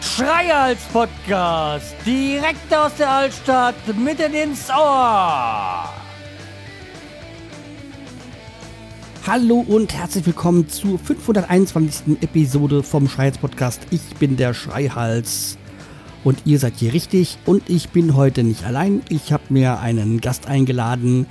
[0.00, 5.92] Schreihals Podcast, direkt aus der Altstadt, mitten ins Ohr.
[9.26, 12.22] Hallo und herzlich willkommen zur 521.
[12.22, 13.80] Episode vom Schreihals Podcast.
[13.90, 15.58] Ich bin der Schreihals
[16.24, 19.02] und ihr seid hier richtig und ich bin heute nicht allein.
[19.08, 21.26] Ich habe mir einen Gast eingeladen.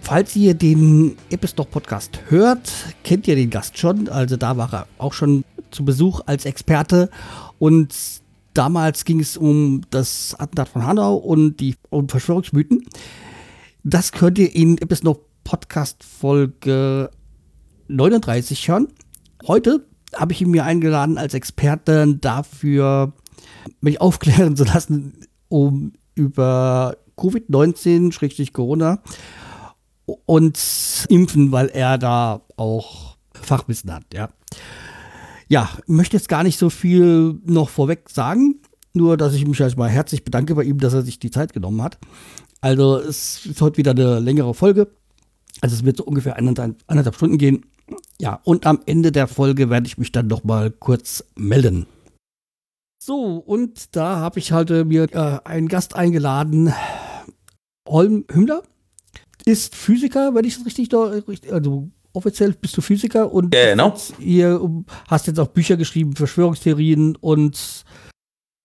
[0.00, 2.72] Falls ihr den Episode Podcast hört,
[3.04, 4.08] kennt ihr den Gast schon.
[4.08, 7.10] Also da war er auch schon zu Besuch als Experte
[7.58, 7.94] und
[8.54, 12.86] damals ging es um das Attentat von Hanau und die um Verschwörungsmythen.
[13.84, 17.10] Das könnt ihr in Episode Podcast Folge
[17.88, 18.88] 39 hören.
[19.46, 19.84] Heute
[20.14, 23.12] habe ich ihn mir eingeladen als Experte dafür,
[23.82, 29.02] mich aufklären zu lassen, um über Covid-19, Corona
[30.06, 30.58] und
[31.08, 34.28] Impfen, weil er da auch Fachwissen hat, ja.
[35.48, 38.60] Ja, möchte jetzt gar nicht so viel noch vorweg sagen,
[38.94, 41.82] nur dass ich mich erstmal herzlich bedanke bei ihm, dass er sich die Zeit genommen
[41.82, 41.98] hat.
[42.60, 44.88] Also es ist heute wieder eine längere Folge.
[45.60, 47.66] Also es wird so ungefähr eineinhalb, eineinhalb Stunden gehen.
[48.18, 51.86] Ja, und am Ende der Folge werde ich mich dann noch mal kurz melden.
[53.02, 56.72] So, und da habe ich halt äh, mir äh, einen Gast eingeladen.
[57.86, 58.62] Holm Hümmler
[59.44, 63.94] ist Physiker, wenn ich das richtig, also offiziell bist du Physiker und ja, genau.
[64.18, 64.60] ihr
[65.08, 67.84] hast jetzt auch Bücher geschrieben, Verschwörungstheorien und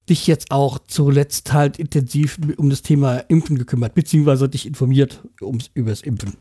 [0.09, 5.70] dich jetzt auch zuletzt halt intensiv um das Thema Impfen gekümmert, beziehungsweise dich informiert ums,
[5.73, 6.33] über das Impfen.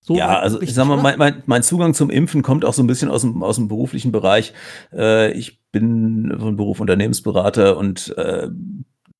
[0.00, 2.82] So ja, also ich sag mal, mein, mein, mein, Zugang zum Impfen kommt auch so
[2.82, 4.52] ein bisschen aus dem, aus dem beruflichen Bereich.
[4.92, 8.48] Äh, ich bin von Beruf Unternehmensberater und äh,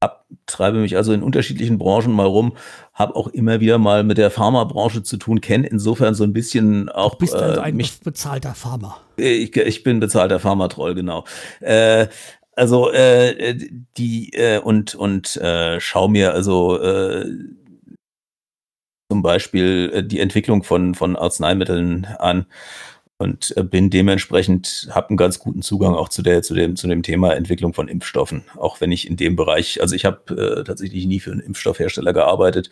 [0.00, 2.56] ab, treibe mich also in unterschiedlichen Branchen mal rum,
[2.92, 6.88] habe auch immer wieder mal mit der Pharmabranche zu tun, kenne insofern so ein bisschen
[6.88, 7.12] auch.
[7.12, 8.98] Du bist also ein mich, bezahlter Pharma.
[9.16, 11.24] Ich, ich bin bezahlter Pharmatroll, genau.
[11.60, 12.08] Äh,
[12.54, 13.58] also äh,
[13.96, 17.26] die äh, und und äh, schau mir also äh,
[19.10, 22.46] zum Beispiel äh, die Entwicklung von von Arzneimitteln an
[23.18, 26.86] und äh, bin dementsprechend habe einen ganz guten Zugang auch zu der zu dem zu
[26.86, 28.44] dem Thema Entwicklung von Impfstoffen.
[28.56, 32.12] Auch wenn ich in dem Bereich also ich habe äh, tatsächlich nie für einen Impfstoffhersteller
[32.12, 32.70] gearbeitet.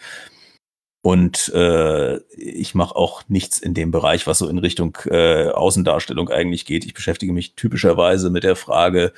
[1.02, 6.30] Und äh, ich mache auch nichts in dem Bereich was so in Richtung äh, Außendarstellung
[6.30, 6.86] eigentlich geht.
[6.86, 9.12] Ich beschäftige mich typischerweise mit der Frage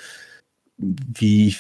[0.79, 1.57] wie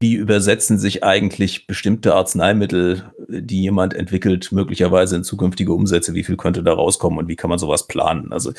[0.00, 6.14] wie übersetzen sich eigentlich bestimmte Arzneimittel, die jemand entwickelt, möglicherweise in zukünftige Umsätze?
[6.14, 8.32] Wie viel könnte da rauskommen und wie kann man sowas planen?
[8.32, 8.52] Also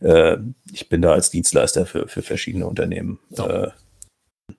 [0.00, 0.38] äh,
[0.72, 3.18] ich bin da als Dienstleister für, für verschiedene Unternehmen.
[3.30, 3.46] So.
[3.46, 3.70] Äh,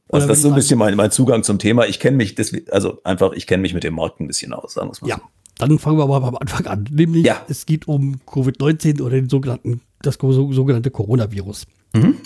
[0.09, 1.87] also das ist so ein bisschen mein, mein Zugang zum Thema.
[1.87, 4.73] Ich kenne mich, das, also einfach, ich kenne mich mit dem Markt ein bisschen aus,
[4.73, 5.21] sagen wir mal ja.
[5.57, 6.87] Dann fangen wir aber am Anfang an.
[6.91, 7.43] Nämlich, ja.
[7.49, 11.65] es geht um Covid-19 oder den sogenannten, das sogenannte Coronavirus.
[11.95, 12.17] Mhm.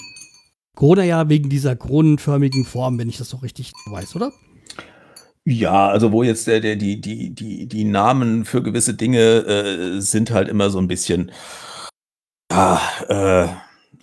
[0.76, 4.32] Corona ja wegen dieser kronenförmigen Form, wenn ich das so richtig weiß, oder?
[5.44, 10.00] Ja, also wo jetzt der, der, die, die, die, die Namen für gewisse Dinge äh,
[10.00, 11.32] sind halt immer so ein bisschen,
[12.52, 13.48] ja, äh,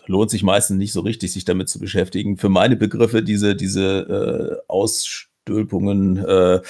[0.07, 2.39] lohnt sich meistens nicht so richtig, sich damit zu beschäftigen.
[2.39, 6.61] Für meine Begriffe, diese, diese äh, Ausstülpungen, äh,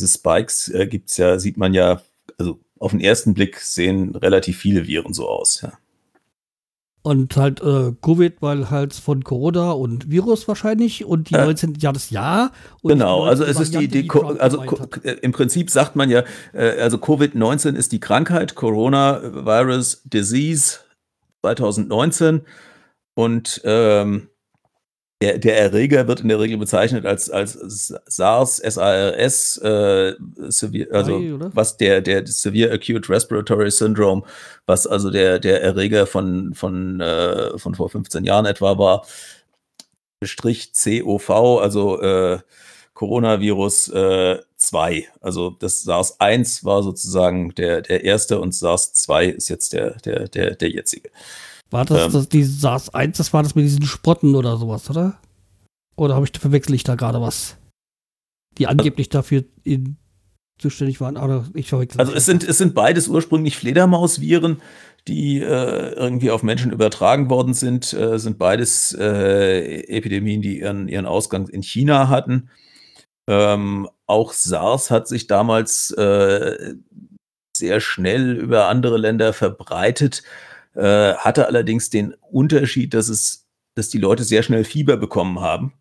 [0.00, 2.02] diese Spikes äh, gibt es ja, sieht man ja,
[2.36, 5.72] also auf den ersten Blick sehen relativ viele Viren so aus, ja.
[7.06, 11.74] Und halt äh, Covid, weil halt von Corona und Virus wahrscheinlich und die äh, 19
[11.78, 12.50] ja das Jahr.
[12.82, 14.64] genau, also es ist die, die, die also
[15.02, 20.78] äh, im Prinzip sagt man ja, äh, also Covid-19 ist die Krankheit, Coronavirus Disease
[21.42, 22.40] 2019
[23.14, 24.28] und ähm,
[25.24, 27.52] der, der Erreger wird in der Regel bezeichnet als, als
[28.06, 30.14] SARS, SARS, äh,
[30.48, 34.22] severe, also Ei, was der, der Severe Acute Respiratory Syndrome,
[34.66, 39.06] was also der, der Erreger von, von, äh, von vor 15 Jahren etwa war,
[40.22, 42.38] Strich COV, also äh,
[42.92, 45.08] Coronavirus äh, 2.
[45.20, 49.92] Also das SARS 1 war sozusagen der, der erste und SARS 2 ist jetzt der,
[50.00, 51.10] der, der, der jetzige.
[51.74, 54.88] War das, ähm, das die SARS 1, das war das mit diesen Sprotten oder sowas,
[54.88, 55.18] oder?
[55.96, 57.56] Oder habe ich verwechsel ich da gerade was?
[58.58, 59.96] Die angeblich dafür in,
[60.56, 62.00] zuständig waren, aber ich verwechsel.
[62.00, 64.62] Also es sind, es sind beides ursprünglich Fledermausviren,
[65.08, 70.86] die äh, irgendwie auf Menschen übertragen worden sind, äh, sind beides äh, Epidemien, die ihren,
[70.86, 72.50] ihren Ausgang in China hatten.
[73.26, 76.76] Ähm, auch SARS hat sich damals äh,
[77.56, 80.22] sehr schnell über andere Länder verbreitet
[80.74, 85.72] äh, hatte allerdings den Unterschied, dass es, dass die Leute sehr schnell Fieber bekommen haben.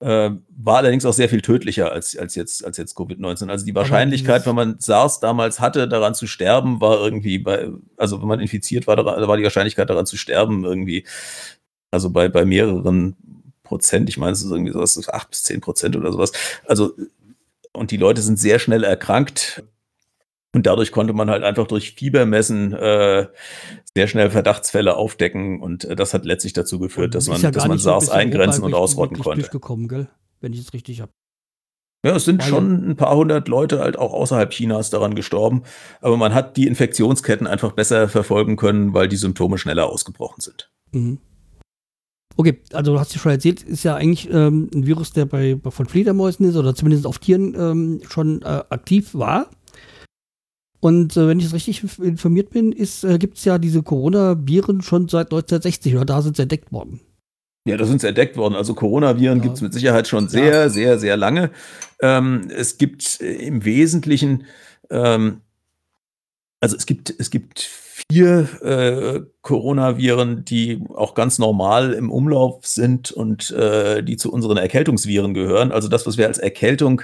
[0.00, 3.48] Äh, war allerdings auch sehr viel tödlicher als, als jetzt, als jetzt Covid-19.
[3.48, 8.20] Also die Wahrscheinlichkeit, wenn man SARS damals hatte, daran zu sterben, war irgendwie bei, also
[8.20, 11.06] wenn man infiziert war, da war die Wahrscheinlichkeit daran zu sterben irgendwie,
[11.90, 13.16] also bei, bei mehreren
[13.62, 16.32] Prozent, ich meine, es ist irgendwie sowas, acht bis zehn Prozent oder sowas.
[16.66, 16.94] Also,
[17.72, 19.62] und die Leute sind sehr schnell erkrankt.
[20.54, 23.26] Und dadurch konnte man halt einfach durch Fiebermessen äh,
[23.94, 27.66] sehr schnell Verdachtsfälle aufdecken und äh, das hat letztlich dazu geführt, dass man, ja dass
[27.66, 29.40] man SARS eingrenzen und ausrotten konnte.
[29.40, 30.08] Durchgekommen, gell?
[30.40, 31.12] Wenn ich es richtig habe.
[32.04, 35.62] Ja, es sind Weil schon ein paar hundert Leute halt auch außerhalb Chinas daran gestorben,
[36.00, 40.70] aber man hat die Infektionsketten einfach besser verfolgen können, weil die Symptome schneller ausgebrochen sind.
[40.92, 41.18] Mhm.
[42.36, 45.56] Okay, also du hast ja schon erzählt, ist ja eigentlich ähm, ein Virus, der bei,
[45.66, 49.48] von Fledermäusen ist oder zumindest auf Tieren ähm, schon äh, aktiv war.
[50.84, 55.28] Und äh, wenn ich richtig informiert bin, äh, gibt es ja diese Coronaviren schon seit
[55.28, 57.00] 1960 oder da sind sie entdeckt worden.
[57.66, 58.54] Ja, da sind sie entdeckt worden.
[58.54, 59.44] Also Coronaviren ja.
[59.44, 60.68] gibt es mit Sicherheit schon sehr, ja.
[60.68, 61.52] sehr, sehr lange.
[62.02, 64.44] Ähm, es gibt äh, im Wesentlichen,
[64.90, 65.40] ähm,
[66.60, 73.10] also es gibt, es gibt vier äh, Coronaviren, die auch ganz normal im Umlauf sind
[73.10, 75.72] und äh, die zu unseren Erkältungsviren gehören.
[75.72, 77.00] Also das, was wir als Erkältung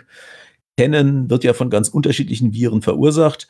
[0.80, 3.48] kennen, wird ja von ganz unterschiedlichen Viren verursacht.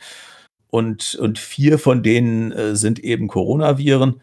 [0.67, 4.21] Und, und vier von denen äh, sind eben Coronaviren.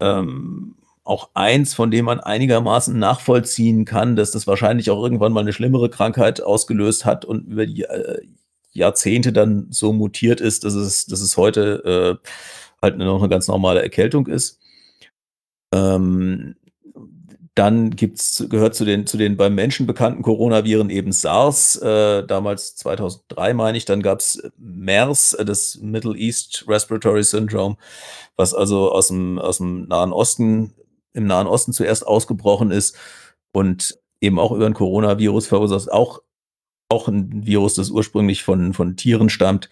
[0.00, 5.40] Ähm, auch eins, von dem man einigermaßen nachvollziehen kann, dass das wahrscheinlich auch irgendwann mal
[5.40, 8.22] eine schlimmere Krankheit ausgelöst hat und über die äh,
[8.72, 12.28] Jahrzehnte dann so mutiert ist, dass es, dass es heute äh,
[12.80, 14.58] halt noch eine ganz normale Erkältung ist.
[15.74, 16.54] Ähm,
[17.54, 22.76] dann gibt's, gehört zu den, zu den beim Menschen bekannten Coronaviren eben SARS, äh, damals
[22.76, 23.84] 2003 meine ich.
[23.84, 27.76] Dann gab's MERS, äh, das Middle East Respiratory Syndrome,
[28.36, 30.72] was also aus dem, aus dem Nahen Osten,
[31.12, 32.96] im Nahen Osten zuerst ausgebrochen ist
[33.52, 36.22] und eben auch über ein Coronavirus verursacht, auch,
[36.88, 39.68] auch ein Virus, das ursprünglich von, von Tieren stammt.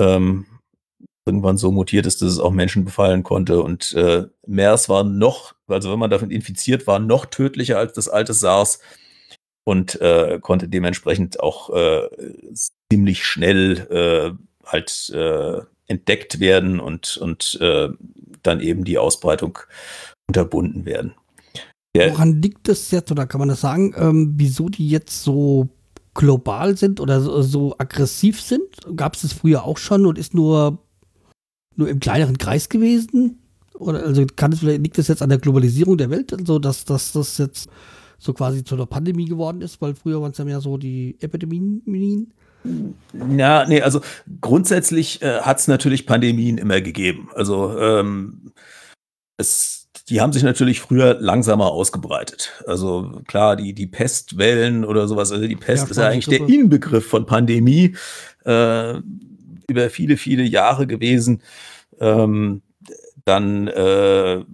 [0.00, 0.46] Ähm,
[1.26, 3.60] irgendwann so mutiert ist, dass es auch Menschen befallen konnte.
[3.60, 8.08] Und äh, MERS war noch, also wenn man davon infiziert war, noch tödlicher als das
[8.08, 8.78] alte SARS
[9.64, 12.08] und äh, konnte dementsprechend auch äh,
[12.90, 17.88] ziemlich schnell äh, halt äh, entdeckt werden und, und äh,
[18.42, 19.58] dann eben die Ausbreitung
[20.28, 21.14] unterbunden werden.
[21.96, 25.68] Der, Woran liegt das jetzt oder kann man das sagen, ähm, wieso die jetzt so
[26.14, 28.62] global sind oder so, so aggressiv sind?
[28.96, 30.78] Gab es das früher auch schon und ist nur
[31.76, 33.38] nur im kleineren Kreis gewesen?
[33.74, 36.84] Oder also kann es vielleicht, liegt das jetzt an der Globalisierung der Welt, also dass,
[36.84, 37.68] dass das jetzt
[38.18, 41.16] so quasi zu einer Pandemie geworden ist, weil früher waren es ja mehr so die
[41.20, 42.32] Epidemien?
[43.36, 44.00] Ja, nee, also
[44.40, 47.28] grundsätzlich äh, hat es natürlich Pandemien immer gegeben.
[47.34, 48.52] Also ähm,
[49.36, 52.52] es, die haben sich natürlich früher langsamer ausgebreitet.
[52.66, 56.48] Also klar, die, die Pestwellen oder sowas, also die Pest ja, ist ja eigentlich der
[56.48, 57.94] Inbegriff von Pandemie.
[58.44, 59.00] Äh,
[59.68, 61.42] über viele, viele Jahre gewesen.
[62.00, 62.62] Ähm,
[63.24, 64.44] dann, äh,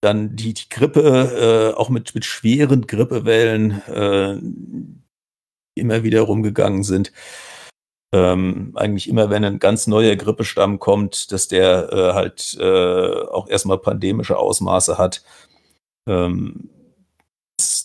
[0.00, 4.38] dann die, die Grippe, äh, auch mit, mit schweren Grippewellen, äh,
[5.76, 7.12] immer wieder rumgegangen sind.
[8.12, 13.48] Ähm, eigentlich immer, wenn ein ganz neuer Grippestamm kommt, dass der äh, halt äh, auch
[13.48, 15.24] erstmal pandemische Ausmaße hat.
[16.08, 16.70] Ähm,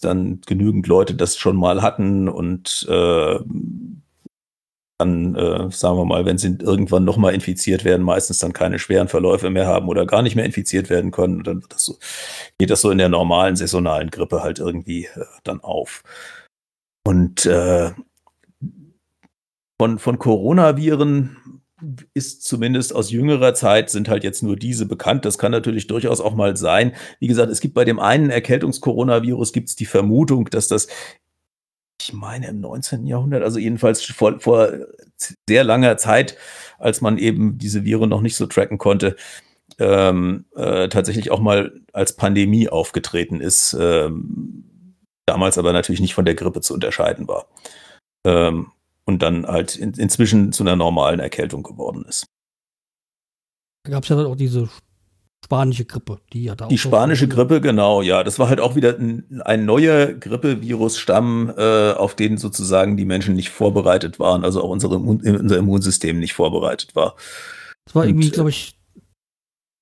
[0.02, 3.40] dann genügend Leute das schon mal hatten und äh,
[5.00, 9.08] dann, äh, sagen wir mal, wenn sie irgendwann nochmal infiziert werden, meistens dann keine schweren
[9.08, 11.98] Verläufe mehr haben oder gar nicht mehr infiziert werden können, dann das so,
[12.58, 16.04] geht das so in der normalen saisonalen Grippe halt irgendwie äh, dann auf.
[17.08, 17.92] Und äh,
[19.82, 21.38] von, von Coronaviren
[22.14, 25.24] ist zumindest aus jüngerer Zeit sind halt jetzt nur diese bekannt.
[25.24, 26.94] Das kann natürlich durchaus auch mal sein.
[27.22, 30.90] Wie gesagt, es gibt bei dem einen Erkältungskoronavirus gibt es die Vermutung, dass das
[32.14, 33.06] meine im 19.
[33.06, 34.72] Jahrhundert, also jedenfalls vor, vor
[35.48, 36.38] sehr langer Zeit,
[36.78, 39.16] als man eben diese Viren noch nicht so tracken konnte,
[39.78, 46.26] ähm, äh, tatsächlich auch mal als Pandemie aufgetreten ist, ähm, damals aber natürlich nicht von
[46.26, 47.48] der Grippe zu unterscheiden war.
[48.26, 48.72] Ähm,
[49.06, 52.26] und dann halt in, inzwischen zu einer normalen Erkältung geworden ist.
[53.84, 54.70] Da gab es ja dann auch diese
[55.44, 58.24] spanische Grippe, die ja da Die spanische Grippe, genau, ja.
[58.24, 63.36] Das war halt auch wieder ein, ein neuer Grippevirusstamm, äh, auf den sozusagen die Menschen
[63.36, 67.16] nicht vorbereitet waren, also auch unsere, unser Immunsystem nicht vorbereitet war.
[67.86, 68.78] Das war irgendwie, glaube ich,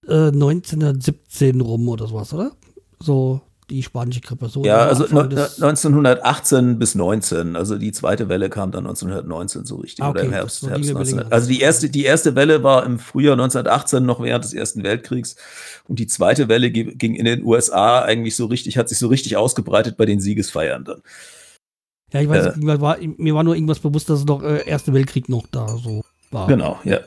[0.07, 2.51] äh, 1917 rum oder sowas, oder?
[2.99, 4.47] So die spanische Grippe.
[4.47, 7.55] So ja, also no, 1918 bis 19.
[7.55, 10.03] Also die zweite Welle kam dann 1919 so richtig.
[10.03, 10.67] Ah, okay, oder im Herbst.
[10.67, 14.53] Herbst 19, also die erste, die erste Welle war im Frühjahr 1918 noch während des
[14.53, 15.35] Ersten Weltkriegs.
[15.87, 19.35] Und die zweite Welle ging in den USA eigentlich so richtig, hat sich so richtig
[19.35, 21.01] ausgebreitet bei den Siegesfeiern dann.
[22.13, 24.93] Ja, ich weiß, äh, war, mir war nur irgendwas bewusst, dass es doch äh, Erste
[24.93, 26.47] Weltkrieg noch da so war.
[26.47, 26.99] Genau, ja.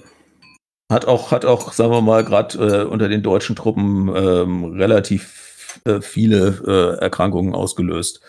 [0.91, 5.50] Hat auch, hat auch, sagen wir mal, gerade äh, unter den deutschen Truppen ähm, relativ
[5.85, 8.21] äh, viele äh, Erkrankungen ausgelöst.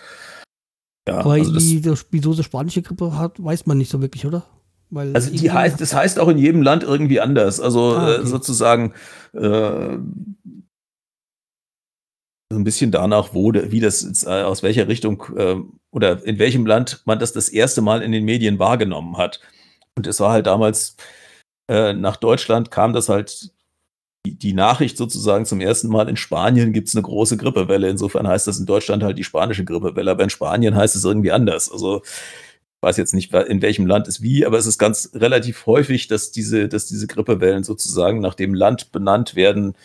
[1.07, 4.25] Ja, Aber also die, das, wieso sie spanische Grippe hat, weiß man nicht so wirklich,
[4.25, 4.45] oder?
[4.91, 7.59] Weil also die heißt, das heißt auch in jedem Land irgendwie anders.
[7.59, 8.21] Also ah, okay.
[8.21, 8.93] äh, sozusagen
[9.33, 9.97] äh,
[12.51, 15.55] so ein bisschen danach, wo, wie das äh, aus welcher Richtung äh,
[15.91, 19.39] oder in welchem Land man das das erste Mal in den Medien wahrgenommen hat.
[19.95, 20.97] Und es war halt damals
[21.69, 23.51] äh, nach Deutschland kam das halt
[24.25, 27.89] die, Nachricht sozusagen zum ersten Mal in Spanien gibt es eine große Grippewelle.
[27.89, 31.31] Insofern heißt das in Deutschland halt die spanische Grippewelle, aber in Spanien heißt es irgendwie
[31.31, 31.71] anders.
[31.71, 35.65] Also ich weiß jetzt nicht, in welchem Land es wie, aber es ist ganz relativ
[35.65, 39.75] häufig, dass diese, dass diese Grippewellen sozusagen nach dem Land benannt werden,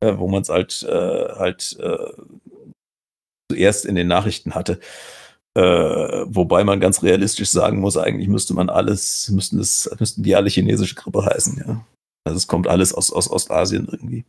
[0.00, 2.12] äh, wo man es halt, äh, halt äh,
[3.50, 4.80] zuerst in den Nachrichten hatte.
[5.54, 5.62] Äh,
[6.26, 10.50] wobei man ganz realistisch sagen muss, eigentlich müsste man alles, müssten es, müssten die alle
[10.50, 11.84] chinesische Grippe heißen, ja.
[12.28, 14.24] Also es kommt alles aus, aus Ostasien irgendwie.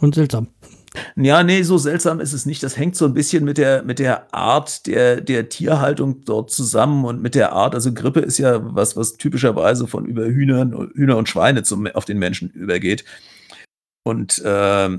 [0.00, 0.48] Und seltsam.
[1.16, 2.62] Ja, nee, so seltsam ist es nicht.
[2.62, 7.04] Das hängt so ein bisschen mit der, mit der Art der, der Tierhaltung dort zusammen
[7.04, 11.16] und mit der Art, also Grippe ist ja was, was typischerweise von über Hühnern, Hühner
[11.16, 13.04] und Schweine zum, auf den Menschen übergeht.
[14.02, 14.98] Und äh,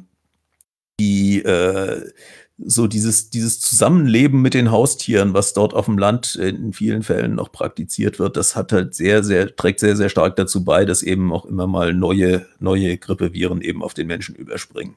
[1.00, 2.10] die, äh,
[2.58, 7.36] so dieses, dieses Zusammenleben mit den Haustieren, was dort auf dem Land in vielen Fällen
[7.36, 11.04] noch praktiziert wird, das hat halt sehr, sehr, trägt sehr, sehr stark dazu bei, dass
[11.04, 14.96] eben auch immer mal neue, neue Grippeviren eben auf den Menschen überspringen.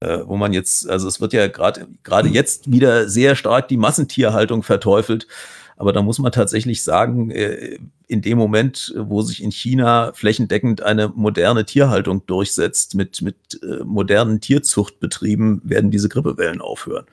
[0.00, 3.76] Äh, wo man jetzt, also es wird ja gerade gerade jetzt wieder sehr stark die
[3.76, 5.26] Massentierhaltung verteufelt.
[5.78, 10.82] Aber da muss man tatsächlich sagen, äh, in dem Moment, wo sich in China flächendeckend
[10.82, 17.06] eine moderne Tierhaltung durchsetzt, mit, mit äh, modernen Tierzuchtbetrieben, werden diese Grippewellen aufhören.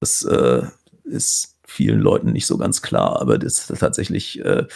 [0.00, 0.62] Das äh,
[1.04, 4.66] ist vielen Leuten nicht so ganz klar, aber das ist tatsächlich, äh,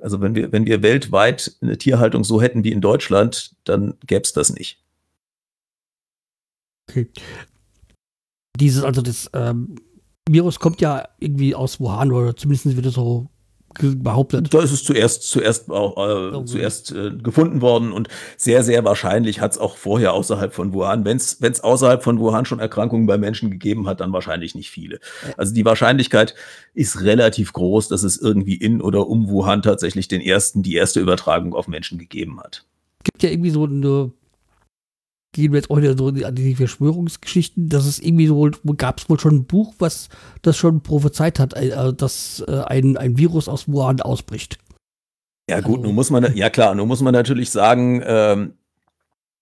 [0.00, 4.22] also wenn wir, wenn wir weltweit eine Tierhaltung so hätten wie in Deutschland, dann gäbe
[4.22, 4.82] es das nicht.
[6.90, 7.08] Okay.
[8.58, 9.76] Dieses, also das ähm,
[10.32, 13.28] Virus kommt ja irgendwie aus Wuhan oder zumindest wird es so
[13.80, 14.52] behauptet.
[14.52, 19.40] Da ist es zuerst, zuerst, äh, oh, zuerst äh, gefunden worden und sehr, sehr wahrscheinlich
[19.40, 23.18] hat es auch vorher außerhalb von Wuhan, wenn es außerhalb von Wuhan schon Erkrankungen bei
[23.18, 25.00] Menschen gegeben hat, dann wahrscheinlich nicht viele.
[25.36, 26.34] Also die Wahrscheinlichkeit
[26.74, 31.00] ist relativ groß, dass es irgendwie in oder um Wuhan tatsächlich den ersten, die erste
[31.00, 32.64] Übertragung auf Menschen gegeben hat.
[33.00, 34.12] Es gibt ja irgendwie so eine
[35.38, 39.08] gehen wir jetzt auch wieder so an die Verschwörungsgeschichten, dass es irgendwie so, gab es
[39.08, 40.08] wohl schon ein Buch, was
[40.42, 44.58] das schon prophezeit hat, äh, dass äh, ein, ein Virus aus Wuhan ausbricht.
[45.48, 48.52] Ja gut, also, nun muss man, ja klar, nun muss man natürlich sagen, ähm,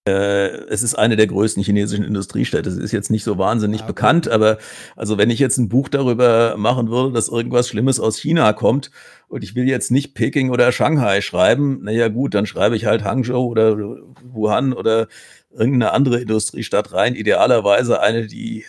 [0.06, 2.70] äh, es ist eine der größten chinesischen Industriestädte.
[2.70, 4.58] Es ist jetzt nicht so wahnsinnig ja, bekannt, aber
[4.94, 8.92] also wenn ich jetzt ein Buch darüber machen würde, dass irgendwas Schlimmes aus China kommt
[9.28, 13.02] und ich will jetzt nicht Peking oder Shanghai schreiben, naja gut, dann schreibe ich halt
[13.02, 13.76] Hangzhou oder
[14.22, 15.08] Wuhan oder
[15.56, 18.64] irgendeine andere Industriestadt rein, idealerweise eine, die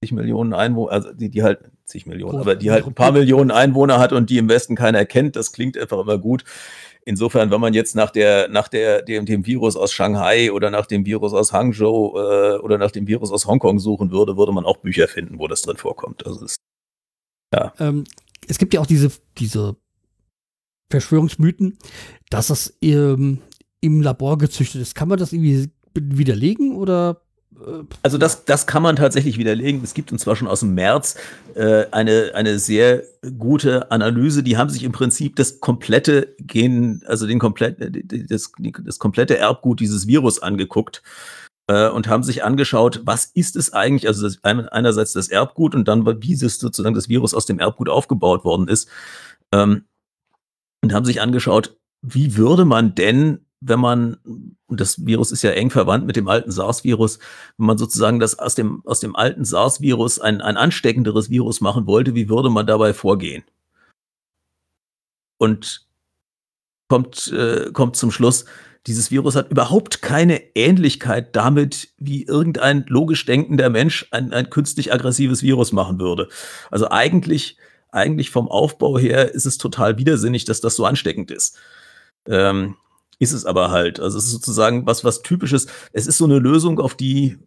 [0.00, 3.50] zig Millionen Einwohner, also die, die halt zig Millionen, aber die halt ein paar Millionen
[3.50, 6.44] Einwohner hat und die im Westen keiner kennt, das klingt einfach immer gut.
[7.04, 10.86] Insofern, wenn man jetzt nach der, nach der, dem, dem Virus aus Shanghai oder nach
[10.86, 14.66] dem Virus aus Hangzhou äh, oder nach dem Virus aus Hongkong suchen würde, würde man
[14.66, 16.26] auch Bücher finden, wo das drin vorkommt.
[16.26, 16.56] Also das,
[17.54, 17.72] ja.
[17.78, 18.04] Ähm,
[18.46, 19.76] es gibt ja auch diese, diese
[20.90, 21.78] Verschwörungsmythen,
[22.28, 23.40] dass das ähm,
[23.80, 24.94] im Labor gezüchtet ist.
[24.94, 27.20] Kann man das irgendwie widerlegen oder?
[27.60, 29.82] Äh, also das, das kann man tatsächlich widerlegen.
[29.82, 31.16] Es gibt uns zwar schon aus dem März
[31.54, 33.02] äh, eine, eine sehr
[33.38, 34.42] gute Analyse.
[34.42, 37.76] Die haben sich im Prinzip das komplette Gen, also den komplett,
[38.30, 38.52] das,
[38.84, 41.02] das komplette Erbgut dieses Virus angeguckt
[41.68, 44.08] äh, und haben sich angeschaut, was ist es eigentlich?
[44.08, 47.88] Also das, einerseits das Erbgut und dann wie es sozusagen das Virus aus dem Erbgut
[47.88, 48.88] aufgebaut worden ist.
[49.52, 49.84] Ähm,
[50.80, 54.18] und haben sich angeschaut, wie würde man denn wenn man,
[54.66, 57.18] und das Virus ist ja eng verwandt mit dem alten SARS-Virus,
[57.56, 61.86] wenn man sozusagen das aus dem, aus dem alten SARS-Virus ein, ein ansteckenderes Virus machen
[61.86, 63.44] wollte, wie würde man dabei vorgehen?
[65.38, 65.86] Und
[66.88, 68.44] kommt, äh, kommt zum Schluss,
[68.86, 74.92] dieses Virus hat überhaupt keine Ähnlichkeit damit, wie irgendein logisch denkender Mensch ein, ein künstlich
[74.92, 76.28] aggressives Virus machen würde.
[76.70, 77.58] Also eigentlich,
[77.90, 81.58] eigentlich vom Aufbau her ist es total widersinnig, dass das so ansteckend ist.
[82.26, 82.76] Ähm,
[83.18, 84.00] ist es aber halt.
[84.00, 85.66] Also es ist sozusagen was, was typisches.
[85.92, 87.38] Es ist so eine Lösung, auf die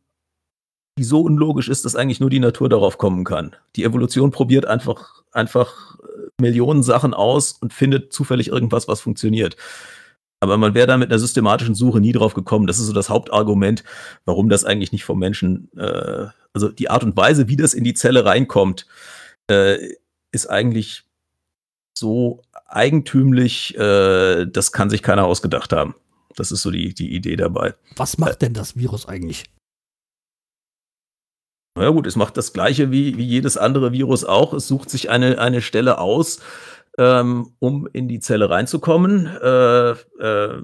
[0.98, 3.56] die so unlogisch ist, dass eigentlich nur die Natur darauf kommen kann.
[3.76, 9.56] Die Evolution probiert einfach, einfach äh, Millionen Sachen aus und findet zufällig irgendwas, was funktioniert.
[10.42, 12.68] Aber man wäre da mit einer systematischen Suche nie drauf gekommen.
[12.68, 13.84] Das ist so das Hauptargument,
[14.26, 17.84] warum das eigentlich nicht vom Menschen, äh, also die Art und Weise, wie das in
[17.84, 18.86] die Zelle reinkommt,
[19.50, 19.78] äh,
[20.32, 21.04] ist eigentlich
[21.98, 25.96] so eigentümlich, äh, das kann sich keiner ausgedacht haben.
[26.36, 27.76] Das ist so die, die Idee dabei.
[27.96, 29.46] Was macht denn das Virus eigentlich?
[31.76, 34.54] Na ja, gut, es macht das Gleiche wie, wie jedes andere Virus auch.
[34.54, 36.42] Es sucht sich eine, eine Stelle aus,
[36.98, 39.28] ähm, um in die Zelle reinzukommen.
[39.28, 40.62] Äh, äh,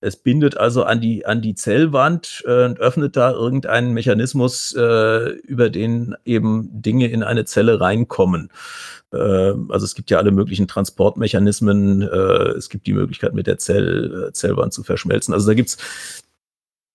[0.00, 5.30] es bindet also an die, an die Zellwand äh, und öffnet da irgendeinen Mechanismus, äh,
[5.30, 8.50] über den eben Dinge in eine Zelle reinkommen.
[9.12, 12.02] Äh, also es gibt ja alle möglichen Transportmechanismen.
[12.02, 15.34] Äh, es gibt die Möglichkeit, mit der Zell, Zellwand zu verschmelzen.
[15.34, 15.78] Also da gibt's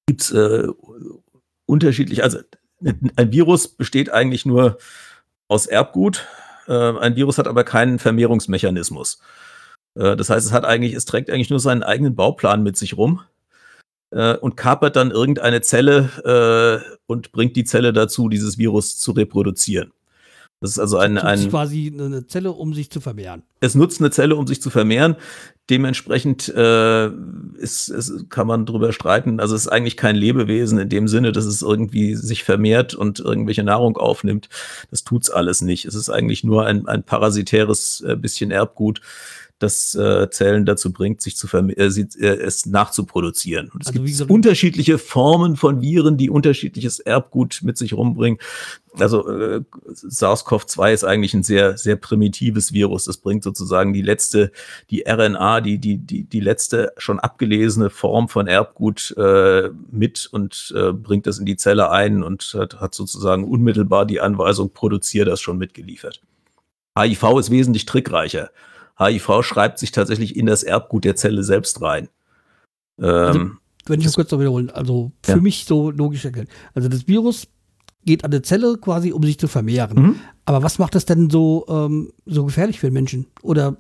[0.06, 0.68] gibt's äh,
[1.66, 2.24] unterschiedlich.
[2.24, 2.40] Also
[3.16, 4.78] ein Virus besteht eigentlich nur
[5.48, 6.26] aus Erbgut.
[6.68, 9.20] Äh, ein Virus hat aber keinen Vermehrungsmechanismus.
[9.96, 12.98] Äh, das heißt, es hat eigentlich, es trägt eigentlich nur seinen eigenen Bauplan mit sich
[12.98, 13.22] rum
[14.12, 19.12] äh, und kapert dann irgendeine Zelle äh, und bringt die Zelle dazu, dieses Virus zu
[19.12, 19.92] reproduzieren.
[20.64, 23.44] Das ist also ein, ein quasi eine Zelle, um sich zu vermehren.
[23.60, 25.18] Es nutzt eine Zelle, um sich zu vermehren.
[25.70, 27.08] Dementsprechend äh,
[27.58, 29.42] ist, ist, kann man drüber streiten.
[29.42, 33.20] Also es ist eigentlich kein Lebewesen in dem Sinne, dass es irgendwie sich vermehrt und
[33.20, 34.48] irgendwelche Nahrung aufnimmt.
[34.90, 35.84] Das tut's alles nicht.
[35.84, 39.02] Es ist eigentlich nur ein, ein parasitäres äh, bisschen Erbgut,
[39.64, 43.70] das äh, Zellen dazu bringt, sich zu äh, äh, es nachzuproduzieren.
[43.70, 48.40] Und es also gibt unterschiedliche Formen von Viren, die unterschiedliches Erbgut mit sich rumbringen.
[49.00, 53.06] Also äh, SARS-CoV-2 ist eigentlich ein sehr, sehr primitives Virus.
[53.06, 54.52] Das bringt sozusagen die letzte,
[54.92, 60.74] die RNA, die, die, die, die letzte schon abgelesene Form von Erbgut äh, mit und
[60.76, 65.26] äh, bringt das in die Zelle ein und hat, hat sozusagen unmittelbar die Anweisung, produziere
[65.26, 66.22] das schon mitgeliefert.
[66.98, 68.52] HIV ist wesentlich trickreicher.
[69.00, 72.10] HIV schreibt sich tatsächlich in das Erbgut der Zelle selbst rein.
[72.98, 75.38] Also, ähm, wenn ich das kurz noch wiederholen, also für ja.
[75.38, 76.48] mich so logisch erklärt.
[76.74, 77.48] Also das Virus
[78.06, 79.98] geht an eine Zelle quasi, um sich zu vermehren.
[79.98, 80.16] Mhm.
[80.46, 83.28] Aber was macht das denn so, ähm, so gefährlich für den Menschen?
[83.42, 83.78] Oder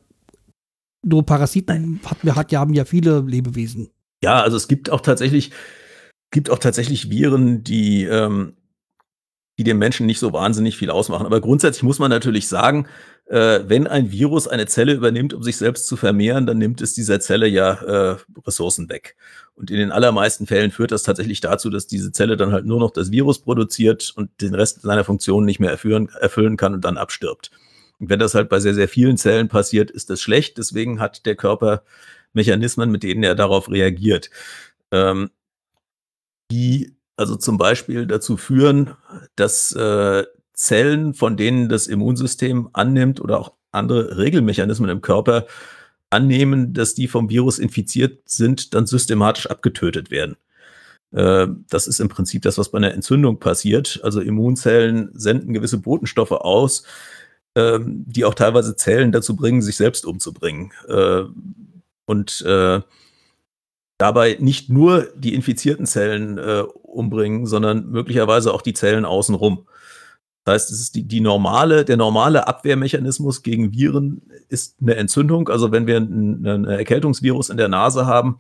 [1.04, 3.90] nur Parasiten hat, hat, ja, haben ja viele Lebewesen.
[4.24, 5.52] Ja, also es gibt auch tatsächlich,
[6.32, 8.54] gibt auch tatsächlich Viren, die, ähm,
[9.58, 11.26] die dem Menschen nicht so wahnsinnig viel ausmachen.
[11.26, 12.88] Aber grundsätzlich muss man natürlich sagen,
[13.28, 16.94] äh, wenn ein Virus eine Zelle übernimmt, um sich selbst zu vermehren, dann nimmt es
[16.94, 19.16] dieser Zelle ja äh, Ressourcen weg.
[19.56, 22.80] Und in den allermeisten Fällen führt das tatsächlich dazu, dass diese Zelle dann halt nur
[22.80, 26.84] noch das Virus produziert und den Rest seiner Funktionen nicht mehr erfüllen, erfüllen kann und
[26.84, 27.52] dann abstirbt.
[28.00, 30.58] Und wenn das halt bei sehr, sehr vielen Zellen passiert, ist das schlecht.
[30.58, 31.84] Deswegen hat der Körper
[32.34, 34.32] Mechanismen, mit denen er darauf reagiert.
[34.92, 35.30] Ähm,
[36.52, 38.92] die also zum Beispiel dazu führen,
[39.36, 40.24] dass äh,
[40.54, 45.48] Zellen, von denen das Immunsystem annimmt oder auch andere Regelmechanismen im Körper
[46.10, 50.38] annehmen, dass die vom Virus infiziert sind, dann systematisch abgetötet werden.
[51.12, 54.00] Äh, das ist im Prinzip das, was bei einer Entzündung passiert.
[54.04, 56.84] Also Immunzellen senden gewisse Botenstoffe aus,
[57.56, 60.72] ähm, die auch teilweise Zellen dazu bringen, sich selbst umzubringen.
[60.88, 61.24] Äh,
[62.06, 62.82] und äh,
[63.98, 66.38] dabei nicht nur die infizierten Zellen
[66.94, 69.66] umbringen, sondern möglicherweise auch die Zellen außenrum.
[70.46, 75.48] Das heißt, es ist die, die normale, der normale Abwehrmechanismus gegen Viren ist eine Entzündung.
[75.48, 78.40] Also wenn wir ein, Erkältungsvirus in der Nase haben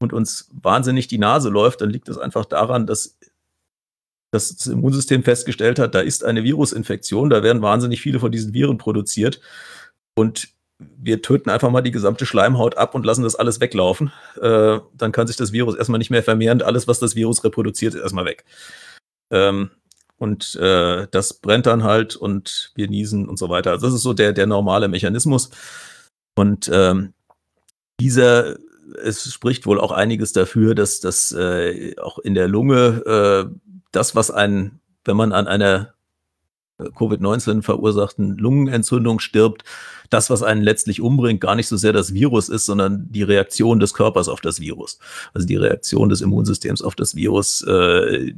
[0.00, 3.18] und uns wahnsinnig die Nase läuft, dann liegt es einfach daran, dass,
[4.32, 8.52] dass das Immunsystem festgestellt hat, da ist eine Virusinfektion, da werden wahnsinnig viele von diesen
[8.52, 9.40] Viren produziert.
[10.16, 10.48] Und
[10.78, 14.12] wir töten einfach mal die gesamte Schleimhaut ab und lassen das alles weglaufen.
[14.40, 16.62] Äh, dann kann sich das Virus erstmal nicht mehr vermehren.
[16.62, 18.44] Alles, was das Virus reproduziert, ist erstmal weg.
[19.30, 19.70] Ähm,
[20.18, 23.70] und äh, das brennt dann halt und wir niesen und so weiter.
[23.72, 25.50] Also das ist so der, der normale Mechanismus.
[26.36, 27.12] Und ähm,
[28.00, 28.56] dieser,
[29.02, 33.56] es spricht wohl auch einiges dafür, dass das äh, auch in der Lunge äh,
[33.90, 35.94] das, was ein, wenn man an einer
[36.78, 39.64] Covid-19 verursachten Lungenentzündung stirbt,
[40.10, 43.78] das, was einen letztlich umbringt, gar nicht so sehr das Virus ist, sondern die Reaktion
[43.80, 44.98] des Körpers auf das Virus.
[45.34, 47.62] Also die Reaktion des Immunsystems auf das Virus.
[47.62, 48.32] Äh,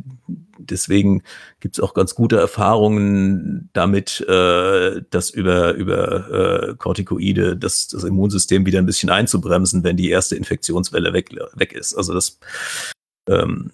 [0.58, 1.22] deswegen
[1.60, 8.04] gibt es auch ganz gute Erfahrungen damit, äh, das über, über äh, Corticoide das, das
[8.04, 11.94] Immunsystem wieder ein bisschen einzubremsen, wenn die erste Infektionswelle weg, weg ist.
[11.94, 12.38] Also das
[13.28, 13.70] ähm,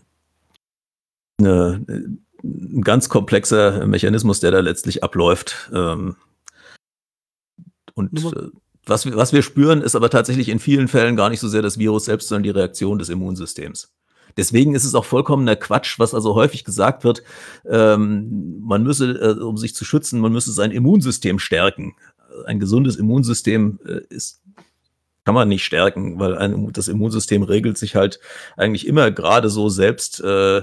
[1.38, 1.84] eine,
[2.46, 5.70] ein ganz komplexer Mechanismus, der da letztlich abläuft.
[5.72, 6.16] Ähm,
[7.94, 8.48] und äh,
[8.84, 11.78] was, was wir spüren, ist aber tatsächlich in vielen Fällen gar nicht so sehr das
[11.78, 13.92] Virus selbst, sondern die Reaktion des Immunsystems.
[14.36, 17.22] Deswegen ist es auch vollkommener Quatsch, was also häufig gesagt wird,
[17.68, 21.96] ähm, man müsse, äh, um sich zu schützen, man müsse sein Immunsystem stärken.
[22.44, 24.42] Ein gesundes Immunsystem äh, ist
[25.24, 28.20] kann man nicht stärken, weil ein, das Immunsystem regelt sich halt
[28.56, 30.62] eigentlich immer gerade so selbst, äh,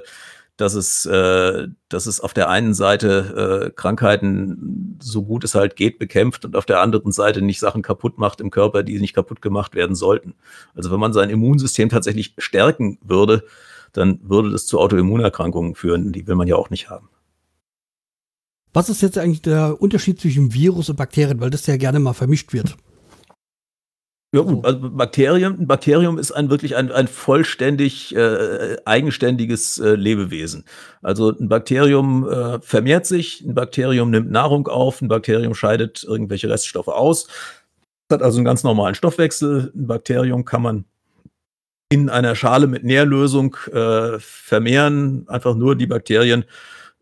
[0.57, 5.75] dass es, äh, dass es auf der einen Seite äh, Krankheiten so gut es halt
[5.75, 9.15] geht bekämpft und auf der anderen Seite nicht Sachen kaputt macht im Körper, die nicht
[9.15, 10.35] kaputt gemacht werden sollten.
[10.75, 13.43] Also wenn man sein Immunsystem tatsächlich stärken würde,
[13.93, 16.11] dann würde das zu Autoimmunerkrankungen führen.
[16.11, 17.09] Die will man ja auch nicht haben.
[18.73, 22.13] Was ist jetzt eigentlich der Unterschied zwischen Virus und Bakterien, weil das ja gerne mal
[22.13, 22.75] vermischt wird?
[24.33, 29.93] Ja, gut, also Bakterien, ein Bakterium ist ein wirklich ein, ein vollständig äh, eigenständiges äh,
[29.93, 30.65] Lebewesen.
[31.03, 36.49] Also ein Bakterium äh, vermehrt sich, ein Bakterium nimmt Nahrung auf, ein Bakterium scheidet irgendwelche
[36.49, 37.27] Reststoffe aus.
[38.11, 39.71] hat also einen ganz normalen Stoffwechsel.
[39.75, 40.85] Ein Bakterium kann man
[41.89, 46.45] in einer Schale mit Nährlösung äh, vermehren, einfach nur die Bakterien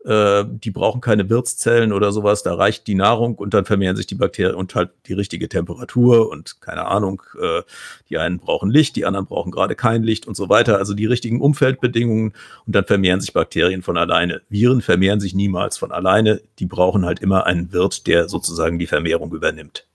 [0.04, 4.06] äh, die brauchen keine Wirtszellen oder sowas, da reicht die Nahrung und dann vermehren sich
[4.06, 7.62] die Bakterien und halt die richtige Temperatur und keine Ahnung, äh,
[8.08, 11.06] die einen brauchen Licht, die anderen brauchen gerade kein Licht und so weiter, also die
[11.06, 12.32] richtigen Umfeldbedingungen
[12.66, 14.42] und dann vermehren sich Bakterien von alleine.
[14.48, 18.86] Viren vermehren sich niemals von alleine, die brauchen halt immer einen Wirt, der sozusagen die
[18.86, 19.86] Vermehrung übernimmt.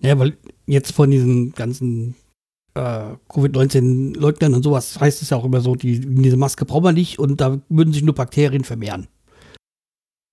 [0.00, 0.36] Ja, weil
[0.66, 2.16] jetzt von diesen ganzen
[2.74, 6.92] äh, Covid-19-Leugnern und sowas heißt es ja auch immer so, die, diese Maske brauchen wir
[6.92, 9.06] nicht und da würden sich nur Bakterien vermehren.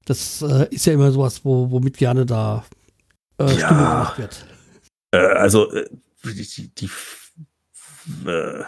[0.06, 2.66] Das äh, ist ja immer sowas, wo, womit gerne da
[3.38, 3.52] äh, ja.
[3.52, 4.46] Stimmung gemacht wird.
[5.12, 5.86] Äh, also, äh,
[6.24, 6.90] die, die
[8.26, 8.64] äh,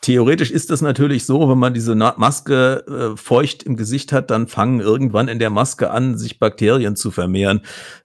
[0.00, 4.48] theoretisch ist das natürlich so, wenn man diese Maske äh, feucht im Gesicht hat, dann
[4.48, 7.60] fangen irgendwann in der Maske an, sich Bakterien zu vermehren.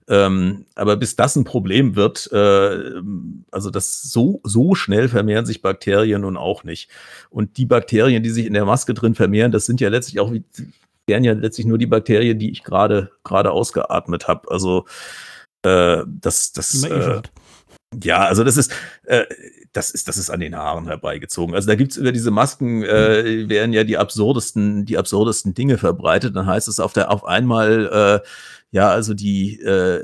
[0.08, 3.00] Ähm, aber bis das ein Problem wird, äh,
[3.50, 6.90] also das so, so schnell vermehren sich Bakterien nun auch nicht.
[7.30, 10.32] Und die Bakterien, die sich in der Maske drin vermehren, das sind ja letztlich auch
[10.32, 10.44] wie,
[11.06, 14.50] wären ja letztlich nur die Bakterien, die ich gerade gerade ausgeatmet habe.
[14.50, 14.84] Also
[15.62, 17.22] äh, das, das äh,
[18.02, 18.72] ja, also das ist,
[19.04, 19.24] äh,
[19.72, 21.54] das ist, das ist an den Haaren herbeigezogen.
[21.54, 26.34] Also da gibt's über diese Masken äh, werden ja die absurdesten, die absurdesten Dinge verbreitet.
[26.34, 28.28] Dann heißt es auf der auf einmal, äh,
[28.70, 30.02] ja, also die äh,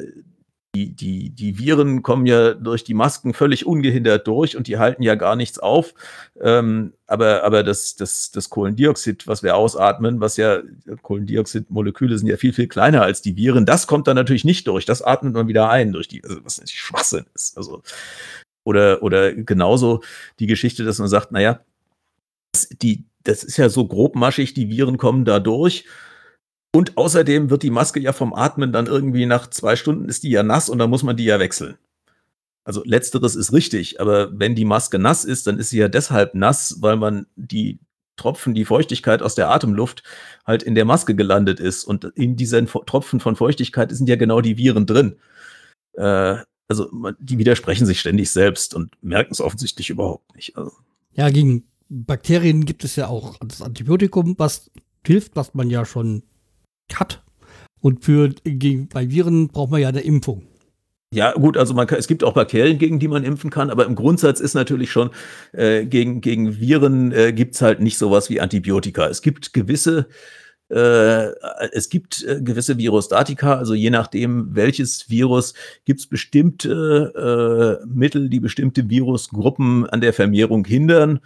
[0.75, 5.03] die, die, die Viren kommen ja durch die Masken völlig ungehindert durch und die halten
[5.03, 5.93] ja gar nichts auf.
[6.41, 10.63] Ähm, aber aber das, das, das Kohlendioxid, was wir ausatmen, was ja,
[11.03, 14.87] Kohlendioxidmoleküle sind ja viel, viel kleiner als die Viren, das kommt dann natürlich nicht durch.
[14.87, 17.59] Das atmet man wieder ein durch die, also was natürlich Schwachsinn ist.
[17.59, 17.83] Also,
[18.65, 20.03] oder, oder genauso
[20.39, 21.61] die Geschichte, dass man sagt, naja,
[22.81, 25.85] die, das ist ja so grobmaschig, die Viren kommen da durch
[26.75, 30.31] und außerdem wird die Maske ja vom Atmen dann irgendwie nach zwei Stunden ist die
[30.31, 31.77] ja nass und dann muss man die ja wechseln.
[32.65, 36.35] Also letzteres ist richtig, aber wenn die Maske nass ist, dann ist sie ja deshalb
[36.35, 37.81] nass, weil man die
[38.17, 40.03] Tropfen, die Feuchtigkeit aus der Atemluft
[40.47, 41.85] halt in der Maske gelandet ist.
[41.85, 45.17] Und in diesen Tropfen von Feuchtigkeit sind ja genau die Viren drin.
[45.95, 46.37] Äh,
[46.69, 50.57] also die widersprechen sich ständig selbst und merken es offensichtlich überhaupt nicht.
[50.57, 50.73] Also.
[51.13, 54.71] Ja, gegen Bakterien gibt es ja auch das Antibiotikum, was
[55.05, 56.23] hilft, was man ja schon
[56.95, 57.23] hat.
[57.81, 60.43] Und für, gegen, bei Viren braucht man ja eine Impfung.
[61.13, 63.85] Ja, gut, also man kann, es gibt auch Bakterien, gegen die man impfen kann, aber
[63.85, 65.11] im Grundsatz ist natürlich schon,
[65.53, 69.09] äh, gegen, gegen Viren äh, gibt es halt nicht sowas wie Antibiotika.
[69.09, 70.09] Es gibt gewisse,
[70.71, 71.29] äh,
[71.73, 75.53] es gibt äh, gewisse Virostatika, also je nachdem, welches Virus,
[75.85, 81.21] gibt es bestimmte äh, Mittel, die bestimmte Virusgruppen an der Vermehrung hindern.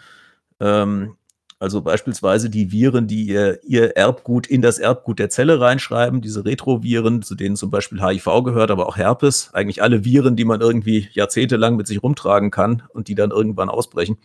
[0.58, 1.14] Ähm,
[1.58, 6.44] also beispielsweise die Viren, die ihr, ihr Erbgut in das Erbgut der Zelle reinschreiben, diese
[6.44, 10.60] Retroviren, zu denen zum Beispiel HIV gehört, aber auch Herpes, eigentlich alle Viren, die man
[10.60, 14.18] irgendwie jahrzehntelang mit sich rumtragen kann und die dann irgendwann ausbrechen.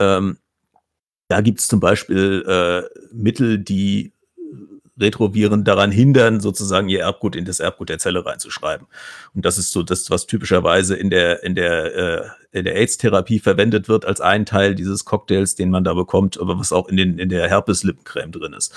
[0.00, 0.38] Ähm,
[1.28, 4.14] da gibt es zum Beispiel äh, Mittel, die
[5.00, 8.86] Retroviren daran hindern, sozusagen ihr Erbgut in das Erbgut der Zelle reinzuschreiben.
[9.34, 13.40] Und das ist so das, was typischerweise in der, in der, äh, in der AIDS-Therapie
[13.40, 16.96] verwendet wird als ein Teil dieses Cocktails, den man da bekommt, aber was auch in,
[16.96, 18.74] den, in der Herpes-Lippencreme drin ist.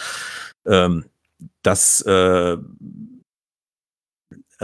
[0.66, 1.06] Ähm,
[1.62, 2.58] das, äh,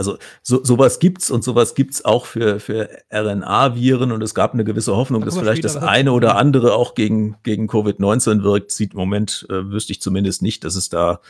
[0.00, 4.64] also so, sowas gibt's und sowas gibt's auch für, für RNA-Viren und es gab eine
[4.64, 8.72] gewisse Hoffnung, dass vielleicht das eine oder andere auch gegen, gegen Covid-19 wirkt.
[8.72, 11.20] Sieht im Moment, äh, wüsste ich zumindest nicht, dass es da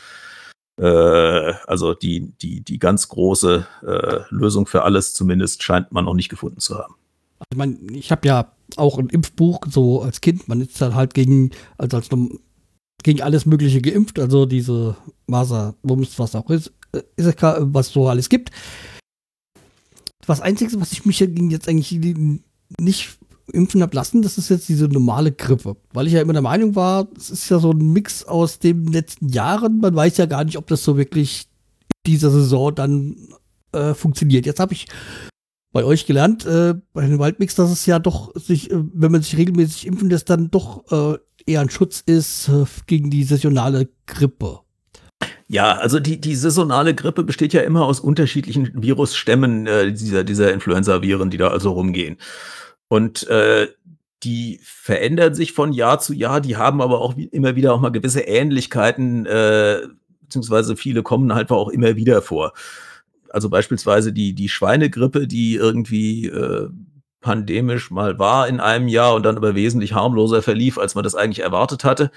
[0.79, 6.13] äh, also die, die, die ganz große äh, Lösung für alles zumindest scheint man noch
[6.13, 6.95] nicht gefunden zu haben.
[7.51, 11.13] Ich meine, ich habe ja auch ein Impfbuch so als Kind, man ist dann halt
[11.13, 12.07] gegen, also als
[13.03, 14.95] gegen alles Mögliche geimpft, also diese
[15.27, 16.71] Maser, Wumms, was auch ist,
[17.17, 18.51] was so alles gibt.
[20.25, 22.15] Das Einzige, was ich mich jetzt eigentlich
[22.79, 23.17] nicht
[23.53, 25.75] impfen habe lassen, das ist jetzt diese normale Grippe.
[25.93, 28.85] Weil ich ja immer der Meinung war, es ist ja so ein Mix aus den
[28.87, 29.79] letzten Jahren.
[29.79, 31.47] Man weiß ja gar nicht, ob das so wirklich
[32.05, 33.15] in dieser Saison dann
[33.73, 34.45] äh, funktioniert.
[34.45, 34.87] Jetzt habe ich
[35.71, 39.21] bei euch gelernt, äh, bei den Waldmix, dass es ja doch sich, äh, wenn man
[39.21, 43.89] sich regelmäßig impfen lässt, dann doch äh, eher ein Schutz ist äh, gegen die saisonale
[44.05, 44.59] Grippe.
[45.51, 50.53] Ja, also die, die saisonale Grippe besteht ja immer aus unterschiedlichen Virusstämmen äh, dieser, dieser
[50.53, 52.15] Influenza-Viren, die da also rumgehen.
[52.87, 53.67] Und äh,
[54.23, 57.91] die verändern sich von Jahr zu Jahr, die haben aber auch immer wieder auch mal
[57.91, 59.81] gewisse Ähnlichkeiten, äh,
[60.21, 62.53] beziehungsweise viele kommen halt auch immer wieder vor.
[63.29, 66.69] Also beispielsweise die, die Schweinegrippe, die irgendwie äh,
[67.19, 71.15] pandemisch mal war in einem Jahr und dann aber wesentlich harmloser verlief, als man das
[71.15, 72.09] eigentlich erwartet hatte.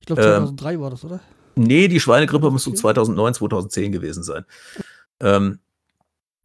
[0.00, 1.20] Ich glaube 2003 ähm, war das, oder?
[1.56, 4.44] Nee, die Schweinegrippe muss so 2009, 2010 gewesen sein.
[5.20, 5.58] Ähm,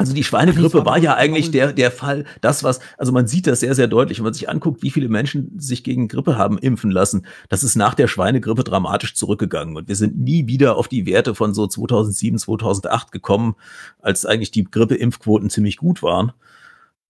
[0.01, 3.59] also die Schweinegrippe war ja eigentlich der, der Fall, das was, also man sieht das
[3.59, 6.89] sehr, sehr deutlich, wenn man sich anguckt, wie viele Menschen sich gegen Grippe haben impfen
[6.89, 7.25] lassen.
[7.49, 11.35] Das ist nach der Schweinegrippe dramatisch zurückgegangen und wir sind nie wieder auf die Werte
[11.35, 13.55] von so 2007, 2008 gekommen,
[13.99, 16.31] als eigentlich die Grippeimpfquoten ziemlich gut waren.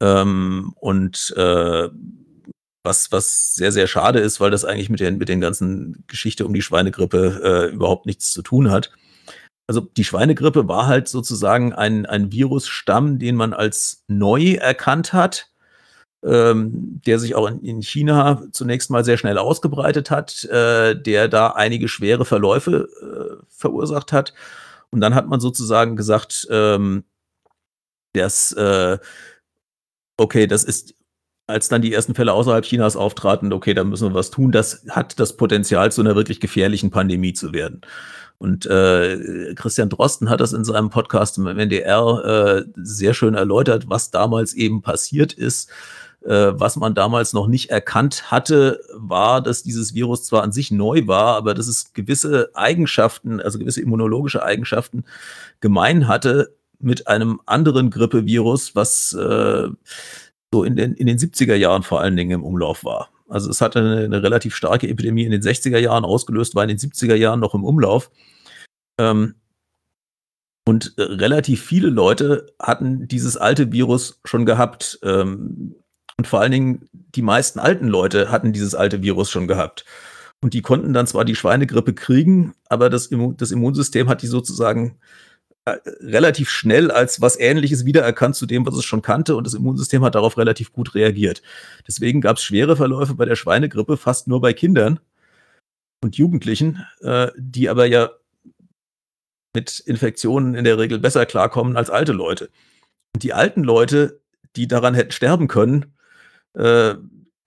[0.01, 1.89] Ähm, und äh,
[2.83, 6.45] was, was sehr, sehr schade ist, weil das eigentlich mit den, mit den ganzen Geschichte
[6.45, 8.91] um die Schweinegrippe äh, überhaupt nichts zu tun hat
[9.69, 15.51] also die Schweinegrippe war halt sozusagen ein, ein Virusstamm, den man als neu erkannt hat,
[16.25, 21.27] ähm, der sich auch in, in, China zunächst mal sehr schnell ausgebreitet hat, äh, der
[21.27, 24.33] da einige schwere Verläufe äh, verursacht hat.
[24.89, 27.03] Und dann hat man sozusagen gesagt, ähm,
[28.13, 28.97] dass, äh,
[30.17, 30.95] okay, das ist,
[31.49, 34.51] als dann die ersten Fälle außerhalb Chinas auftraten, okay, da müssen wir was tun.
[34.51, 37.81] Das hat das Potenzial, zu einer wirklich gefährlichen Pandemie zu werden.
[38.38, 43.89] Und äh, Christian Drosten hat das in seinem Podcast im NDR äh, sehr schön erläutert,
[43.89, 45.69] was damals eben passiert ist.
[46.21, 50.69] Äh, was man damals noch nicht erkannt hatte, war, dass dieses Virus zwar an sich
[50.69, 55.03] neu war, aber dass es gewisse Eigenschaften, also gewisse immunologische Eigenschaften
[55.62, 59.67] gemein hatte mit einem anderen Grippevirus, was äh,
[60.53, 63.09] so in den, in den 70er Jahren vor allen Dingen im Umlauf war.
[63.27, 66.69] Also es hatte eine, eine, relativ starke Epidemie in den 60er Jahren ausgelöst, war in
[66.69, 68.09] den 70er Jahren noch im Umlauf.
[68.99, 69.35] Ähm,
[70.67, 74.99] und äh, relativ viele Leute hatten dieses alte Virus schon gehabt.
[75.03, 75.75] Ähm,
[76.17, 79.85] und vor allen Dingen die meisten alten Leute hatten dieses alte Virus schon gehabt.
[80.41, 84.27] Und die konnten dann zwar die Schweinegrippe kriegen, aber das, Immun das Immunsystem hat die
[84.27, 84.97] sozusagen
[86.01, 89.36] relativ schnell als was Ähnliches wiedererkannt zu dem, was es schon kannte.
[89.36, 91.41] Und das Immunsystem hat darauf relativ gut reagiert.
[91.88, 94.99] Deswegen gab es schwere Verläufe bei der Schweinegrippe fast nur bei Kindern
[96.01, 98.12] und Jugendlichen, äh, die aber ja
[99.55, 102.49] mit Infektionen in der Regel besser klarkommen als alte Leute.
[103.13, 104.21] Und die alten Leute,
[104.55, 105.93] die daran hätten sterben können,
[106.53, 106.95] äh,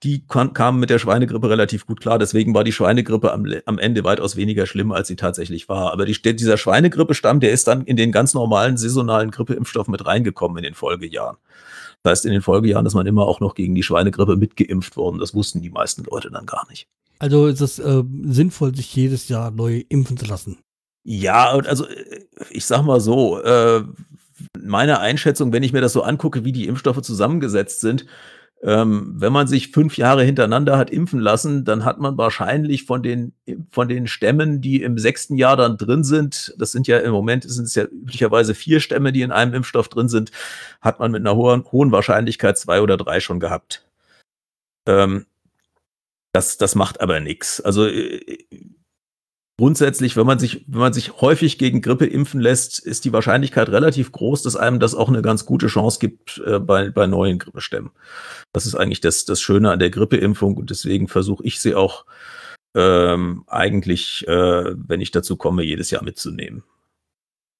[0.03, 2.19] die kamen mit der Schweinegrippe relativ gut klar.
[2.19, 5.93] Deswegen war die Schweinegrippe am, am Ende weitaus weniger schlimm, als sie tatsächlich war.
[5.93, 10.57] Aber die, dieser Schweinegrippe-Stamm, der ist dann in den ganz normalen saisonalen Grippeimpfstoff mit reingekommen
[10.57, 11.37] in den Folgejahren.
[12.03, 15.19] Das heißt, in den Folgejahren ist man immer auch noch gegen die Schweinegrippe mitgeimpft worden.
[15.19, 16.87] Das wussten die meisten Leute dann gar nicht.
[17.19, 20.57] Also ist es äh, sinnvoll, sich jedes Jahr neu impfen zu lassen?
[21.05, 23.83] Ja, also äh, ich sag mal so, äh,
[24.59, 28.05] meine Einschätzung, wenn ich mir das so angucke, wie die Impfstoffe zusammengesetzt sind,
[28.63, 33.03] ähm, wenn man sich fünf Jahre hintereinander hat impfen lassen, dann hat man wahrscheinlich von
[33.03, 33.33] den,
[33.69, 37.43] von den Stämmen, die im sechsten Jahr dann drin sind, das sind ja im Moment,
[37.43, 40.31] sind es ja üblicherweise vier Stämme, die in einem Impfstoff drin sind,
[40.79, 43.85] hat man mit einer hohen, hohen Wahrscheinlichkeit zwei oder drei schon gehabt.
[44.87, 45.25] Ähm,
[46.31, 47.59] das, das macht aber nichts.
[47.59, 48.45] Also äh,
[49.57, 53.69] grundsätzlich, wenn man sich, wenn man sich häufig gegen Grippe impfen lässt, ist die Wahrscheinlichkeit
[53.69, 57.39] relativ groß, dass einem das auch eine ganz gute Chance gibt äh, bei, bei neuen
[57.39, 57.91] Grippestämmen.
[58.53, 62.05] Das ist eigentlich das, das Schöne an der Grippeimpfung und deswegen versuche ich sie auch
[62.75, 66.63] ähm, eigentlich, äh, wenn ich dazu komme, jedes Jahr mitzunehmen.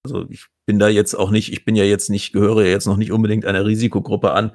[0.05, 2.87] Also ich bin da jetzt auch nicht, ich bin ja jetzt nicht, gehöre ja jetzt
[2.87, 4.51] noch nicht unbedingt einer Risikogruppe an.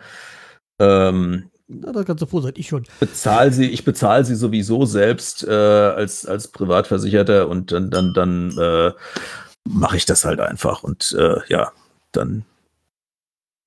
[0.81, 2.87] Ähm, na, da kannst du froh sein, ich schon.
[2.98, 8.59] Bezahl sie, ich bezahle sie sowieso selbst äh, als, als Privatversicherter und dann, dann, dann
[8.59, 8.92] äh,
[9.68, 10.83] mache ich das halt einfach.
[10.83, 11.72] Und äh, ja,
[12.12, 12.46] dann,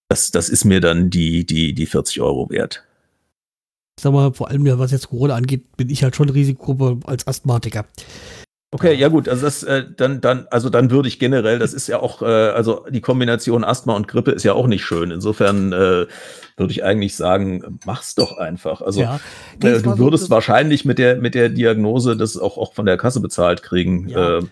[0.09, 2.83] das, das ist mir dann die, die, die 40 Euro wert.
[3.99, 7.27] Ich sag mal, vor allem, was jetzt Corona angeht, bin ich halt schon Risikogruppe als
[7.27, 7.85] Asthmatiker.
[8.73, 11.87] Okay, ja gut, also das äh, dann dann also dann würde ich generell, das ist
[11.87, 15.11] ja auch äh, also die Kombination Asthma und Grippe ist ja auch nicht schön.
[15.11, 16.07] Insofern äh,
[16.55, 18.81] würde ich eigentlich sagen, mach's doch einfach.
[18.81, 19.19] Also ja,
[19.61, 22.95] äh, du würdest so, wahrscheinlich mit der mit der Diagnose das auch auch von der
[22.95, 24.07] Kasse bezahlt kriegen.
[24.07, 24.37] Ja.
[24.37, 24.43] Äh,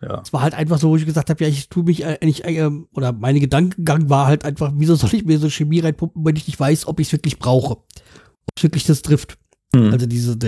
[0.00, 0.22] ja.
[0.22, 2.56] Es war halt einfach so, wo ich gesagt habe, ja, ich tue mich eigentlich, äh,
[2.56, 6.36] äh, oder meine Gedankengang war halt einfach, wieso soll ich mir so Chemie reinpumpen, wenn
[6.36, 7.78] ich nicht weiß, ob ich es wirklich brauche.
[8.60, 9.38] wirklich das trifft.
[9.74, 9.92] Mhm.
[9.92, 10.38] Also diese,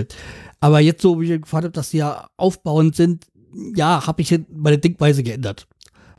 [0.61, 3.27] aber jetzt so, wie ich gefragt habe, dass sie ja aufbauend sind,
[3.75, 5.66] ja, habe ich meine Denkweise geändert.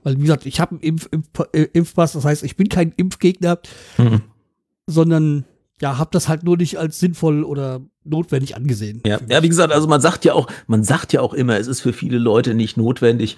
[0.03, 3.59] Weil, wie gesagt, ich habe einen Impf, Impf, Impfpass, das heißt, ich bin kein Impfgegner,
[3.97, 4.23] mhm.
[4.87, 5.45] sondern
[5.79, 9.01] ja, habe das halt nur nicht als sinnvoll oder notwendig angesehen.
[9.05, 9.19] Ja.
[9.29, 11.81] ja, wie gesagt, also man sagt ja auch, man sagt ja auch immer, es ist
[11.81, 13.37] für viele Leute nicht notwendig,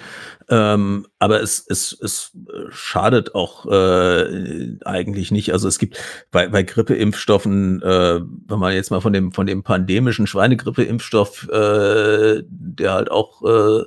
[0.50, 2.32] ähm, aber es, es, es
[2.70, 5.52] schadet auch äh, eigentlich nicht.
[5.52, 5.98] Also es gibt
[6.32, 12.44] bei, bei Grippeimpfstoffen, äh, wenn man jetzt mal von dem von dem pandemischen Schweinegrippeimpfstoff, äh,
[12.48, 13.84] der halt auch äh,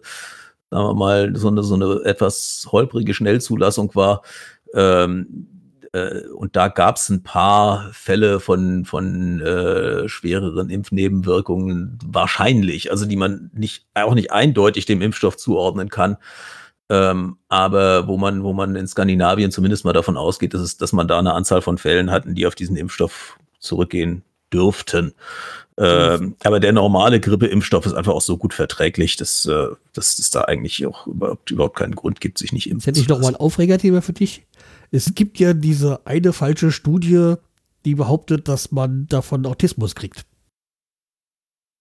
[0.71, 4.23] sagen wir mal so eine so eine etwas holprige Schnellzulassung war.
[4.75, 5.56] Ähm,
[5.97, 13.07] äh, und da gab es ein paar Fälle von, von äh, schwereren Impfnebenwirkungen wahrscheinlich, also
[13.07, 16.19] die man nicht, auch nicht eindeutig dem Impfstoff zuordnen kann.
[16.89, 20.93] Ähm, aber wo man, wo man in Skandinavien zumindest mal davon ausgeht, dass, es, dass
[20.93, 25.13] man da eine Anzahl von Fällen hatten, die auf diesen Impfstoff zurückgehen dürften.
[25.79, 30.31] Ähm, aber der normale Grippeimpfstoff ist einfach auch so gut verträglich, dass, äh, dass es
[30.31, 33.21] da eigentlich auch überhaupt, überhaupt keinen Grund gibt, sich nicht impfen Jetzt hätte ich noch
[33.21, 34.47] mal ein Aufregerthema für dich.
[34.97, 37.35] Es gibt ja diese eine falsche Studie,
[37.85, 40.25] die behauptet, dass man davon Autismus kriegt.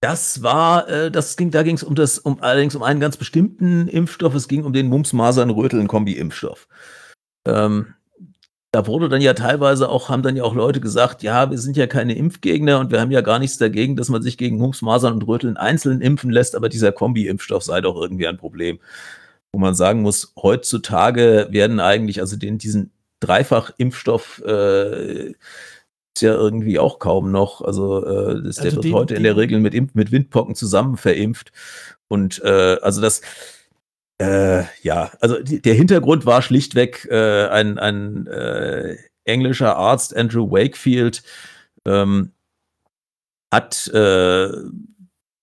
[0.02, 3.16] Das war, äh, das ging, da ging es um das, um allerdings um einen ganz
[3.16, 4.36] bestimmten Impfstoff.
[4.36, 6.68] Es ging um den Mumps-Masern-Röteln-Kombi-Impfstoff.
[7.48, 7.94] Ähm,
[8.74, 11.78] da wurde dann ja teilweise auch, haben dann ja auch Leute gesagt, ja, wir sind
[11.78, 14.82] ja keine Impfgegner und wir haben ja gar nichts dagegen, dass man sich gegen Mumps,
[14.82, 18.80] Masern und Röteln einzeln impfen lässt, aber dieser Kombi-Impfstoff sei doch irgendwie ein Problem.
[19.54, 22.92] Wo man sagen muss, heutzutage werden eigentlich, also den, diesen
[23.26, 25.34] Dreifach-Impfstoff äh,
[26.16, 27.62] ist ja irgendwie auch kaum noch.
[27.62, 30.98] Also, äh, das, der also wird heute in der Regel mit, Imp mit Windpocken zusammen
[30.98, 31.52] verimpft.
[32.08, 33.22] Und äh, also das,
[34.20, 40.50] äh, ja, also die, der Hintergrund war schlichtweg äh, ein, ein äh, englischer Arzt, Andrew
[40.52, 41.24] Wakefield,
[41.86, 42.32] ähm,
[43.52, 44.50] hat äh,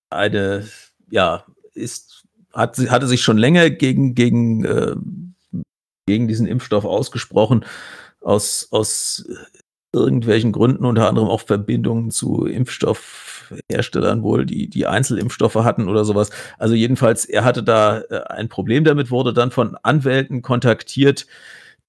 [0.09, 0.67] eine,
[1.09, 4.95] ja, ist, hat, hatte sich schon länger gegen, gegen äh,
[6.05, 7.65] gegen diesen Impfstoff ausgesprochen,
[8.21, 9.25] aus, aus
[9.93, 16.31] irgendwelchen Gründen, unter anderem auch Verbindungen zu Impfstoffherstellern wohl, die, die Einzelimpfstoffe hatten oder sowas.
[16.57, 21.27] Also jedenfalls, er hatte da äh, ein Problem damit, wurde dann von Anwälten kontaktiert,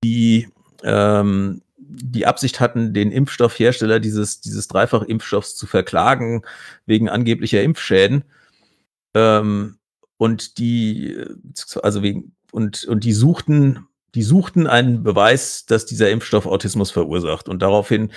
[0.05, 0.49] die
[0.83, 6.43] ähm, die Absicht hatten, den Impfstoffhersteller dieses, dieses Dreifach-Impfstoffs zu verklagen
[6.87, 8.25] wegen angeblicher Impfschäden.
[9.15, 9.79] Ähm,
[10.17, 11.17] und die,
[11.83, 17.49] also wegen, und, und die suchten die suchten einen Beweis, dass dieser Impfstoff Autismus verursacht.
[17.49, 18.13] Und daraufhin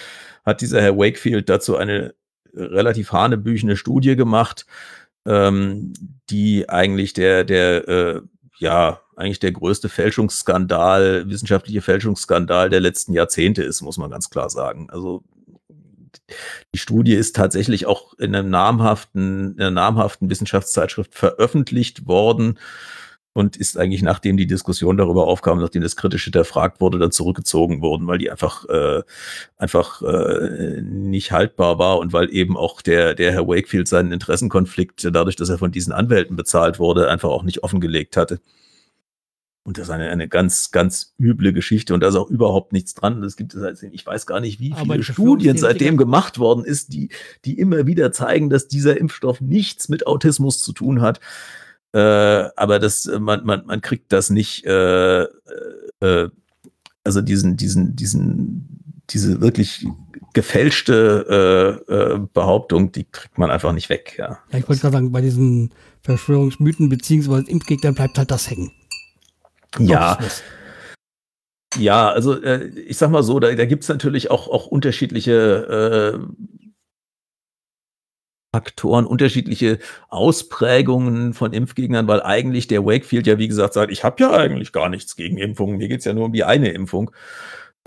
[0.46, 2.14] hat dieser Herr Wakefield dazu eine
[2.54, 4.66] relativ hanebüchene Studie gemacht,
[5.26, 5.94] ähm,
[6.30, 8.22] die eigentlich der, der, äh,
[8.60, 14.50] ja, eigentlich der größte Fälschungsskandal, wissenschaftliche Fälschungsskandal der letzten Jahrzehnte ist, muss man ganz klar
[14.50, 14.90] sagen.
[14.92, 15.24] Also
[16.74, 22.60] die Studie ist tatsächlich auch in einem namhaften, in einer namhaften Wissenschaftszeitschrift veröffentlicht worden
[23.38, 27.84] und ist eigentlich, nachdem die Diskussion darüber aufkam, nachdem das kritisch hinterfragt wurde, dann zurückgezogen
[27.84, 29.04] worden, weil die einfach, äh,
[29.58, 35.08] einfach äh, nicht haltbar war und weil eben auch der, der Herr Wakefield seinen Interessenkonflikt,
[35.12, 38.40] dadurch, dass er von diesen Anwälten bezahlt wurde, einfach auch nicht offengelegt hatte.
[39.62, 42.96] Und das ist eine, eine ganz, ganz üble Geschichte und da ist auch überhaupt nichts
[42.96, 43.22] dran.
[43.22, 43.56] Es gibt,
[43.92, 47.10] ich weiß gar nicht, wie viele Studien seitdem gemacht worden ist, die,
[47.46, 51.20] die immer wieder zeigen, dass dieser Impfstoff nichts mit Autismus zu tun hat.
[51.94, 56.30] Äh, aber das, äh, man, man, man kriegt das nicht, äh, äh,
[57.04, 59.88] also diesen, diesen, diesen, diese wirklich
[60.34, 64.16] gefälschte äh, äh, Behauptung, die kriegt man einfach nicht weg.
[64.18, 68.72] Ja, ja ich wollte gerade sagen, bei diesen Verschwörungsmythen beziehungsweise Impfgegnern bleibt halt das hängen.
[69.80, 70.18] Ja.
[71.78, 76.16] Ja, also äh, ich sag mal so, da, da gibt es natürlich auch, auch unterschiedliche
[76.16, 76.67] äh,
[78.54, 79.80] Faktoren, unterschiedliche
[80.10, 84.72] Ausprägungen von Impfgegnern, weil eigentlich der Wakefield ja, wie gesagt, sagt, ich habe ja eigentlich
[84.72, 87.12] gar nichts gegen Impfungen, mir geht es ja nur um die eine Impfung.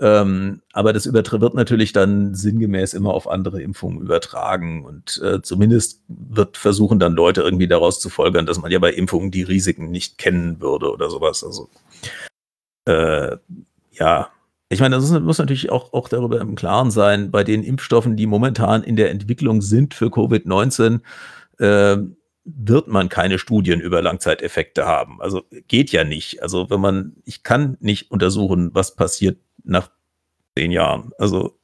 [0.00, 4.84] Ähm, aber das wird natürlich dann sinngemäß immer auf andere Impfungen übertragen.
[4.84, 8.92] Und äh, zumindest wird versuchen dann Leute irgendwie daraus zu folgern, dass man ja bei
[8.92, 11.44] Impfungen die Risiken nicht kennen würde oder sowas.
[11.44, 11.68] Also
[12.86, 13.36] äh,
[13.92, 14.30] ja,
[14.72, 18.26] ich meine, das muss natürlich auch, auch darüber im Klaren sein, bei den Impfstoffen, die
[18.26, 21.00] momentan in der Entwicklung sind für Covid-19,
[21.58, 21.96] äh,
[22.44, 25.20] wird man keine Studien über Langzeiteffekte haben.
[25.20, 26.42] Also geht ja nicht.
[26.42, 29.90] Also wenn man, ich kann nicht untersuchen, was passiert nach
[30.56, 31.10] zehn Jahren.
[31.18, 31.58] Also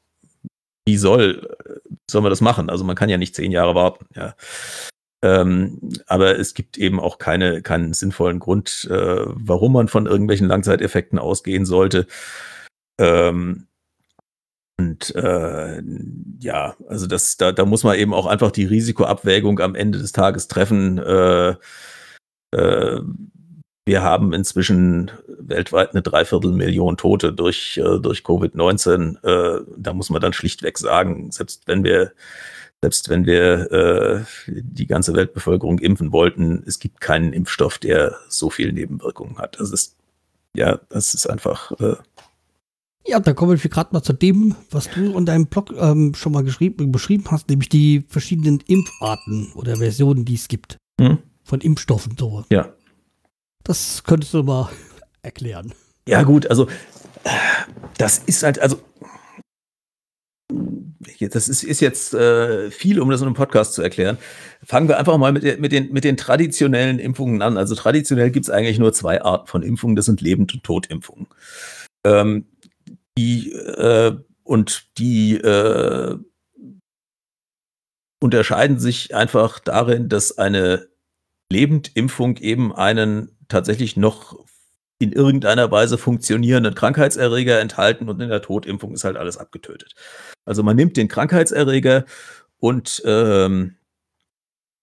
[0.84, 1.48] wie soll,
[2.10, 2.68] soll man das machen?
[2.70, 4.06] Also man kann ja nicht zehn Jahre warten.
[4.16, 4.34] Ja.
[5.22, 10.48] Ähm, aber es gibt eben auch keine, keinen sinnvollen Grund, äh, warum man von irgendwelchen
[10.48, 12.06] Langzeiteffekten ausgehen sollte.
[12.98, 13.66] Ähm,
[14.78, 15.82] Und äh,
[16.40, 20.12] ja, also das, da, da muss man eben auch einfach die Risikoabwägung am Ende des
[20.12, 20.98] Tages treffen.
[20.98, 21.56] Äh,
[22.52, 23.00] äh,
[23.86, 29.24] wir haben inzwischen weltweit eine Dreiviertelmillion Tote durch, äh, durch Covid-19.
[29.24, 32.12] Äh, da muss man dann schlichtweg sagen, selbst wenn wir,
[32.82, 38.50] selbst wenn wir äh, die ganze Weltbevölkerung impfen wollten, es gibt keinen Impfstoff, der so
[38.50, 39.58] viel Nebenwirkungen hat.
[39.58, 39.96] Das ist,
[40.54, 41.72] ja, das ist einfach.
[43.08, 46.32] Ja, dann kommen wir gerade mal zu dem, was du in deinem Blog ähm, schon
[46.32, 50.76] mal geschrieben, beschrieben hast, nämlich die verschiedenen Impfarten oder Versionen, die es gibt.
[51.00, 51.18] Hm?
[51.44, 52.44] Von Impfstoffen so.
[52.50, 52.72] Ja.
[53.62, 54.70] Das könntest du mal
[55.22, 55.72] erklären.
[56.08, 56.68] Ja, gut, also
[57.98, 58.80] das ist halt, also
[61.20, 64.18] das ist, ist jetzt äh, viel, um das in einem Podcast zu erklären.
[64.64, 67.56] Fangen wir einfach mal mit, mit, den, mit den traditionellen Impfungen an.
[67.56, 71.26] Also traditionell gibt es eigentlich nur zwei Arten von Impfungen, das sind Lebend- und Totimpfungen.
[72.04, 72.46] Ähm,
[73.18, 76.16] die äh, und die äh,
[78.20, 80.88] unterscheiden sich einfach darin, dass eine
[81.50, 84.44] Lebendimpfung eben einen tatsächlich noch
[84.98, 89.94] in irgendeiner Weise funktionierenden Krankheitserreger enthalten und in der Totimpfung ist halt alles abgetötet.
[90.44, 92.06] Also man nimmt den Krankheitserreger
[92.58, 93.75] und ähm,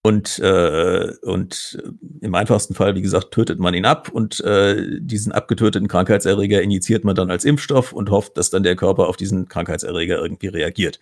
[0.06, 1.82] und, äh, und
[2.20, 7.04] im einfachsten Fall, wie gesagt, tötet man ihn ab und äh, diesen abgetöteten Krankheitserreger injiziert
[7.04, 11.00] man dann als Impfstoff und hofft, dass dann der Körper auf diesen Krankheitserreger irgendwie reagiert.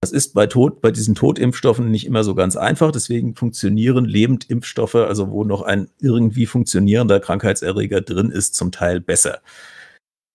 [0.00, 2.92] Das ist bei, Tod, bei diesen Totimpfstoffen nicht immer so ganz einfach.
[2.92, 9.40] Deswegen funktionieren Lebendimpfstoffe, also wo noch ein irgendwie funktionierender Krankheitserreger drin ist, zum Teil besser.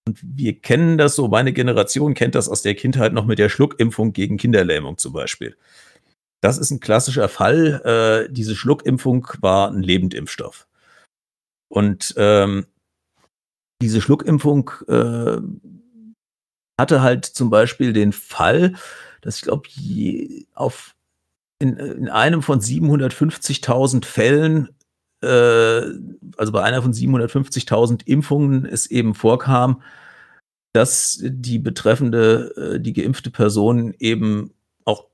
[0.05, 3.47] Und wir kennen das so, meine Generation kennt das aus der Kindheit noch mit der
[3.47, 5.55] Schluckimpfung gegen Kinderlähmung zum Beispiel.
[6.41, 8.27] Das ist ein klassischer Fall.
[8.27, 10.67] Äh, diese Schluckimpfung war ein Lebendimpfstoff.
[11.69, 12.67] Und ähm,
[13.81, 15.37] diese Schluckimpfung äh,
[16.79, 18.75] hatte halt zum Beispiel den Fall,
[19.21, 19.67] dass ich glaube,
[20.53, 20.95] auf
[21.59, 24.69] in, in einem von 750.000 Fällen,
[25.23, 25.81] äh,
[26.37, 29.81] also bei einer von 750.000 Impfungen, es eben vorkam,
[30.73, 34.53] dass die betreffende, äh, die geimpfte Person eben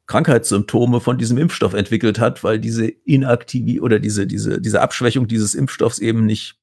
[0.08, 5.56] Krankheitssymptome von diesem Impfstoff entwickelt hat, weil diese Inaktivität oder diese, diese, diese Abschwächung dieses
[5.56, 6.60] Impfstoffs eben nicht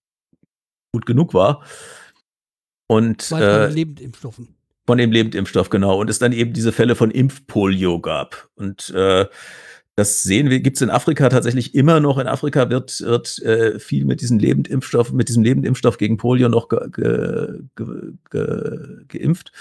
[0.93, 1.65] gut genug war.
[2.87, 4.57] Und Weil äh, Lebendimpfstoffen.
[4.87, 6.01] Von dem Lebendimpfstoff, genau.
[6.01, 8.49] Und es dann eben diese Fälle von Impfpolio gab.
[8.57, 9.27] Und äh,
[9.97, 12.19] das sehen wir, gibt es in Afrika tatsächlich immer noch.
[12.19, 16.69] In Afrika wird, wird äh, viel mit diesem Lebendimpfstoff, mit diesem Lebendimpfstoff gegen Polio noch
[16.69, 17.61] ge, ge,
[18.31, 19.53] ge, geimpft.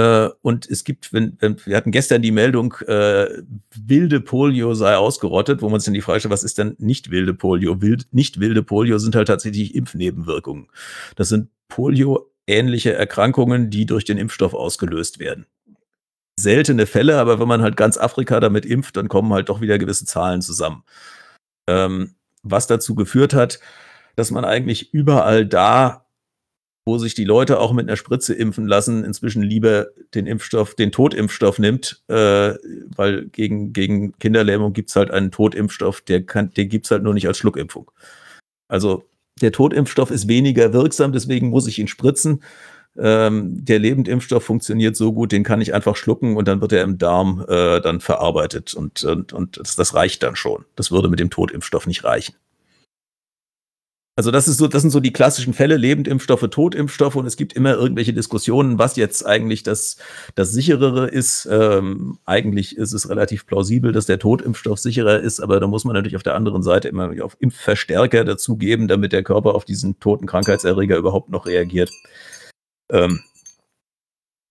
[0.00, 3.42] Äh, und es gibt, wenn, wir hatten gestern die Meldung, äh,
[3.74, 7.10] wilde Polio sei ausgerottet, wo man sich dann die Frage stellt, was ist denn nicht
[7.10, 7.82] wilde Polio?
[7.82, 10.68] Wild, nicht wilde Polio sind halt tatsächlich Impfnebenwirkungen.
[11.16, 15.44] Das sind Polio ähnliche Erkrankungen, die durch den Impfstoff ausgelöst werden.
[16.38, 19.78] Seltene Fälle, aber wenn man halt ganz Afrika damit impft, dann kommen halt doch wieder
[19.78, 20.82] gewisse Zahlen zusammen.
[21.66, 23.60] Ähm, was dazu geführt hat,
[24.16, 26.06] dass man eigentlich überall da,
[26.86, 30.92] wo sich die Leute auch mit einer Spritze impfen lassen, inzwischen lieber den Impfstoff, den
[30.92, 32.54] Totimpfstoff nimmt, äh,
[32.96, 37.02] weil gegen, gegen Kinderlähmung gibt es halt einen Totimpfstoff, der kann, den gibt es halt
[37.02, 37.90] nur nicht als Schluckimpfung.
[38.68, 39.04] Also
[39.40, 42.42] der Totimpfstoff ist weniger wirksam, deswegen muss ich ihn spritzen.
[42.98, 46.82] Ähm, der Lebendimpfstoff funktioniert so gut, den kann ich einfach schlucken und dann wird er
[46.82, 50.64] im Darm äh, dann verarbeitet und, und, und das, das reicht dann schon.
[50.76, 52.34] Das würde mit dem Totimpfstoff nicht reichen.
[54.20, 57.54] Also das ist so, das sind so die klassischen Fälle, Lebendimpfstoffe, Totimpfstoffe und es gibt
[57.54, 59.96] immer irgendwelche Diskussionen, was jetzt eigentlich das,
[60.34, 61.48] das sicherere ist.
[61.50, 65.94] Ähm, eigentlich ist es relativ plausibel, dass der Totimpfstoff sicherer ist, aber da muss man
[65.94, 70.26] natürlich auf der anderen Seite immer auf Impfverstärker dazugeben, damit der Körper auf diesen toten
[70.26, 71.88] Krankheitserreger überhaupt noch reagiert.
[72.90, 73.20] Ähm,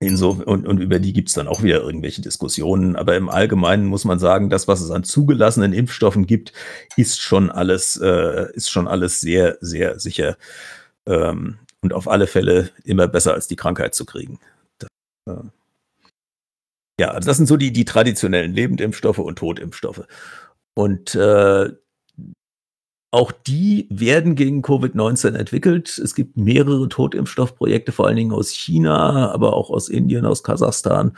[0.02, 2.96] Inso, und, und über die gibt es dann auch wieder irgendwelche Diskussionen.
[2.96, 6.54] Aber im Allgemeinen muss man sagen, das, was es an zugelassenen Impfstoffen gibt,
[6.96, 10.38] ist schon alles, äh, ist schon alles sehr, sehr sicher.
[11.06, 14.40] Ähm, und auf alle Fälle immer besser als die Krankheit zu kriegen.
[14.78, 14.90] Das,
[15.28, 15.50] äh,
[17.00, 20.04] ja, also das sind so die, die traditionellen Lebendimpfstoffe und Totimpfstoffe.
[20.76, 21.70] Und äh,
[23.12, 25.98] auch die werden gegen Covid-19 entwickelt.
[25.98, 31.18] Es gibt mehrere Totimpfstoffprojekte, vor allen Dingen aus China, aber auch aus Indien, aus Kasachstan.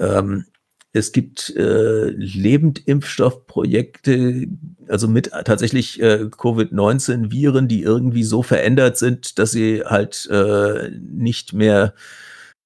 [0.00, 0.46] Ähm,
[0.92, 4.48] es gibt äh, Lebendimpfstoffprojekte,
[4.88, 11.52] also mit tatsächlich äh, Covid-19-Viren, die irgendwie so verändert sind, dass sie halt äh, nicht
[11.52, 11.94] mehr,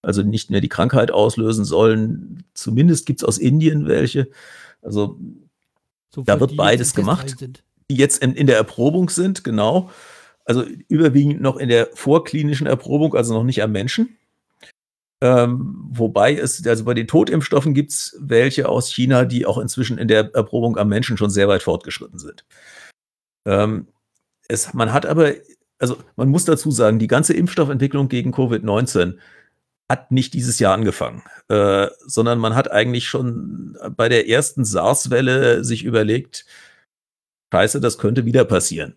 [0.00, 2.44] also nicht mehr die Krankheit auslösen sollen.
[2.54, 4.30] Zumindest gibt es aus Indien welche.
[4.80, 5.18] Also
[6.14, 7.38] so da wird beides gemacht.
[7.38, 9.90] Sind die jetzt in, in der Erprobung sind, genau.
[10.44, 14.16] Also überwiegend noch in der vorklinischen Erprobung, also noch nicht am Menschen.
[15.20, 19.98] Ähm, wobei es, also bei den Totimpfstoffen gibt es welche aus China, die auch inzwischen
[19.98, 22.44] in der Erprobung am Menschen schon sehr weit fortgeschritten sind.
[23.44, 23.88] Ähm,
[24.46, 25.32] es, man hat aber,
[25.80, 29.18] also man muss dazu sagen, die ganze Impfstoffentwicklung gegen Covid-19
[29.88, 35.64] hat nicht dieses Jahr angefangen, äh, sondern man hat eigentlich schon bei der ersten SARS-Welle
[35.64, 36.46] sich überlegt,
[37.52, 38.94] scheiße, das könnte wieder passieren.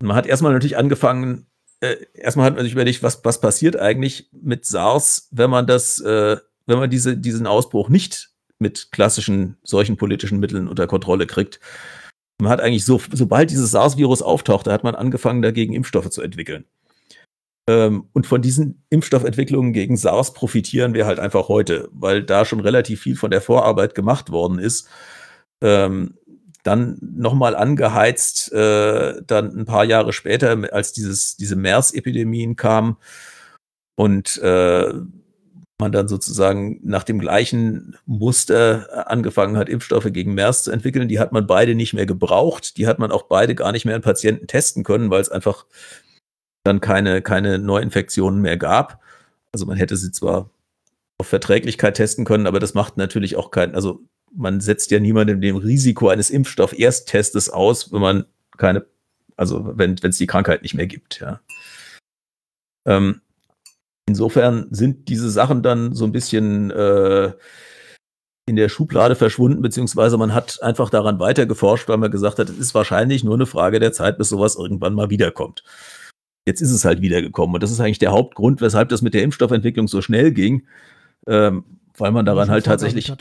[0.00, 1.46] Und man hat erstmal natürlich angefangen,
[1.80, 6.00] äh, erstmal hat man sich überlegt, was, was passiert eigentlich mit SARS, wenn man das,
[6.00, 11.60] äh, wenn man diese, diesen Ausbruch nicht mit klassischen solchen politischen Mitteln unter Kontrolle kriegt.
[12.40, 16.64] Man hat eigentlich so, sobald dieses SARS-Virus auftauchte, hat man angefangen, dagegen Impfstoffe zu entwickeln.
[17.68, 22.60] Ähm, und von diesen Impfstoffentwicklungen gegen SARS profitieren wir halt einfach heute, weil da schon
[22.60, 24.88] relativ viel von der Vorarbeit gemacht worden ist.
[25.62, 26.14] Ähm,
[26.66, 32.96] dann nochmal angeheizt, äh, dann ein paar Jahre später, als dieses, diese MERS-Epidemien kamen
[33.94, 34.92] und äh,
[35.78, 41.08] man dann sozusagen nach dem gleichen Muster angefangen hat, Impfstoffe gegen MERS zu entwickeln.
[41.08, 42.78] Die hat man beide nicht mehr gebraucht.
[42.78, 45.66] Die hat man auch beide gar nicht mehr an Patienten testen können, weil es einfach
[46.64, 49.00] dann keine, keine Neuinfektionen mehr gab.
[49.52, 50.50] Also man hätte sie zwar
[51.18, 54.00] auf Verträglichkeit testen können, aber das macht natürlich auch keinen, also
[54.32, 58.24] man setzt ja niemandem dem Risiko eines Impfstoff-Ersttestes aus, wenn man
[58.56, 58.86] keine,
[59.36, 61.40] also wenn es die Krankheit nicht mehr gibt, ja.
[62.86, 63.20] Ähm,
[64.08, 67.32] insofern sind diese Sachen dann so ein bisschen äh,
[68.48, 72.48] in der Schublade verschwunden, beziehungsweise man hat einfach daran weiter geforscht, weil man gesagt hat,
[72.48, 75.64] es ist wahrscheinlich nur eine Frage der Zeit, bis sowas irgendwann mal wiederkommt.
[76.46, 77.54] Jetzt ist es halt wiedergekommen.
[77.54, 80.64] Und das ist eigentlich der Hauptgrund, weshalb das mit der Impfstoffentwicklung so schnell ging,
[81.26, 81.64] ähm,
[81.98, 83.12] weil man daran halt tatsächlich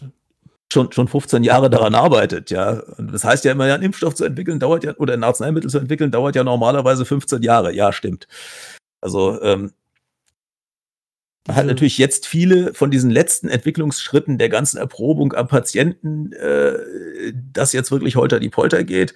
[0.71, 2.81] schon, schon 15 Jahre daran arbeitet, ja.
[2.97, 5.69] Und das heißt ja immer, ja, einen Impfstoff zu entwickeln dauert ja, oder ein Arzneimittel
[5.69, 7.73] zu entwickeln, dauert ja normalerweise 15 Jahre.
[7.73, 8.27] Ja, stimmt.
[9.01, 9.71] Also, ähm,
[11.47, 17.33] man hat natürlich jetzt viele von diesen letzten Entwicklungsschritten der ganzen Erprobung am Patienten, äh,
[17.53, 19.13] das jetzt wirklich holter die Polter geht.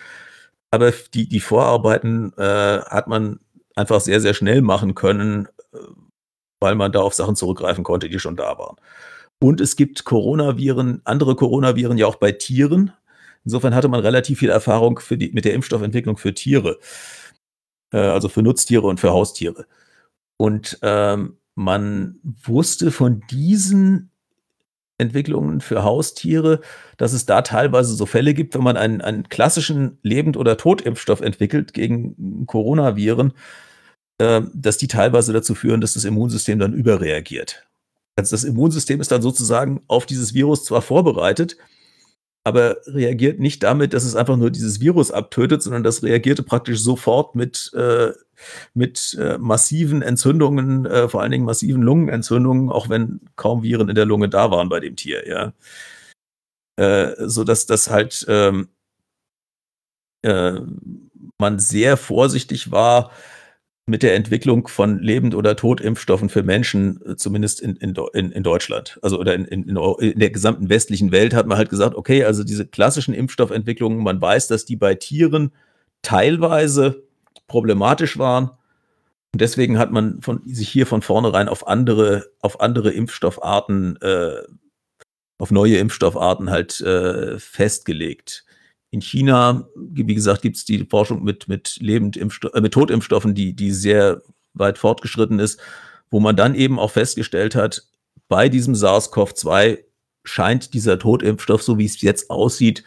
[0.72, 3.39] Aber die, die Vorarbeiten äh, hat man
[3.76, 5.78] einfach sehr, sehr schnell machen können, äh,
[6.60, 8.78] weil man da auf Sachen zurückgreifen konnte, die schon da waren.
[9.40, 12.92] Und es gibt Coronaviren, andere Coronaviren ja auch bei Tieren.
[13.46, 16.78] Insofern hatte man relativ viel Erfahrung die, mit der Impfstoffentwicklung für Tiere,
[17.92, 19.66] äh, also für Nutztiere und für Haustiere.
[20.38, 24.12] Und ähm, man wusste von diesen
[24.98, 26.60] Entwicklungen für Haustiere,
[26.98, 31.22] dass es da teilweise so Fälle gibt, wenn man einen, einen klassischen Lebend- oder Totimpfstoff
[31.22, 33.34] entwickelt gegen Coronaviren,
[34.18, 37.69] äh, dass die teilweise dazu führen, dass das Immunsystem dann überreagiert.
[38.20, 41.58] Also das Immunsystem ist dann sozusagen auf dieses Virus zwar vorbereitet,
[42.44, 46.80] aber reagiert nicht damit, dass es einfach nur dieses Virus abtötet, sondern das reagierte praktisch
[46.80, 48.12] sofort mit, äh,
[48.74, 53.96] mit äh, massiven Entzündungen, äh, vor allen Dingen massiven Lungenentzündungen, auch wenn kaum Viren in
[53.96, 55.54] der Lunge da waren bei dem Tier, ja.
[56.78, 58.70] Äh, so dass das halt ähm,
[60.24, 60.60] äh,
[61.38, 63.12] man sehr vorsichtig war,
[63.90, 67.96] mit der Entwicklung von Lebend- oder Totimpfstoffen für Menschen, äh, zumindest in, in,
[68.32, 71.96] in Deutschland, also oder in, in, in der gesamten westlichen Welt, hat man halt gesagt,
[71.96, 75.52] okay, also diese klassischen Impfstoffentwicklungen, man weiß, dass die bei Tieren
[76.02, 77.04] teilweise
[77.48, 78.52] problematisch waren.
[79.34, 84.44] Und deswegen hat man von, sich hier von vornherein auf andere, auf andere Impfstoffarten, äh,
[85.38, 88.46] auf neue Impfstoffarten halt äh, festgelegt.
[88.92, 93.72] In China, wie gesagt, gibt es die Forschung mit, mit, äh, mit Totimpfstoffen, die, die
[93.72, 94.22] sehr
[94.54, 95.60] weit fortgeschritten ist,
[96.10, 97.84] wo man dann eben auch festgestellt hat,
[98.28, 99.80] bei diesem SARS-CoV-2
[100.24, 102.84] scheint dieser Totimpfstoff, so wie es jetzt aussieht,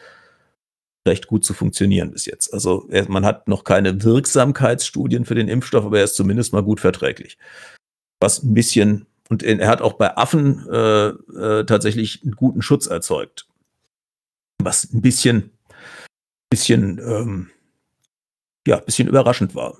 [1.07, 2.53] recht gut zu funktionieren bis jetzt.
[2.53, 6.79] Also man hat noch keine Wirksamkeitsstudien für den Impfstoff, aber er ist zumindest mal gut
[6.79, 7.37] verträglich.
[8.21, 12.87] Was ein bisschen, und er hat auch bei Affen äh, äh, tatsächlich einen guten Schutz
[12.87, 13.47] erzeugt.
[14.61, 15.51] Was ein bisschen
[16.53, 17.49] bisschen, ähm,
[18.67, 19.75] ja, bisschen überraschend war.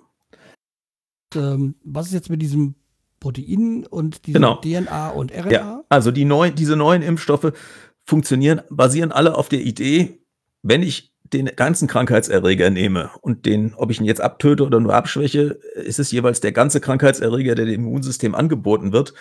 [1.35, 2.73] Ähm, was ist jetzt mit diesem
[3.19, 4.55] Protein und diesem genau.
[4.55, 5.51] DNA und RNA?
[5.51, 7.53] Ja, also die neuen, diese neuen Impfstoffe
[8.05, 10.25] funktionieren, basieren alle auf der Idee,
[10.63, 14.95] wenn ich den ganzen Krankheitserreger nehme und den, ob ich ihn jetzt abtöte oder nur
[14.95, 19.13] abschwäche, ist es jeweils der ganze Krankheitserreger, der dem Immunsystem angeboten wird.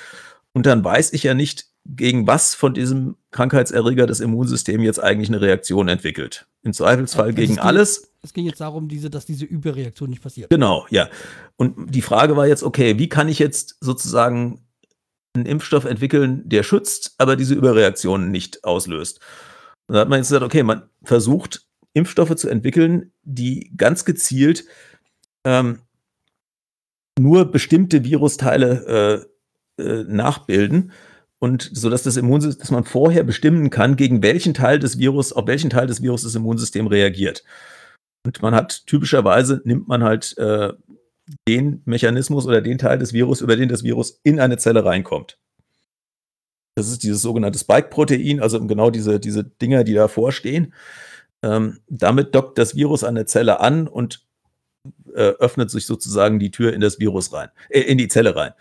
[0.55, 5.29] Und dann weiß ich ja nicht, gegen was von diesem Krankheitserreger das Immunsystem jetzt eigentlich
[5.29, 6.47] eine Reaktion entwickelt.
[6.63, 8.13] Im Zweifelsfall gegen ging, alles.
[8.23, 10.51] Es ging jetzt darum, diese, dass diese Überreaktion nicht passiert.
[10.51, 11.09] Genau, ja.
[11.57, 14.61] Und die Frage war jetzt, okay, wie kann ich jetzt sozusagen
[15.35, 19.21] einen Impfstoff entwickeln, der schützt, aber diese Überreaktionen nicht auslöst?
[19.89, 24.65] Und da hat man jetzt gesagt, okay, man versucht, Impfstoffe zu entwickeln, die ganz gezielt
[25.45, 25.81] ähm,
[27.19, 29.27] nur bestimmte Virusteile
[29.79, 30.93] äh, äh, nachbilden
[31.43, 35.33] und so dass das Immunsystem, dass man vorher bestimmen kann, gegen welchen Teil des Virus,
[35.33, 37.43] auf welchen Teil des Virus das Immunsystem reagiert.
[38.25, 40.73] Und man hat typischerweise nimmt man halt äh,
[41.49, 45.41] den Mechanismus oder den Teil des Virus, über den das Virus in eine Zelle reinkommt.
[46.77, 50.73] Das ist dieses sogenannte Spike-Protein, also genau diese, diese Dinger, die davor stehen.
[51.43, 54.25] Ähm, damit dockt das Virus an der Zelle an und
[55.13, 58.53] äh, öffnet sich sozusagen die Tür in das Virus rein, äh, in die Zelle rein.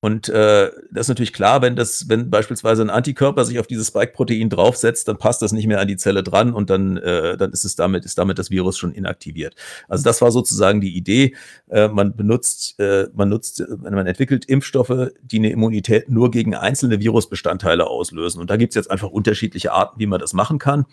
[0.00, 3.88] Und äh, das ist natürlich klar, wenn das, wenn beispielsweise ein Antikörper sich auf dieses
[3.88, 7.50] Spike-Protein draufsetzt, dann passt das nicht mehr an die Zelle dran und dann, äh, dann
[7.50, 9.54] ist es damit, ist damit das Virus schon inaktiviert.
[9.88, 11.34] Also das war sozusagen die Idee.
[11.68, 17.00] Äh, man benutzt, äh, man nutzt, man entwickelt Impfstoffe, die eine Immunität nur gegen einzelne
[17.00, 18.40] Virusbestandteile auslösen.
[18.40, 20.84] Und da gibt es jetzt einfach unterschiedliche Arten, wie man das machen kann.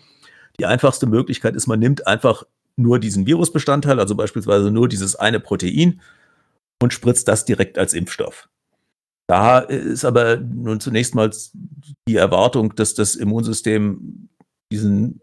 [0.58, 2.44] Die einfachste Möglichkeit ist, man nimmt einfach
[2.76, 6.00] nur diesen Virusbestandteil, also beispielsweise nur dieses eine Protein
[6.82, 8.48] und spritzt das direkt als Impfstoff.
[9.26, 11.30] Da ist aber nun zunächst mal
[12.08, 14.28] die Erwartung, dass das Immunsystem
[14.70, 15.20] diesen,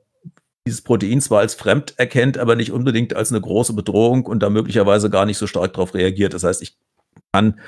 [0.67, 4.49] dieses Protein zwar als fremd erkennt, aber nicht unbedingt als eine große Bedrohung und da
[4.49, 6.33] möglicherweise gar nicht so stark darauf reagiert.
[6.33, 6.77] Das heißt, ich
[7.31, 7.59] kann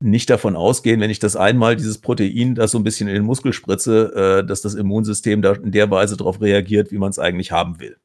[0.00, 3.24] nicht davon ausgehen, wenn ich das einmal, dieses Protein, das so ein bisschen in den
[3.24, 7.18] Muskel spritze, äh, dass das Immunsystem da in der Weise darauf reagiert, wie man es
[7.18, 7.96] eigentlich haben will.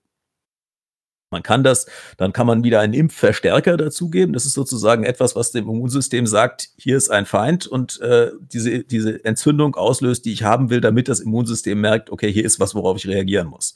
[1.29, 4.33] Man kann das, dann kann man wieder einen Impfverstärker dazugeben.
[4.33, 8.83] Das ist sozusagen etwas, was dem Immunsystem sagt, hier ist ein Feind und äh, diese,
[8.85, 12.75] diese Entzündung auslöst, die ich haben will, damit das Immunsystem merkt, okay, hier ist was,
[12.75, 13.75] worauf ich reagieren muss.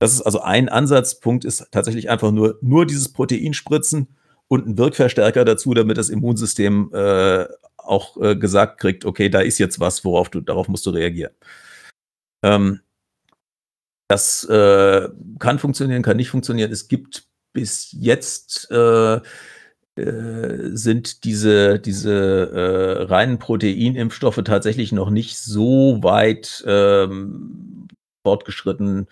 [0.00, 4.08] Das ist also ein Ansatzpunkt, ist tatsächlich einfach nur, nur dieses Protein spritzen
[4.48, 7.46] und einen Wirkverstärker dazu, damit das Immunsystem äh,
[7.78, 11.32] auch äh, gesagt kriegt, okay, da ist jetzt was, worauf du, darauf musst du reagieren.
[12.42, 12.80] Ähm,
[14.08, 16.70] das äh, kann funktionieren, kann nicht funktionieren.
[16.70, 19.20] Es gibt bis jetzt äh,
[19.96, 27.86] äh, sind diese, diese äh, reinen Proteinimpfstoffe tatsächlich noch nicht so weit ähm,
[28.26, 29.06] fortgeschritten,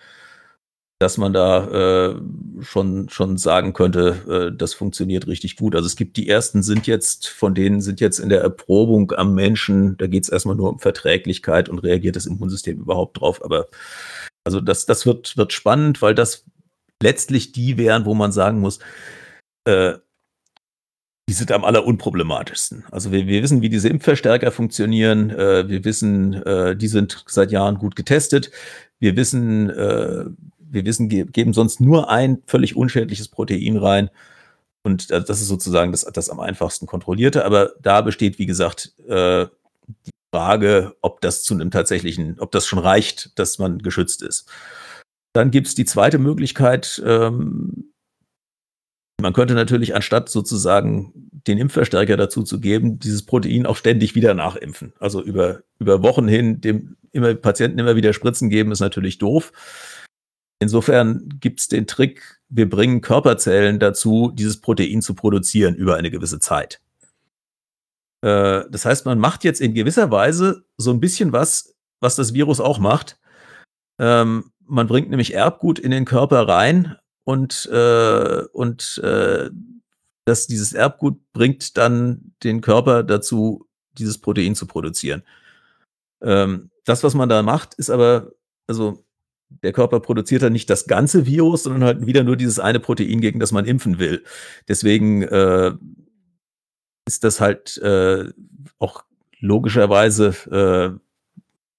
[0.99, 2.15] dass man da äh,
[2.61, 5.75] schon, schon sagen könnte, äh, das funktioniert richtig gut.
[5.75, 9.35] Also es gibt die ersten sind jetzt, von denen sind jetzt in der Erprobung am
[9.35, 13.67] Menschen, da geht es erstmal nur um Verträglichkeit und reagiert das Immunsystem überhaupt drauf, aber
[14.43, 16.45] also das, das wird, wird spannend, weil das
[17.01, 18.79] letztlich die wären, wo man sagen muss,
[19.65, 19.93] äh,
[21.29, 22.83] die sind am allerunproblematischsten.
[22.91, 25.29] Also wir, wir wissen, wie diese Impfverstärker funktionieren.
[25.29, 28.51] Äh, wir wissen, äh, die sind seit Jahren gut getestet.
[28.99, 30.25] Wir wissen, äh,
[30.59, 34.09] wir wissen, ge geben sonst nur ein völlig unschädliches Protein rein.
[34.85, 37.45] Und das ist sozusagen das, das am einfachsten kontrollierte.
[37.45, 39.45] Aber da besteht, wie gesagt, äh,
[40.33, 44.49] Frage, ob das zu einem tatsächlichen, ob das schon reicht, dass man geschützt ist.
[45.31, 47.93] Dann gibt es die zweite Möglichkeit, ähm,
[49.21, 51.13] man könnte natürlich anstatt sozusagen
[51.47, 54.93] den Impfverstärker dazu zu geben, dieses Protein auch ständig wieder nachimpfen.
[54.99, 59.51] Also über, über Wochen hin dem immer Patienten immer wieder Spritzen geben, ist natürlich doof.
[60.59, 66.09] Insofern gibt es den Trick, wir bringen Körperzellen dazu, dieses Protein zu produzieren über eine
[66.09, 66.81] gewisse Zeit.
[68.23, 72.33] Äh, das heißt, man macht jetzt in gewisser Weise so ein bisschen was, was das
[72.33, 73.19] Virus auch macht.
[73.99, 76.95] Ähm, man bringt nämlich Erbgut in den Körper rein
[77.25, 79.49] und, äh, und äh,
[80.23, 83.67] dass dieses Erbgut bringt dann den Körper dazu,
[83.97, 85.23] dieses Protein zu produzieren.
[86.21, 88.31] Ähm, das, was man da macht, ist aber,
[88.67, 89.03] also
[89.49, 93.19] der Körper produziert dann nicht das ganze Virus, sondern halt wieder nur dieses eine Protein,
[93.19, 94.23] gegen das man impfen will.
[94.69, 95.73] Deswegen äh,
[97.07, 98.25] ist das halt äh,
[98.79, 99.03] auch
[99.39, 100.99] logischerweise äh,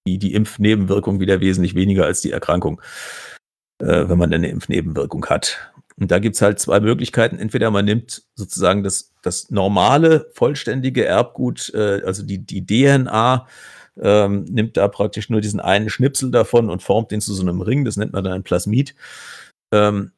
[0.07, 2.81] die, die Impfnebenwirkung wieder wesentlich weniger als die Erkrankung,
[3.81, 5.72] äh, wenn man eine Impfnebenwirkung hat.
[5.97, 7.39] Und da gibt's halt zwei Möglichkeiten.
[7.39, 13.47] Entweder man nimmt sozusagen das, das normale, vollständige Erbgut, äh, also die, die DNA,
[14.01, 17.61] ähm, nimmt da praktisch nur diesen einen Schnipsel davon und formt den zu so einem
[17.61, 17.85] Ring.
[17.85, 18.95] Das nennt man dann ein Plasmid.
[19.72, 20.11] Ähm,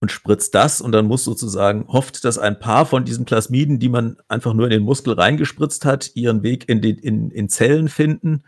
[0.00, 3.90] und spritzt das und dann muss sozusagen, hofft, dass ein paar von diesen Plasmiden, die
[3.90, 7.88] man einfach nur in den Muskel reingespritzt hat, ihren Weg in, den, in, in Zellen
[7.88, 8.42] finden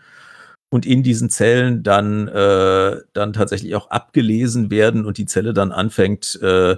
[0.70, 5.72] und in diesen Zellen dann, äh, dann tatsächlich auch abgelesen werden und die Zelle dann
[5.72, 6.76] anfängt, äh,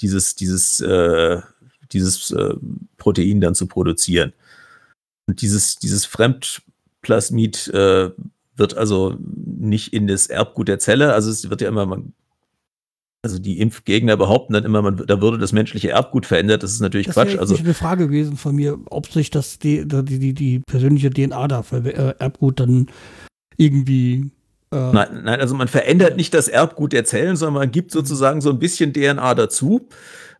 [0.00, 1.42] dieses, dieses, äh,
[1.92, 2.54] dieses äh,
[2.96, 4.32] Protein dann zu produzieren.
[5.26, 8.10] Und dieses, dieses Fremdplasmid äh,
[8.56, 12.14] wird also nicht in das Erbgut der Zelle, also es wird ja immer, man
[13.26, 16.62] also die Impfgegner behaupten dann immer, man, da würde das menschliche Erbgut verändert.
[16.62, 17.34] Das ist natürlich das Quatsch.
[17.34, 21.10] Das also eine Frage gewesen von mir, ob sich das die, die, die, die persönliche
[21.10, 22.86] DNA da für äh, Erbgut dann
[23.56, 24.30] irgendwie
[24.72, 28.40] Äh, nein, nein, also man verändert nicht das Erbgut der Zellen, sondern man gibt sozusagen
[28.40, 29.88] so ein bisschen DNA dazu.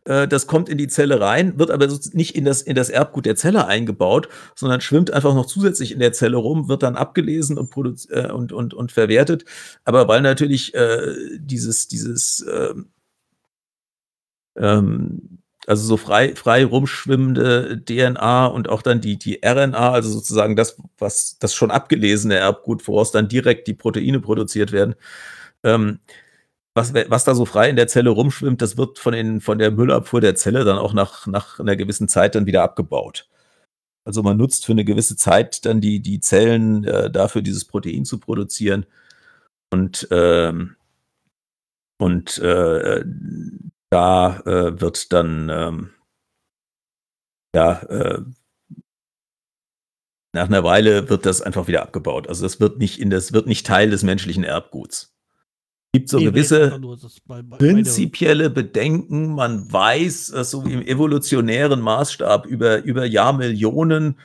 [0.07, 3.27] Äh, das kommt in die Zelle rein, wird aber nicht in das, in das Erbgut
[3.27, 7.59] der Zelle eingebaut, sondern schwimmt einfach noch zusätzlich in der Zelle rum, wird dann abgelesen
[7.59, 9.45] und, äh, und, und, und verwertet.
[9.85, 12.91] Aber weil natürlich äh, dieses, dieses ähm,
[14.57, 20.55] ähm, also so frei, frei rumschwimmende DNA und auch dann die, die RNA, also sozusagen
[20.55, 24.95] das, was das schon abgelesene Erbgut, woraus dann direkt die Proteine produziert werden,
[25.65, 25.99] ähm,
[26.77, 29.71] was, was da so frei in der Zelle rumschwimmt, das wird von, den, von der
[29.71, 33.29] Müllabfuhr der Zelle dann auch nach, nach einer gewissen Zeit dann wieder abgebaut.
[34.05, 38.05] Also man nutzt für eine gewisse Zeit dann die, die Zellen äh, dafür, dieses Protein
[38.05, 38.85] zu produzieren.
[39.73, 40.77] Und, ähm,
[41.99, 43.03] und äh,
[43.91, 45.91] da äh, wird dann ähm,
[47.55, 48.21] ja äh,
[50.35, 52.29] nach einer Weile wird das einfach wieder abgebaut.
[52.29, 55.16] Also das wird nicht in das wird nicht Teil des menschlichen Erbguts
[55.99, 56.79] gibt so nee, gewisse
[57.27, 59.35] bei, bei, prinzipielle Bedenken.
[59.35, 64.17] Man weiß, dass so im evolutionären Maßstab über, über Jahrmillionen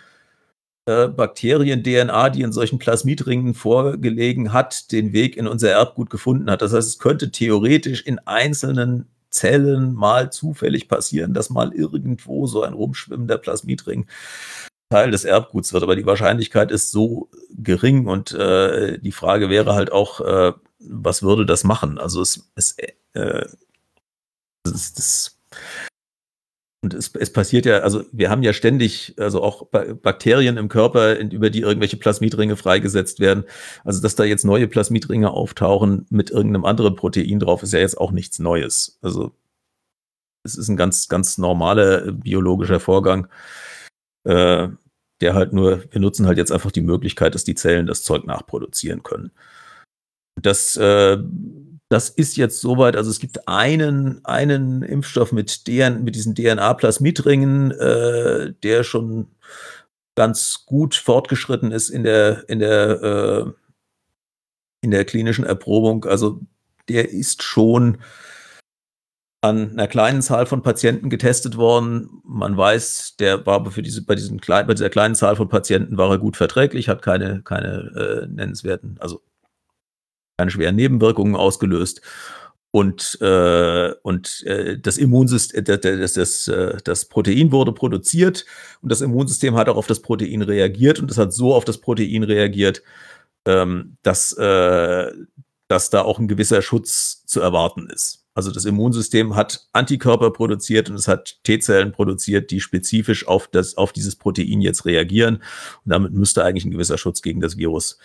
[0.86, 6.62] äh, Bakterien-DNA, die in solchen Plasmidringen vorgelegen hat, den Weg in unser Erbgut gefunden hat.
[6.62, 12.64] Das heißt, es könnte theoretisch in einzelnen Zellen mal zufällig passieren, dass mal irgendwo so
[12.64, 14.08] ein rumschwimmender Plasmidring
[14.90, 15.84] Teil des Erbguts wird.
[15.84, 20.52] Aber die Wahrscheinlichkeit ist so gering und äh, die Frage wäre halt auch, äh,
[20.84, 21.98] was würde das machen?
[21.98, 22.78] Also es, es,
[23.14, 23.46] äh,
[24.64, 25.38] das, das
[26.84, 31.20] und es, es passiert ja, also wir haben ja ständig, also auch Bakterien im Körper,
[31.20, 33.44] über die irgendwelche Plasmidringe freigesetzt werden.
[33.84, 38.00] Also dass da jetzt neue Plasmidringe auftauchen mit irgendeinem anderen Protein drauf, ist ja jetzt
[38.00, 38.98] auch nichts Neues.
[39.04, 39.32] Also
[40.44, 43.28] es ist ein ganz, ganz normaler biologischer Vorgang,
[44.24, 44.68] äh,
[45.22, 48.26] der halt nur, wir nutzen halt jetzt einfach die Möglichkeit, dass die Zellen das Zeug
[48.26, 49.32] nachproduzieren können.
[50.42, 51.18] Das, äh,
[51.90, 57.72] das ist jetzt soweit, also es gibt einen, einen Impfstoff mit, DN, mit diesen DNA-Plasmidringen,
[57.72, 59.28] äh, der schon
[60.16, 63.52] ganz gut fortgeschritten ist in der, in der, äh,
[64.82, 66.06] in der klinischen Erprobung.
[66.06, 66.40] Also
[66.88, 67.98] der ist schon
[69.42, 72.22] an einer kleinen Zahl von Patienten getestet worden.
[72.24, 76.12] Man weiß, der war für diese, bei, diesen bei dieser kleinen Zahl von Patienten war
[76.12, 79.22] er gut verträglich, hat keine, keine äh, nennenswerten, also
[80.42, 82.02] keine schweren Nebenwirkungen ausgelöst.
[82.72, 88.46] Und, äh, und äh, das Immunsystem, äh, das, das, äh, das Protein wurde produziert
[88.82, 91.80] und das Immunsystem hat auch auf das Protein reagiert und es hat so auf das
[91.80, 92.82] Protein reagiert,
[93.46, 95.12] ähm, dass, äh,
[95.68, 98.26] dass da auch ein gewisser Schutz zu erwarten ist.
[98.36, 103.76] Also das Immunsystem hat Antikörper produziert und es hat T-Zellen produziert, die spezifisch auf, das,
[103.76, 105.44] auf dieses Protein jetzt reagieren.
[105.84, 107.98] Und damit müsste eigentlich ein gewisser Schutz gegen das Virus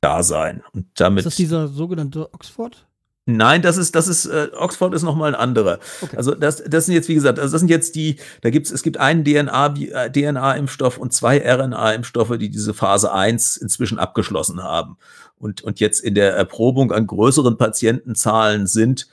[0.00, 0.62] da sein.
[0.72, 2.86] Und damit, ist das dieser sogenannte Oxford?
[3.30, 5.80] Nein, das ist, das ist, äh, Oxford ist nochmal ein anderer.
[6.00, 6.16] Okay.
[6.16, 8.82] Also das, das sind jetzt, wie gesagt, also das sind jetzt die, da gibt's, es
[8.82, 14.96] gibt einen DNA, äh, DNA-Impfstoff und zwei RNA-Impfstoffe, die diese Phase 1 inzwischen abgeschlossen haben
[15.36, 19.08] und, und jetzt in der Erprobung an größeren Patientenzahlen sind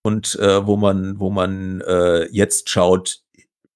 [0.00, 3.20] und äh, wo man, wo man äh, jetzt schaut,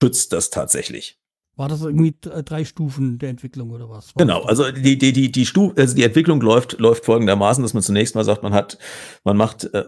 [0.03, 1.19] schützt das tatsächlich.
[1.57, 4.15] War das irgendwie drei Stufen der Entwicklung oder was?
[4.15, 7.75] War genau, also die, die, die, die Stufe, also die Entwicklung läuft, läuft folgendermaßen, dass
[7.75, 8.77] man zunächst mal sagt, man hat,
[9.23, 9.85] man macht, äh,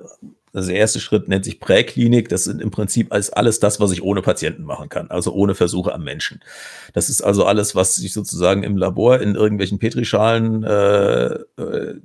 [0.52, 2.28] also der erste Schritt nennt sich Präklinik.
[2.28, 5.54] Das sind im Prinzip alles, alles das, was ich ohne Patienten machen kann, also ohne
[5.56, 6.40] Versuche am Menschen.
[6.94, 12.00] Das ist also alles, was sich sozusagen im Labor in irgendwelchen Petrischalen äh, äh,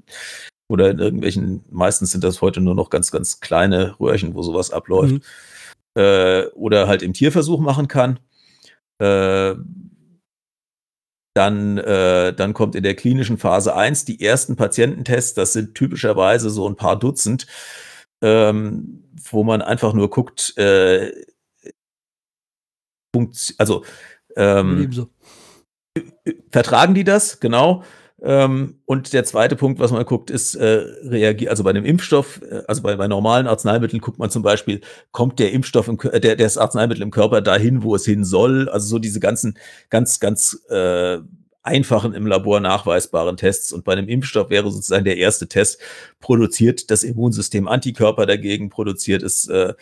[0.67, 4.71] oder in irgendwelchen, meistens sind das heute nur noch ganz, ganz kleine Röhrchen, wo sowas
[4.71, 5.21] abläuft, mhm.
[5.95, 8.19] äh, oder halt im Tierversuch machen kann.
[9.01, 9.55] Äh,
[11.33, 16.49] dann, äh, dann kommt in der klinischen Phase 1 die ersten Patiententests, das sind typischerweise
[16.49, 17.47] so ein paar Dutzend,
[18.21, 21.11] ähm, wo man einfach nur guckt, äh,
[23.57, 23.85] also
[24.35, 25.09] ähm,
[26.51, 27.83] vertragen die das, genau.
[28.23, 32.39] Ähm, und der zweite Punkt, was man guckt, ist äh, reagiert, also bei einem Impfstoff,
[32.43, 36.19] äh, also bei, bei normalen Arzneimitteln guckt man zum Beispiel, kommt der Impfstoff, im, äh,
[36.19, 38.69] der, das Arzneimittel im Körper dahin, wo es hin soll?
[38.69, 39.57] Also so diese ganzen,
[39.89, 41.17] ganz, ganz äh,
[41.63, 43.73] einfachen im Labor nachweisbaren Tests.
[43.73, 45.79] Und bei einem Impfstoff wäre sozusagen der erste Test,
[46.19, 49.73] produziert das Immunsystem Antikörper dagegen, produziert es, äh,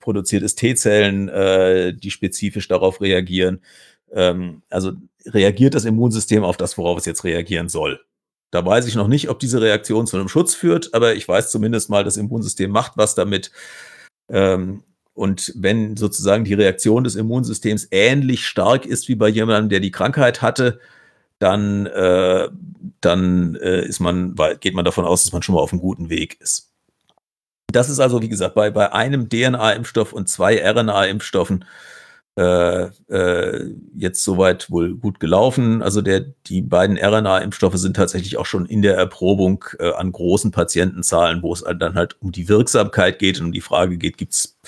[0.00, 3.60] produziert es T-Zellen, äh, die spezifisch darauf reagieren.
[4.12, 4.92] Ähm, also
[5.26, 8.00] reagiert das Immunsystem auf das, worauf es jetzt reagieren soll.
[8.50, 11.50] Da weiß ich noch nicht, ob diese Reaktion zu einem Schutz führt, aber ich weiß
[11.50, 13.50] zumindest mal, das Immunsystem macht was damit.
[14.28, 19.80] Ähm, und wenn sozusagen die Reaktion des Immunsystems ähnlich stark ist wie bei jemandem, der
[19.80, 20.80] die Krankheit hatte,
[21.38, 22.48] dann, äh,
[23.00, 26.08] dann äh, ist man, geht man davon aus, dass man schon mal auf einem guten
[26.08, 26.70] Weg ist.
[27.72, 31.64] Das ist also, wie gesagt, bei, bei einem DNA-Impfstoff und zwei RNA-Impfstoffen
[32.36, 35.82] äh, äh, jetzt soweit wohl gut gelaufen.
[35.82, 40.50] Also der, die beiden RNA-Impfstoffe sind tatsächlich auch schon in der Erprobung äh, an großen
[40.50, 44.32] Patientenzahlen, wo es dann halt um die Wirksamkeit geht und um die Frage geht, gibt
[44.32, 44.58] es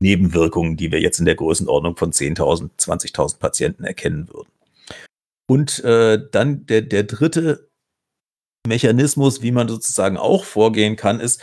[0.00, 4.48] Nebenwirkungen, die wir jetzt in der Größenordnung von 10.000, 20.000 Patienten erkennen würden.
[5.48, 7.68] Und äh, dann der, der dritte
[8.68, 11.42] Mechanismus, wie man sozusagen auch vorgehen kann, ist,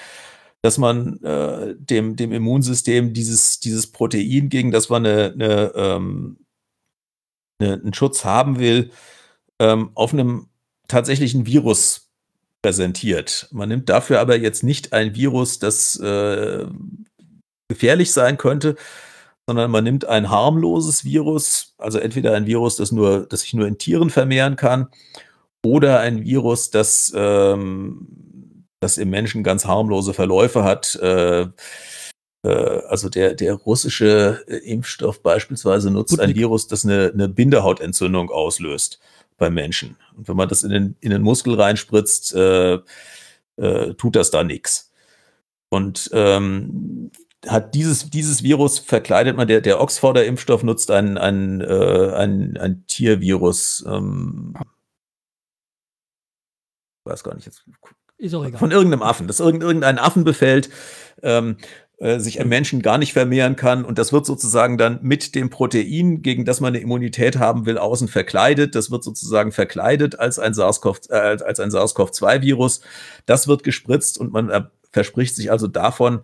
[0.68, 6.40] dass man äh, dem, dem Immunsystem dieses, dieses Protein, gegen das man eine, eine, ähm,
[7.58, 8.92] eine, einen Schutz haben will,
[9.60, 10.50] ähm, auf einem
[10.90, 12.12] tatsächlichen Virus
[12.62, 13.48] präsentiert.
[13.54, 16.66] Man nimmt dafür aber jetzt nicht ein Virus, das äh,
[17.70, 18.76] gefährlich sein könnte,
[19.48, 23.68] sondern man nimmt ein harmloses Virus, also entweder ein Virus, das nur, das sich nur
[23.68, 24.90] in Tieren vermehren kann,
[25.64, 28.27] oder ein Virus, das, ähm,
[28.80, 30.96] das im Menschen ganz harmlose Verläufe hat.
[30.96, 31.48] Äh,
[32.44, 38.30] äh, also der, der russische Impfstoff beispielsweise nutzt Gut, ein Virus, das eine, eine Bindehautentzündung
[38.30, 39.00] auslöst
[39.38, 39.98] beim Menschen.
[40.16, 42.80] Und wenn man das in den, in den Muskel reinspritzt, äh,
[43.58, 44.92] äh, tut das da nichts.
[45.70, 47.12] Und ähm,
[47.46, 52.58] hat dieses, dieses Virus verkleidet man, der, der Oxforder Impfstoff nutzt ein, ein, äh, ein,
[52.58, 53.86] ein Tiervirus.
[53.88, 54.56] Ähm,
[57.04, 57.64] weiß gar nicht jetzt.
[58.18, 58.60] Ist auch egal.
[58.60, 60.70] Von irgendeinem Affen, das irgendeinen Affen befällt,
[61.22, 61.58] ähm,
[62.00, 65.50] äh, sich ein Menschen gar nicht vermehren kann und das wird sozusagen dann mit dem
[65.50, 68.76] Protein, gegen das man eine Immunität haben will, außen verkleidet.
[68.76, 72.82] Das wird sozusagen verkleidet als ein SARS-CoV, äh, als ein SARS-CoV-2-Virus.
[73.26, 76.22] Das wird gespritzt und man äh, verspricht sich also davon,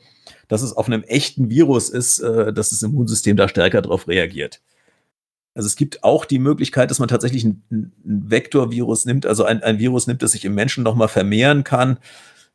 [0.48, 4.62] dass es auf einem echten Virus ist, äh, dass das Immunsystem da stärker darauf reagiert.
[5.56, 9.62] Also es gibt auch die Möglichkeit, dass man tatsächlich ein, ein Vektorvirus nimmt, also ein,
[9.62, 12.00] ein, Virus nimmt, das sich im Menschen nochmal vermehren kann.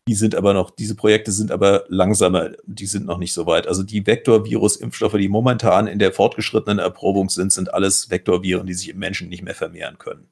[0.09, 3.69] Die sind aber noch, diese Projekte sind aber langsamer, die sind noch nicht so weit.
[3.69, 8.89] Also die Vektorvirus-Impfstoffe, die momentan in der fortgeschrittenen Erprobung sind, sind alles Vektorviren, die sich
[8.89, 10.27] im Menschen nicht mehr vermehren können.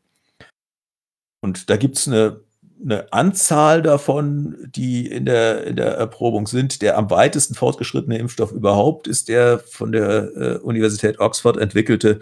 [1.42, 2.40] Und da gibt es eine
[2.82, 6.82] eine Anzahl davon, die in der, in der Erprobung sind.
[6.82, 12.20] Der am weitesten fortgeschrittene Impfstoff überhaupt ist der von der äh, Universität Oxford entwickelte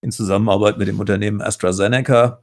[0.00, 2.42] in Zusammenarbeit mit dem Unternehmen AstraZeneca.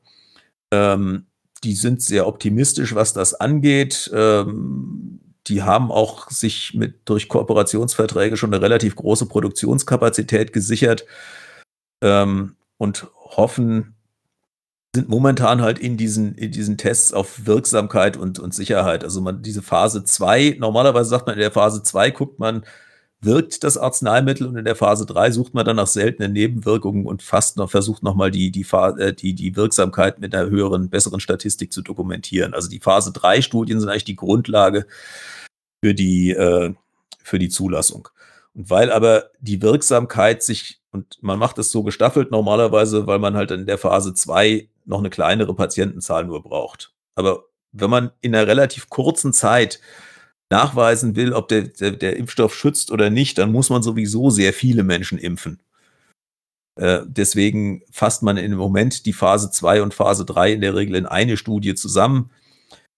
[0.71, 1.27] Ähm,
[1.63, 4.11] die sind sehr optimistisch, was das angeht.
[4.13, 11.05] Ähm, die haben auch sich mit durch Kooperationsverträge schon eine relativ große Produktionskapazität gesichert
[12.01, 13.94] ähm, und hoffen,
[14.95, 19.03] sind momentan halt in diesen, in diesen Tests auf Wirksamkeit und, und Sicherheit.
[19.03, 22.65] Also man, diese Phase 2, normalerweise sagt man, in der Phase 2 guckt man,
[23.21, 27.23] wirkt das Arzneimittel und in der Phase 3 sucht man dann nach seltenen Nebenwirkungen und
[27.23, 31.73] fast noch versucht nochmal die, die, äh, die, die Wirksamkeit mit einer höheren, besseren Statistik
[31.73, 32.53] zu dokumentieren.
[32.53, 34.85] Also die Phase 3 Studien sind eigentlich die Grundlage
[35.83, 36.73] für die, äh,
[37.23, 38.07] für die Zulassung.
[38.53, 43.35] Und weil aber die Wirksamkeit sich, und man macht es so gestaffelt normalerweise, weil man
[43.35, 46.93] halt in der Phase 2 noch eine kleinere Patientenzahl nur braucht.
[47.15, 49.79] Aber wenn man in einer relativ kurzen Zeit
[50.49, 54.53] nachweisen will, ob der, der, der Impfstoff schützt oder nicht, dann muss man sowieso sehr
[54.53, 55.59] viele Menschen impfen.
[56.75, 60.95] Äh, deswegen fasst man im Moment die Phase 2 und Phase 3 in der Regel
[60.95, 62.31] in eine Studie zusammen.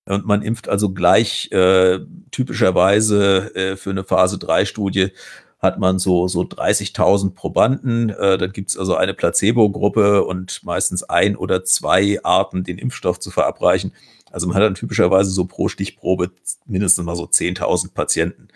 [0.06, 2.00] Und man impft also gleich äh,
[2.32, 5.12] typischerweise äh, für eine Phase 3 Studie
[5.60, 8.10] hat man so, so 30.000 Probanden.
[8.10, 13.20] Äh, dann gibt es also eine Placebo-Gruppe und meistens ein oder zwei Arten, den Impfstoff
[13.20, 13.94] zu verabreichen.
[14.32, 16.32] Also man hat dann typischerweise so pro Stichprobe
[16.66, 18.50] mindestens mal so 10.000 Patienten.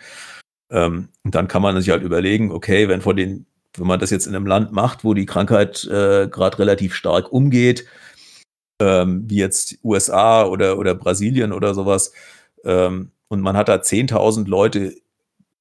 [0.70, 3.46] Ähm, und dann kann man sich halt überlegen, okay, wenn von den,
[3.76, 7.32] wenn man das jetzt in einem Land macht, wo die Krankheit äh, gerade relativ stark
[7.32, 7.84] umgeht,
[8.80, 12.12] ähm, wie jetzt USA oder, oder Brasilien oder sowas,
[12.64, 14.94] ähm, und man hat da 10.000 Leute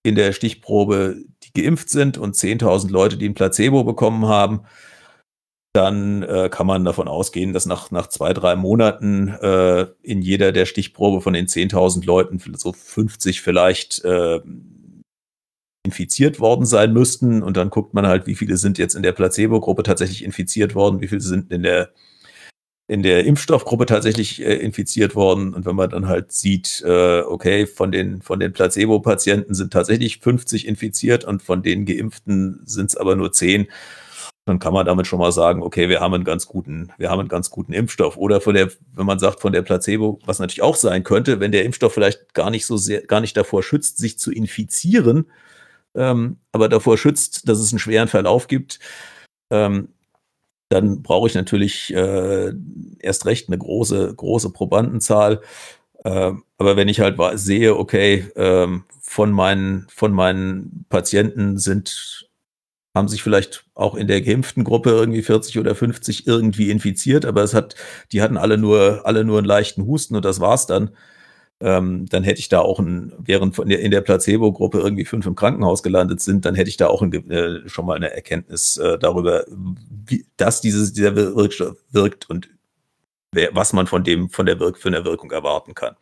[0.04, 4.62] in der Stichprobe, die geimpft sind und 10.000 Leute, die ein Placebo bekommen haben,
[5.74, 10.52] dann äh, kann man davon ausgehen, dass nach, nach zwei, drei Monaten äh, in jeder
[10.52, 14.42] der Stichprobe von den 10.000 Leuten so 50 vielleicht äh,
[15.86, 17.42] infiziert worden sein müssten.
[17.42, 21.00] Und dann guckt man halt, wie viele sind jetzt in der Placebo-Gruppe tatsächlich infiziert worden,
[21.00, 21.92] wie viele sind in der
[22.88, 25.54] in der Impfstoffgruppe tatsächlich äh, infiziert worden.
[25.54, 30.20] Und wenn man dann halt sieht, äh, okay, von den, von den Placebo-Patienten sind tatsächlich
[30.20, 33.68] 50 infiziert und von den Geimpften sind es aber nur 10,
[34.46, 37.20] dann kann man damit schon mal sagen, okay, wir haben einen ganz guten, wir haben
[37.20, 38.18] einen ganz guten Impfstoff.
[38.18, 41.52] Oder von der, wenn man sagt, von der Placebo, was natürlich auch sein könnte, wenn
[41.52, 45.30] der Impfstoff vielleicht gar nicht so sehr, gar nicht davor schützt, sich zu infizieren,
[45.96, 48.80] ähm, aber davor schützt, dass es einen schweren Verlauf gibt,
[49.52, 49.90] ähm,
[50.72, 52.54] dann brauche ich natürlich äh,
[53.00, 55.42] erst recht eine große, große Probandenzahl.
[56.04, 58.68] Äh, aber wenn ich halt sehe, okay, äh,
[59.02, 62.30] von meinen, von meinen Patienten sind,
[62.96, 67.44] haben sich vielleicht auch in der geimpften Gruppe irgendwie 40 oder 50 irgendwie infiziert, aber
[67.44, 67.76] es hat,
[68.12, 70.92] die hatten alle nur, alle nur einen leichten Husten und das war's dann
[71.62, 75.26] ähm, dann hätte ich da auch ein, während von der, in der Placebo-Gruppe irgendwie fünf
[75.26, 78.78] im Krankenhaus gelandet sind, dann hätte ich da auch ein, äh, schon mal eine Erkenntnis
[78.78, 82.50] äh, darüber, wie, dass dieses, dieser Wirkstoff wirkt und
[83.32, 85.96] wer, was man von dem, von der Wirk von der Wirkung erwarten kann.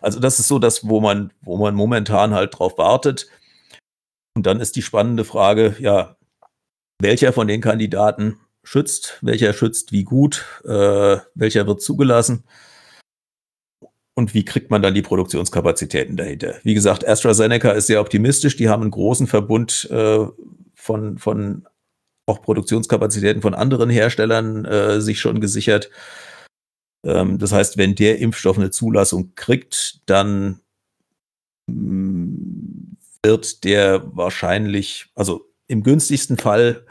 [0.00, 3.28] Also das ist so das, wo man, wo man momentan halt drauf wartet.
[4.34, 6.16] Und dann ist die spannende Frage, ja,
[7.00, 12.44] welcher von den Kandidaten schützt, welcher schützt wie gut, äh, welcher wird zugelassen
[14.14, 16.56] und wie kriegt man dann die Produktionskapazitäten dahinter?
[16.64, 18.56] Wie gesagt, AstraZeneca ist sehr optimistisch.
[18.56, 20.26] Die haben einen großen Verbund äh,
[20.74, 21.66] von, von
[22.26, 25.90] auch Produktionskapazitäten von anderen Herstellern äh, sich schon gesichert.
[27.04, 30.60] Ähm, das heißt, wenn der Impfstoff eine Zulassung kriegt, dann
[31.68, 36.84] mm, wird der wahrscheinlich, also im günstigsten Fall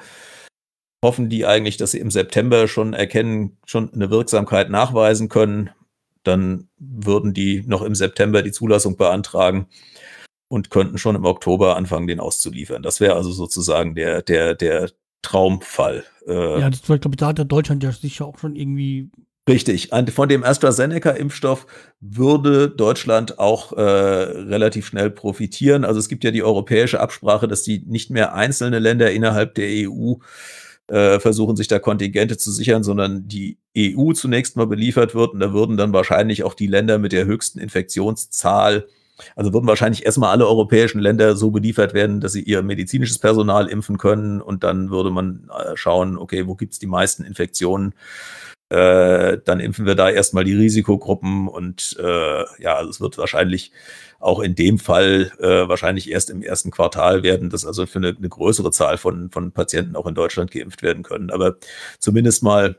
[1.03, 5.69] hoffen die eigentlich, dass sie im September schon erkennen, schon eine Wirksamkeit nachweisen können
[6.23, 9.67] dann würden die noch im September die Zulassung beantragen
[10.47, 12.83] und könnten schon im Oktober anfangen, den auszuliefern.
[12.83, 14.91] Das wäre also sozusagen der, der, der
[15.21, 16.03] Traumfall.
[16.27, 19.09] Äh, ja, das war, glaube ich, da hat der Deutschland ja sicher auch schon irgendwie.
[19.49, 19.89] Richtig.
[20.13, 21.65] Von dem AstraZeneca-Impfstoff
[21.99, 25.83] würde Deutschland auch äh, relativ schnell profitieren.
[25.83, 29.89] Also es gibt ja die europäische Absprache, dass die nicht mehr einzelne Länder innerhalb der
[29.89, 30.15] EU
[30.91, 35.33] äh, versuchen, sich da Kontingente zu sichern, sondern die EU zunächst mal beliefert wird.
[35.33, 38.87] Und da würden dann wahrscheinlich auch die Länder mit der höchsten Infektionszahl,
[39.35, 43.67] also würden wahrscheinlich erstmal alle europäischen Länder so beliefert werden, dass sie ihr medizinisches Personal
[43.67, 44.41] impfen können.
[44.41, 47.93] Und dann würde man äh, schauen, okay, wo gibt's die meisten Infektionen?
[48.67, 53.71] Äh, dann impfen wir da erstmal die Risikogruppen und äh, ja, also es wird wahrscheinlich
[54.21, 58.15] auch in dem Fall äh, wahrscheinlich erst im ersten Quartal werden, dass also für eine,
[58.15, 61.31] eine größere Zahl von, von Patienten auch in Deutschland geimpft werden können.
[61.31, 61.57] Aber
[61.99, 62.77] zumindest mal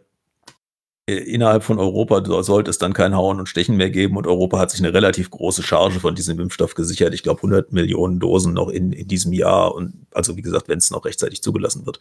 [1.08, 4.58] äh, innerhalb von Europa sollte es dann kein Hauen und Stechen mehr geben und Europa
[4.58, 7.12] hat sich eine relativ große Charge von diesem Impfstoff gesichert.
[7.12, 10.78] Ich glaube 100 Millionen Dosen noch in, in diesem Jahr und also wie gesagt, wenn
[10.78, 11.98] es noch rechtzeitig zugelassen wird.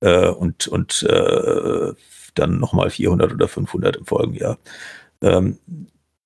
[0.00, 1.92] Äh, und und äh,
[2.34, 4.58] dann nochmal 400 oder 500 im Folgejahr.
[5.22, 5.58] Ähm,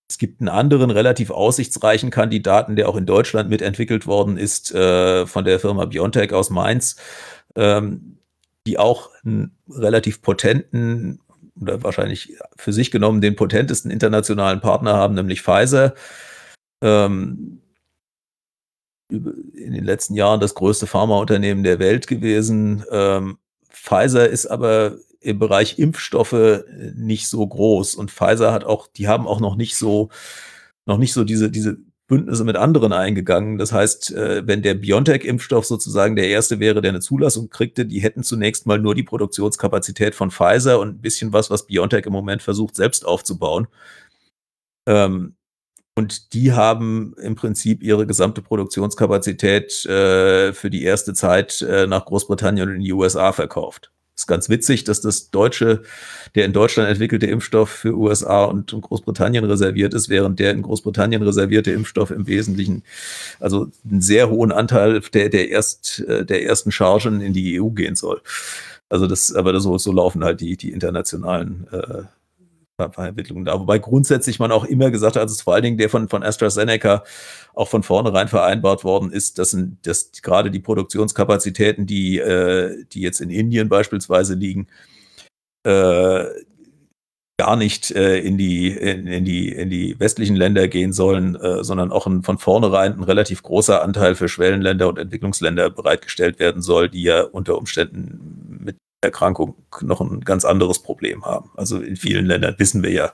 [0.09, 5.27] es gibt einen anderen relativ aussichtsreichen Kandidaten, der auch in Deutschland mitentwickelt worden ist, äh,
[5.27, 6.97] von der Firma Biontech aus Mainz,
[7.57, 8.19] ähm,
[8.67, 11.21] die auch einen relativ potenten
[11.61, 15.95] oder wahrscheinlich für sich genommen den potentesten internationalen Partner haben, nämlich Pfizer.
[16.83, 17.63] Ähm,
[19.09, 22.85] in den letzten Jahren das größte Pharmaunternehmen der Welt gewesen.
[22.91, 23.39] Ähm,
[23.71, 24.97] Pfizer ist aber
[25.27, 26.63] im Bereich Impfstoffe äh,
[26.95, 27.97] nicht so groß.
[27.97, 30.11] Und Pfizer hat auch, die haben auch noch nicht so,
[30.87, 33.59] noch nicht so diese, diese Bündnisse mit anderen eingegangen.
[33.59, 38.01] Das heißt, äh, wenn der BioNTech-Impfstoff sozusagen der erste wäre, der eine Zulassung kriegte, die
[38.01, 42.13] hätten zunächst mal nur die Produktionskapazität von Pfizer und ein bisschen was, was BioNTech im
[42.13, 43.67] Moment versucht, selbst aufzubauen.
[44.89, 45.35] Ähm,
[45.97, 52.69] und die haben im Prinzip ihre gesamte Produktionskapazität äh, für die erste Zeit nach Großbritannien
[52.69, 55.83] und in die USA verkauft ist ganz witzig, dass das deutsche,
[56.35, 61.23] der in Deutschland entwickelte Impfstoff für USA und, Großbritannien reserviert ist, während der in Großbritannien
[61.23, 62.83] reservierte Impfstoff im Wesentlichen,
[63.41, 67.69] also einen sehr hohen Anteil der, der erst, äh, der ersten Chargen in die EU
[67.69, 68.23] gehen soll.
[68.89, 72.03] Also das, aber so, so laufen halt die, die internationalen äh,
[72.77, 73.59] Verentwicklung da.
[73.59, 77.05] Wobei grundsätzlich man auch immer gesagt hat, also vor allen Dingen der von, von AstraZeneca
[77.55, 83.21] auch von vornherein vereinbart worden ist, dass, dass gerade die Produktionskapazitäten, die, äh, die jetzt
[83.21, 84.67] in Indien beispielsweise liegen,
[85.65, 86.25] äh,
[87.39, 91.63] gar nicht äh, in, die, in, in, die, in die westlichen Länder gehen sollen, äh,
[91.65, 96.63] sondern auch ein, von vornherein ein relativ großer Anteil für Schwellenländer und Entwicklungsländer bereitgestellt werden
[96.63, 98.46] soll, die ja unter Umständen
[99.07, 101.51] Erkrankung noch ein ganz anderes Problem haben.
[101.57, 103.13] Also in vielen Ländern wissen wir ja,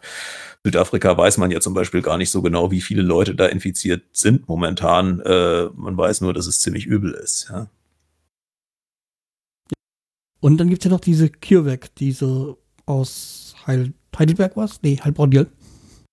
[0.64, 4.02] Südafrika weiß man ja zum Beispiel gar nicht so genau, wie viele Leute da infiziert
[4.12, 5.20] sind momentan.
[5.20, 7.48] Äh, man weiß nur, dass es ziemlich übel ist.
[7.50, 7.68] Ja.
[10.40, 14.82] Und dann gibt es ja noch diese CureVac, diese aus Heil Heidelberg was?
[14.82, 15.46] Nee, Heilbronn.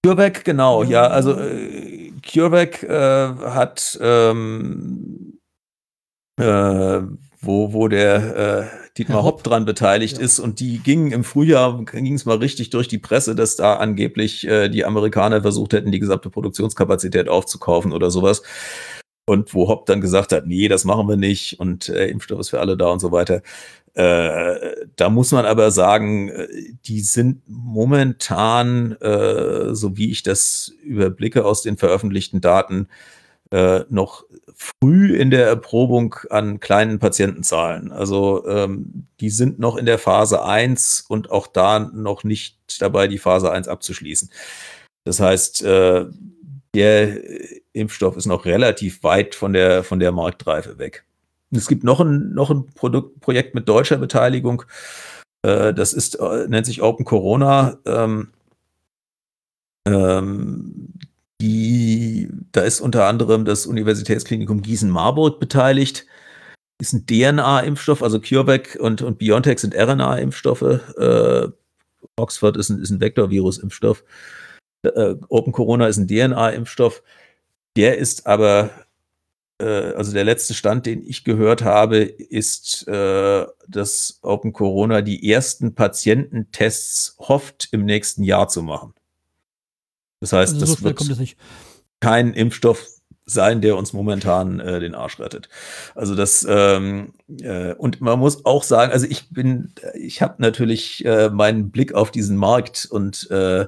[0.06, 5.40] CureVac, genau, ja, also äh, CureVac äh, hat ähm,
[6.40, 7.02] äh,
[7.42, 10.24] wo, wo der äh, Dietmar Hopp dran beteiligt ja.
[10.24, 10.40] ist.
[10.40, 14.46] Und die gingen im Frühjahr, ging es mal richtig durch die Presse, dass da angeblich
[14.48, 18.44] äh, die Amerikaner versucht hätten, die gesamte Produktionskapazität aufzukaufen oder sowas.
[19.30, 22.50] und wo Hopp dann gesagt hat, nee, das machen wir nicht und äh, Impfstoff ist
[22.50, 23.44] für alle da und so weiter.
[23.94, 26.48] Äh, da muss man aber sagen, äh,
[26.86, 32.88] die sind momentan, äh, so wie ich das überblicke aus den veröffentlichten Daten,
[33.52, 34.26] äh, noch
[34.56, 37.92] früh in der Erprobung an kleinen Patientenzahlen.
[37.92, 43.08] Also ähm, die sind noch in der Phase 1 und auch da noch nicht dabei,
[43.08, 44.30] die Phase 1 abzuschließen.
[45.06, 46.06] Das heißt, äh,
[46.76, 47.18] der
[47.74, 51.06] Impfstoff ist noch relativ weit von der, von der Marktreife weg.
[51.52, 54.64] Es gibt noch ein, noch ein Produkt, Projekt mit deutscher Beteiligung.
[55.42, 57.78] Äh, das ist, äh, nennt sich Open Corona.
[57.86, 58.32] Ähm,
[59.88, 60.94] ähm,
[61.42, 66.06] die, da ist unter anderem das Universitätsklinikum Gießen-Marburg beteiligt.
[66.82, 70.62] Ist ein DNA-Impfstoff, also CureVac und, und BioNTech sind RNA-Impfstoffe.
[70.98, 71.48] Äh,
[72.18, 74.04] Oxford ist ein, ist ein Vektorvirus-Impfstoff.
[74.84, 77.04] Äh, Open Corona ist ein DNA-Impfstoff.
[77.76, 78.72] Der ist aber,
[79.60, 85.30] äh, also der letzte Stand, den ich gehört habe, ist, äh, dass Open Corona die
[85.32, 88.94] ersten Patiententests hofft, im nächsten Jahr zu machen.
[90.20, 91.36] Das heißt, also so das wird das
[92.00, 92.86] kein Impfstoff
[93.26, 95.50] sein, der uns momentan äh, den Arsch rettet.
[95.96, 101.06] Also das ähm, äh, und man muss auch sagen, also ich bin, ich habe natürlich
[101.06, 103.68] äh, meinen Blick auf diesen Markt und äh,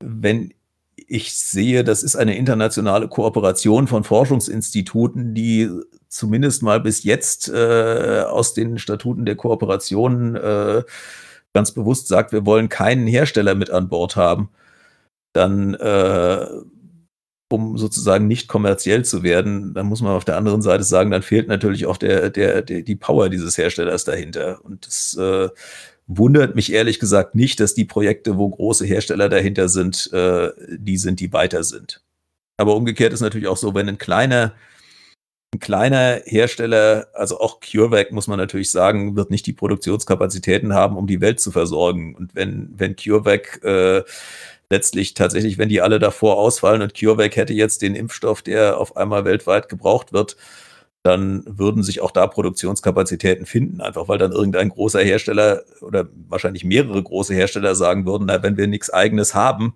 [0.00, 0.54] wenn
[0.96, 5.68] ich sehe, das ist eine internationale Kooperation von Forschungsinstituten, die
[6.08, 10.82] zumindest mal bis jetzt äh, aus den Statuten der Kooperation äh,
[11.52, 14.48] ganz bewusst sagt, wir wollen keinen Hersteller mit an Bord haben,
[15.32, 16.46] dann äh,
[17.52, 21.22] um sozusagen nicht kommerziell zu werden, dann muss man auf der anderen Seite sagen, dann
[21.22, 24.64] fehlt natürlich auch der, der, der die Power dieses Herstellers dahinter.
[24.64, 25.48] Und das äh,
[26.06, 30.96] wundert mich ehrlich gesagt nicht, dass die Projekte, wo große Hersteller dahinter sind, äh, die
[30.96, 32.02] sind, die weiter sind.
[32.56, 34.54] Aber umgekehrt ist natürlich auch so, wenn ein kleiner,
[35.54, 40.96] ein kleiner Hersteller, also auch CureVac muss man natürlich sagen, wird nicht die Produktionskapazitäten haben,
[40.96, 42.14] um die Welt zu versorgen.
[42.14, 44.02] Und wenn, wenn CureVac äh,
[44.72, 48.96] letztlich tatsächlich, wenn die alle davor ausfallen und CureVac hätte jetzt den Impfstoff, der auf
[48.96, 50.36] einmal weltweit gebraucht wird,
[51.02, 56.64] dann würden sich auch da Produktionskapazitäten finden, einfach weil dann irgendein großer Hersteller oder wahrscheinlich
[56.64, 59.74] mehrere große Hersteller sagen würden, na, wenn wir nichts eigenes haben,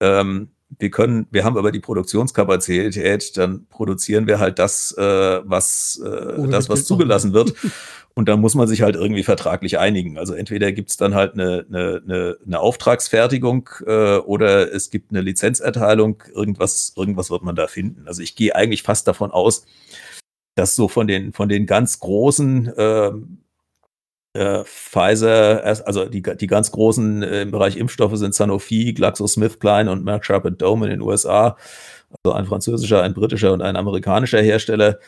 [0.00, 0.48] ähm,
[0.78, 6.48] wir können, wir haben aber die Produktionskapazität, dann produzieren wir halt das, äh, was, äh,
[6.48, 7.54] das, was zugelassen wird.
[8.18, 10.16] Und dann muss man sich halt irgendwie vertraglich einigen.
[10.16, 15.20] Also entweder gibt's dann halt eine, eine, eine, eine Auftragsfertigung äh, oder es gibt eine
[15.20, 16.22] Lizenzerteilung.
[16.34, 18.08] Irgendwas, irgendwas wird man da finden.
[18.08, 19.66] Also ich gehe eigentlich fast davon aus,
[20.54, 23.10] dass so von den, von den ganz großen äh,
[24.32, 30.04] äh, Pfizer, also die, die ganz großen äh, im Bereich Impfstoffe sind Sanofi, GlaxoSmithKline und
[30.04, 31.58] Merck Sharp Dome in den USA,
[32.22, 34.98] also ein französischer, ein britischer und ein amerikanischer Hersteller.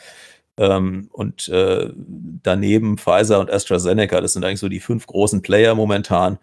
[0.57, 5.75] Ähm, und äh, daneben Pfizer und AstraZeneca, das sind eigentlich so die fünf großen Player
[5.75, 6.39] momentan.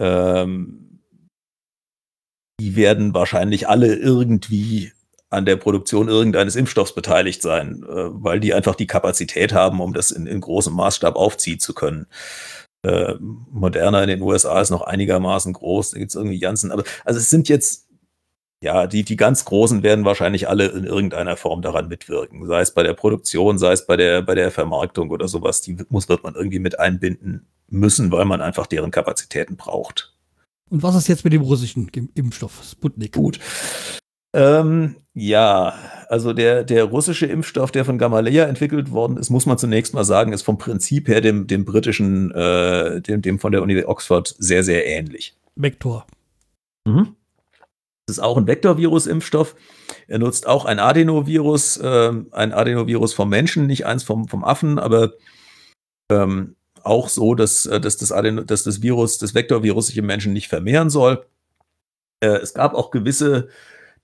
[0.00, 1.00] Ähm,
[2.60, 4.92] die werden wahrscheinlich alle irgendwie
[5.30, 9.92] an der Produktion irgendeines Impfstoffs beteiligt sein, äh, weil die einfach die Kapazität haben, um
[9.92, 12.06] das in, in großem Maßstab aufziehen zu können.
[12.84, 16.84] Äh, Moderna in den USA ist noch einigermaßen groß, da gibt es irgendwie Janssen, aber
[17.04, 17.88] also es sind jetzt,
[18.64, 22.72] ja, die, die ganz Großen werden wahrscheinlich alle in irgendeiner Form daran mitwirken, sei es
[22.72, 26.24] bei der Produktion, sei es bei der, bei der Vermarktung oder sowas, die muss, wird
[26.24, 30.14] man irgendwie mit einbinden müssen, weil man einfach deren Kapazitäten braucht.
[30.70, 33.12] Und was ist jetzt mit dem russischen Impfstoff Sputnik?
[33.12, 33.38] Gut.
[34.32, 35.74] Ähm, ja,
[36.08, 40.04] also der, der russische Impfstoff, der von Gamaleya entwickelt worden ist, muss man zunächst mal
[40.04, 44.34] sagen, ist vom Prinzip her dem, dem britischen, äh, dem, dem von der Uni Oxford
[44.38, 45.36] sehr, sehr ähnlich.
[45.54, 46.06] Vektor.
[46.86, 47.14] Mhm.
[48.06, 49.54] Das ist auch ein Vektorvirus-Impfstoff.
[50.08, 54.78] Er nutzt auch ein Adenovirus, äh, ein Adenovirus vom Menschen, nicht eins vom, vom Affen,
[54.78, 55.14] aber
[56.10, 60.06] ähm, auch so, dass, äh, dass, das Adeno, dass das Virus, das Vektorvirus sich im
[60.06, 61.24] Menschen nicht vermehren soll.
[62.20, 63.48] Äh, es gab auch gewisse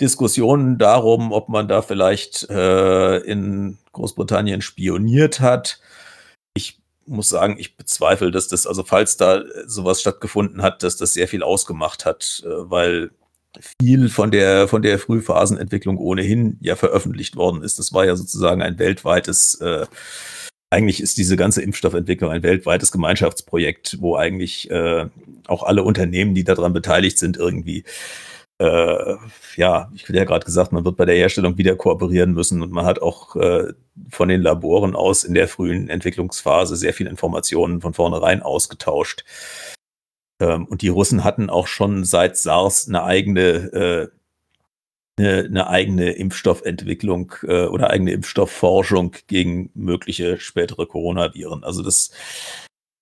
[0.00, 5.78] Diskussionen darum, ob man da vielleicht äh, in Großbritannien spioniert hat.
[6.54, 11.12] Ich muss sagen, ich bezweifle, dass das, also falls da sowas stattgefunden hat, dass das
[11.12, 13.10] sehr viel ausgemacht hat, äh, weil
[13.80, 17.78] viel von der, von der Frühphasenentwicklung ohnehin ja veröffentlicht worden ist.
[17.78, 19.86] Das war ja sozusagen ein weltweites, äh,
[20.70, 25.06] eigentlich ist diese ganze Impfstoffentwicklung ein weltweites Gemeinschaftsprojekt, wo eigentlich äh,
[25.46, 27.84] auch alle Unternehmen, die daran beteiligt sind, irgendwie
[28.60, 29.16] äh,
[29.56, 32.70] ja, ich hatte ja gerade gesagt, man wird bei der Herstellung wieder kooperieren müssen und
[32.70, 33.72] man hat auch äh,
[34.10, 39.24] von den Laboren aus in der frühen Entwicklungsphase sehr viel Informationen von vornherein ausgetauscht.
[40.40, 43.40] Ähm, und die Russen hatten auch schon seit SARS eine eigene,
[43.72, 44.08] äh,
[45.18, 51.62] eine, eine eigene Impfstoffentwicklung äh, oder eigene Impfstoffforschung gegen mögliche spätere Coronaviren.
[51.62, 52.10] Also das,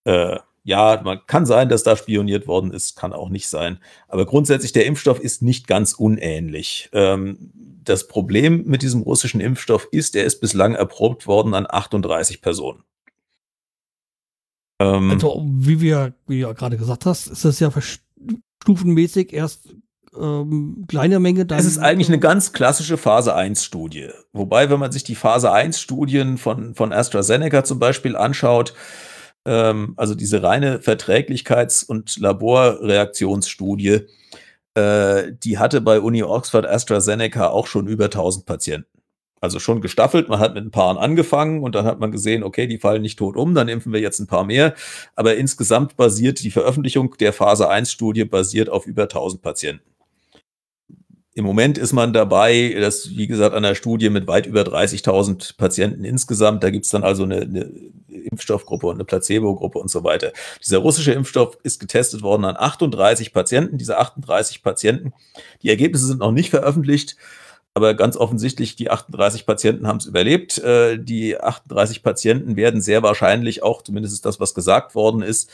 [0.04, 3.78] äh, ja, man kann sein, dass da spioniert worden ist, kann auch nicht sein.
[4.08, 6.90] Aber grundsätzlich, der Impfstoff ist nicht ganz unähnlich.
[6.92, 7.52] Ähm,
[7.84, 12.82] das Problem mit diesem russischen Impfstoff ist, er ist bislang erprobt worden an 38 Personen.
[14.78, 17.70] Ähm, also, wie wir, wie du ja gerade gesagt hast, ist das ja
[18.62, 19.74] stufenmäßig erst
[20.18, 21.46] ähm, kleine Menge.
[21.46, 24.08] Dann, es ist eigentlich eine ganz klassische Phase 1 Studie.
[24.32, 28.74] Wobei, wenn man sich die Phase 1 Studien von, von AstraZeneca zum Beispiel anschaut,
[29.44, 34.06] ähm, also diese reine Verträglichkeits- und Laborreaktionsstudie,
[34.74, 38.97] äh, die hatte bei Uni Oxford AstraZeneca auch schon über 1000 Patienten.
[39.40, 42.66] Also schon gestaffelt, man hat mit ein paar angefangen und dann hat man gesehen, okay,
[42.66, 44.74] die fallen nicht tot um, dann impfen wir jetzt ein paar mehr.
[45.14, 49.84] Aber insgesamt basiert die Veröffentlichung der Phase 1 Studie basiert auf über 1000 Patienten.
[51.38, 55.56] Im Moment ist man dabei, das, wie gesagt, an der Studie mit weit über 30.000
[55.56, 56.64] Patienten insgesamt.
[56.64, 57.70] Da gibt es dann also eine, eine
[58.08, 60.32] Impfstoffgruppe und eine Placebo-Gruppe und so weiter.
[60.60, 63.78] Dieser russische Impfstoff ist getestet worden an 38 Patienten.
[63.78, 65.12] Diese 38 Patienten,
[65.62, 67.16] die Ergebnisse sind noch nicht veröffentlicht,
[67.78, 70.58] aber ganz offensichtlich, die 38 Patienten haben es überlebt.
[70.58, 75.50] Äh, die 38 Patienten werden sehr wahrscheinlich auch, zumindest ist das, was gesagt worden ist,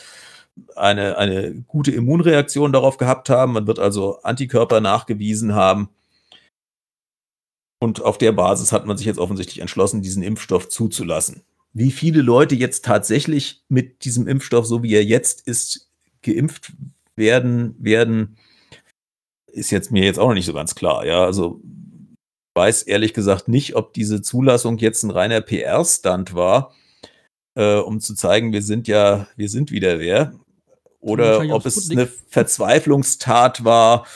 [0.75, 3.53] eine, eine gute Immunreaktion darauf gehabt haben.
[3.53, 5.91] Man wird also Antikörper nachgewiesen haben.
[7.79, 11.43] Und auf der Basis hat man sich jetzt offensichtlich entschlossen, diesen Impfstoff zuzulassen.
[11.75, 15.91] Wie viele Leute jetzt tatsächlich mit diesem Impfstoff, so wie er jetzt ist,
[16.23, 16.73] geimpft
[17.17, 18.39] werden, werden,
[19.49, 21.05] ist jetzt mir jetzt auch noch nicht so ganz klar.
[21.05, 21.61] Ja, also
[22.55, 26.73] weiß ehrlich gesagt nicht, ob diese Zulassung jetzt ein reiner PR-Stand war,
[27.55, 30.33] äh, um zu zeigen, wir sind ja, wir sind wieder wer
[31.01, 34.07] oder ob es eine Verzweiflungstat war,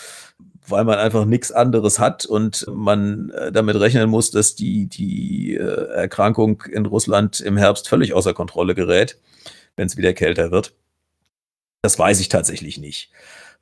[0.66, 5.54] weil man einfach nichts anderes hat und man äh, damit rechnen muss, dass die, die
[5.54, 9.18] äh, Erkrankung in Russland im Herbst völlig außer Kontrolle gerät,
[9.76, 10.74] wenn es wieder kälter wird.
[11.82, 13.10] Das weiß ich tatsächlich nicht.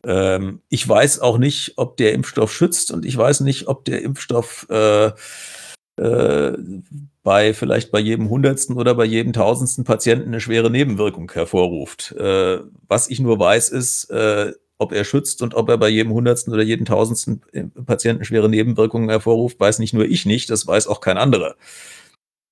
[0.07, 4.03] Ähm, ich weiß auch nicht, ob der Impfstoff schützt und ich weiß nicht, ob der
[4.03, 5.11] Impfstoff äh,
[5.97, 6.53] äh,
[7.23, 12.13] bei vielleicht bei jedem hundertsten oder bei jedem tausendsten Patienten eine schwere Nebenwirkung hervorruft.
[12.13, 16.13] Äh, was ich nur weiß, ist, äh, ob er schützt und ob er bei jedem
[16.13, 20.67] hundertsten oder jedem tausendsten äh, Patienten schwere Nebenwirkungen hervorruft, weiß nicht nur ich nicht, das
[20.67, 21.57] weiß auch kein anderer.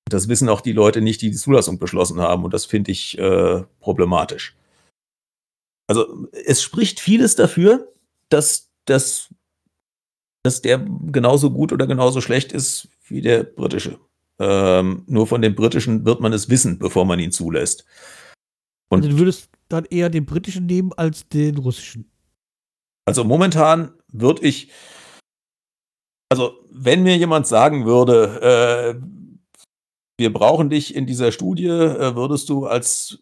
[0.09, 3.17] Das wissen auch die Leute nicht, die die Zulassung beschlossen haben und das finde ich
[3.17, 4.55] äh, problematisch.
[5.87, 7.93] Also es spricht vieles dafür,
[8.29, 9.33] dass, dass,
[10.43, 13.99] dass der genauso gut oder genauso schlecht ist wie der britische.
[14.39, 17.85] Ähm, nur von dem britischen wird man es wissen, bevor man ihn zulässt.
[18.89, 22.11] Und also du würdest dann eher den britischen nehmen als den russischen?
[23.05, 24.71] Also momentan würde ich,
[26.29, 29.01] also wenn mir jemand sagen würde, äh,
[30.17, 33.19] wir brauchen dich in dieser Studie, äh, würdest du als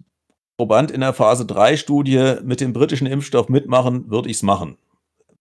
[0.57, 4.77] Proband in der Phase 3 Studie mit dem britischen Impfstoff mitmachen, würde ich es machen.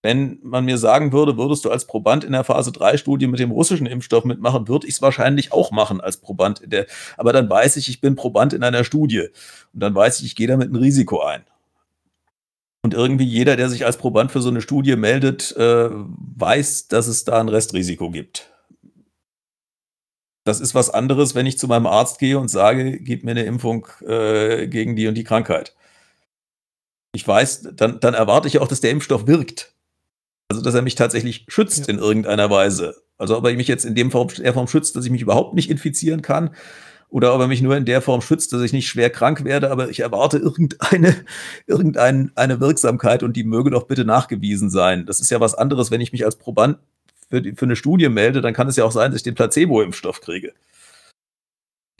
[0.03, 3.39] Wenn man mir sagen würde, würdest du als Proband in der Phase 3 Studie mit
[3.39, 6.87] dem russischen Impfstoff mitmachen, würde ich es wahrscheinlich auch machen als Proband in der,
[7.17, 9.29] aber dann weiß ich, ich bin Proband in einer Studie
[9.73, 11.45] und dann weiß ich, ich gehe damit ein Risiko ein.
[12.85, 17.07] Und irgendwie jeder, der sich als Proband für so eine Studie meldet, äh, weiß, dass
[17.07, 18.52] es da ein Restrisiko gibt.
[20.45, 23.45] Das ist was anderes, wenn ich zu meinem Arzt gehe und sage, gib mir eine
[23.45, 25.75] Impfung äh, gegen die und die Krankheit.
[27.15, 29.75] Ich weiß, dann, dann erwarte ich auch, dass der Impfstoff wirkt.
[30.51, 31.95] Also, dass er mich tatsächlich schützt ja.
[31.95, 32.97] in irgendeiner Weise.
[33.19, 35.55] Also, ob er mich jetzt in dem Form, der Form schützt, dass ich mich überhaupt
[35.55, 36.55] nicht infizieren kann,
[37.13, 39.71] oder ob er mich nur in der Form schützt, dass ich nicht schwer krank werde,
[39.71, 41.15] aber ich erwarte irgendeine,
[41.67, 45.05] irgendeine eine Wirksamkeit und die möge doch bitte nachgewiesen sein.
[45.05, 46.79] Das ist ja was anderes, wenn ich mich als Proband
[47.33, 49.35] für, die, für eine Studie melde, dann kann es ja auch sein, dass ich den
[49.35, 50.53] Placebo-Impfstoff kriege.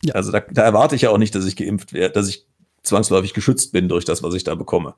[0.05, 0.15] Ja.
[0.15, 2.47] Also da, da erwarte ich ja auch nicht, dass ich geimpft werde, dass ich
[2.83, 4.95] zwangsläufig geschützt bin durch das, was ich da bekomme.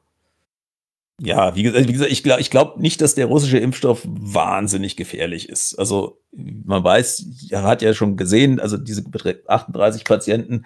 [1.22, 4.96] Ja, wie gesagt, wie gesagt ich glaube ich glaub nicht, dass der russische Impfstoff wahnsinnig
[4.96, 5.78] gefährlich ist.
[5.78, 9.04] Also man weiß, er hat ja schon gesehen, also diese
[9.46, 10.64] 38 Patienten,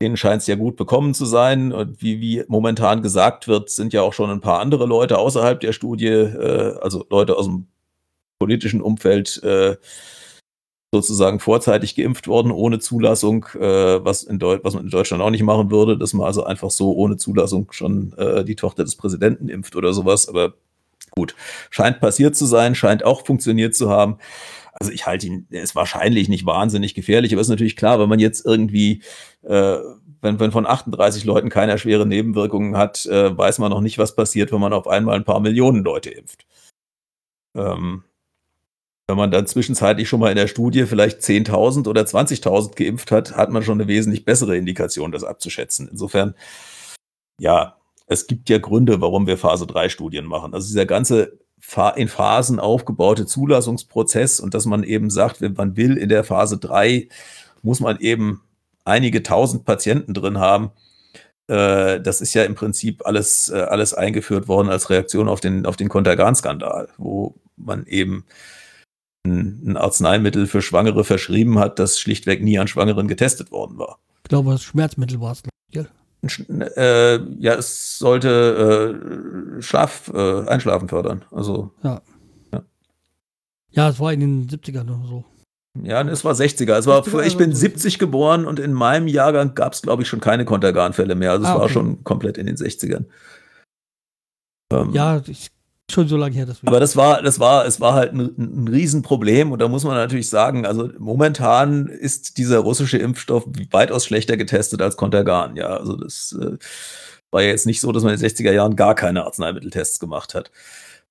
[0.00, 1.72] denen scheint es ja gut bekommen zu sein.
[1.72, 5.58] Und wie, wie momentan gesagt wird, sind ja auch schon ein paar andere Leute außerhalb
[5.58, 7.66] der Studie, äh, also Leute aus dem
[8.42, 9.76] politischen Umfeld, äh,
[10.92, 15.44] sozusagen vorzeitig geimpft worden, ohne Zulassung, äh, was, in was man in Deutschland auch nicht
[15.44, 19.48] machen würde, dass man also einfach so ohne Zulassung schon äh, die Tochter des Präsidenten
[19.48, 20.28] impft oder sowas.
[20.28, 20.54] Aber
[21.10, 21.36] gut,
[21.70, 24.18] scheint passiert zu sein, scheint auch funktioniert zu haben.
[24.80, 28.08] Also ich halte ihn, er ist wahrscheinlich nicht wahnsinnig gefährlich, aber ist natürlich klar, wenn
[28.08, 29.02] man jetzt irgendwie,
[29.42, 29.78] äh,
[30.20, 34.16] wenn, wenn von 38 Leuten keiner schwere Nebenwirkungen hat, äh, weiß man noch nicht, was
[34.16, 36.46] passiert, wenn man auf einmal ein paar Millionen Leute impft.
[37.54, 38.02] Ähm,
[39.12, 43.36] wenn man dann zwischenzeitlich schon mal in der Studie vielleicht 10.000 oder 20.000 geimpft hat,
[43.36, 45.86] hat man schon eine wesentlich bessere Indikation, das abzuschätzen.
[45.86, 46.34] Insofern,
[47.38, 47.76] ja,
[48.06, 50.54] es gibt ja Gründe, warum wir Phase 3 Studien machen.
[50.54, 51.38] Also dieser ganze
[51.96, 56.56] in Phasen aufgebaute Zulassungsprozess und dass man eben sagt, wenn man will, in der Phase
[56.56, 57.08] 3
[57.60, 58.40] muss man eben
[58.84, 60.70] einige tausend Patienten drin haben.
[61.48, 65.66] Äh, das ist ja im Prinzip alles, äh, alles eingeführt worden als Reaktion auf den,
[65.66, 68.24] auf den Kontergan-Skandal, wo man eben
[69.24, 73.98] ein, Arzneimittel für Schwangere verschrieben hat, das schlichtweg nie an Schwangeren getestet worden war.
[74.24, 75.84] Ich glaube, das Schmerzmittel war es, ja.
[76.76, 81.24] Äh, ja, es sollte äh, Schlaf, äh, Einschlafen fördern.
[81.32, 81.72] Also.
[81.82, 82.00] Ja.
[82.52, 82.62] ja.
[83.70, 85.24] Ja, es war in den 70ern oder so.
[85.82, 86.76] Ja, es war 60er.
[86.76, 90.08] Es war, 60er, ich bin 70 geboren und in meinem Jahrgang gab es, glaube ich,
[90.08, 91.32] schon keine Kontergan-Fälle mehr.
[91.32, 91.62] Also es ah, okay.
[91.62, 93.06] war schon komplett in den 60ern.
[94.72, 95.50] Ähm, ja, ich
[95.92, 96.46] schon so lange her.
[96.46, 96.68] Deswegen.
[96.68, 99.94] Aber das war, das war, es war halt ein, ein Riesenproblem und da muss man
[99.94, 105.56] natürlich sagen, also momentan ist dieser russische Impfstoff weitaus schlechter getestet als Contergan.
[105.56, 106.56] Ja, also das äh,
[107.30, 110.50] war jetzt nicht so, dass man in den 60er Jahren gar keine Arzneimitteltests gemacht hat.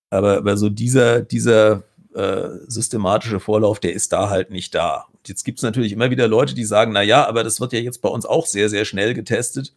[0.09, 1.83] Aber, aber so dieser, dieser
[2.13, 5.05] äh, systematische Vorlauf, der ist da halt nicht da.
[5.13, 7.73] Und jetzt gibt es natürlich immer wieder Leute, die sagen, na ja, aber das wird
[7.73, 9.73] ja jetzt bei uns auch sehr, sehr schnell getestet.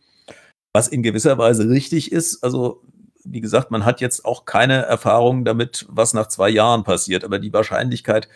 [0.72, 2.42] Was in gewisser Weise richtig ist.
[2.42, 2.82] Also
[3.24, 7.24] wie gesagt, man hat jetzt auch keine Erfahrung damit, was nach zwei Jahren passiert.
[7.24, 8.28] Aber die Wahrscheinlichkeit,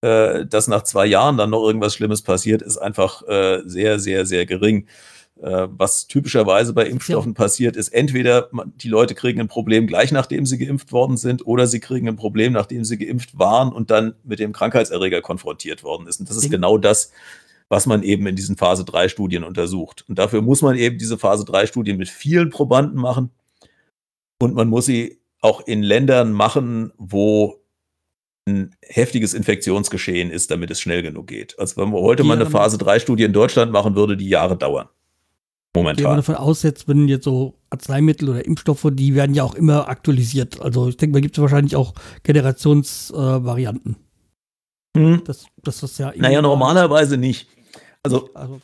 [0.00, 4.26] äh, dass nach zwei Jahren dann noch irgendwas Schlimmes passiert, ist einfach äh, sehr, sehr,
[4.26, 4.86] sehr gering.
[5.40, 7.36] Äh, was typischerweise bei Impfstoffen ja.
[7.36, 11.68] passiert, ist entweder die Leute kriegen ein Problem gleich nachdem sie geimpft worden sind oder
[11.68, 16.08] sie kriegen ein Problem, nachdem sie geimpft waren und dann mit dem Krankheitserreger konfrontiert worden
[16.08, 16.18] ist.
[16.18, 17.12] Und das ist genau das,
[17.68, 20.04] was man eben in diesen Phase 3 Studien untersucht.
[20.08, 23.30] Und dafür muss man eben diese Phase 3 Studien mit vielen Probanden machen
[24.40, 27.62] und man muss sie auch in Ländern machen, wo
[28.46, 31.58] ein heftiges Infektionsgeschehen ist, damit es schnell genug geht.
[31.58, 34.56] Also wenn man heute mal eine Phase 3 Studie in Deutschland machen würde, die Jahre
[34.56, 34.88] dauern.
[35.76, 36.04] Momentan.
[36.04, 39.88] Wenn man davon aussetzt, wenn jetzt so Arzneimittel oder Impfstoffe, die werden ja auch immer
[39.88, 40.60] aktualisiert.
[40.60, 41.92] Also ich denke, da gibt es wahrscheinlich auch
[42.22, 43.96] Generationsvarianten.
[44.96, 45.22] Äh, hm.
[45.24, 47.48] das, das ist ja naja, normalerweise nicht.
[48.02, 48.60] Also, also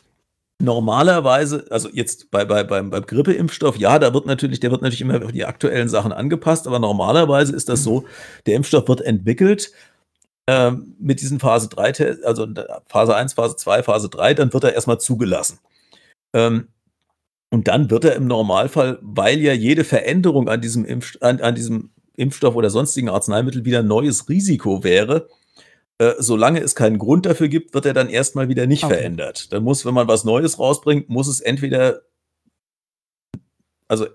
[0.61, 5.01] Normalerweise, also jetzt bei, bei, beim, beim Grippeimpfstoff, ja, da wird natürlich, der wird natürlich
[5.01, 8.05] immer auf die aktuellen Sachen angepasst, aber normalerweise ist das so,
[8.45, 9.73] der Impfstoff wird entwickelt
[10.47, 12.47] ähm, mit diesen Phase 3, also
[12.87, 15.59] Phase 1, Phase 2, Phase 3, dann wird er erstmal zugelassen.
[16.33, 16.69] Ähm,
[17.51, 21.55] und dann wird er im Normalfall, weil ja jede Veränderung an diesem, Impf, an, an
[21.55, 25.27] diesem Impfstoff oder sonstigen Arzneimittel wieder ein neues Risiko wäre,
[25.97, 28.95] äh, solange es keinen Grund dafür gibt, wird er dann erstmal wieder nicht okay.
[28.95, 29.53] verändert.
[29.53, 32.01] Dann muss, wenn man was Neues rausbringt, muss es entweder,
[33.87, 34.07] also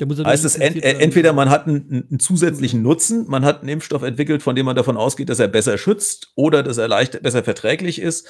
[0.00, 4.42] heißt es ent, entweder man hat einen, einen, zusätzlichen Nutzen, man hat einen Impfstoff entwickelt,
[4.42, 8.00] von dem man davon ausgeht, dass er besser schützt oder dass er leicht, besser verträglich
[8.00, 8.28] ist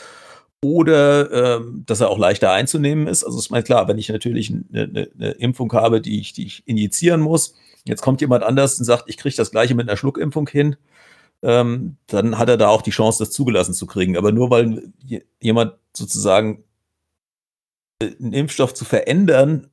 [0.63, 3.25] oder ähm, dass er auch leichter einzunehmen ist.
[3.25, 6.47] Also ist mal klar, wenn ich natürlich eine, eine, eine Impfung habe, die ich, die
[6.47, 9.97] ich injizieren muss, jetzt kommt jemand anders und sagt, ich kriege das gleiche mit einer
[9.97, 10.77] Schluckimpfung hin,
[11.43, 14.17] ähm, dann hat er da auch die Chance, das zugelassen zu kriegen.
[14.17, 14.93] Aber nur weil
[15.41, 16.65] jemand sozusagen
[18.03, 19.69] äh, einen Impfstoff zu verändern,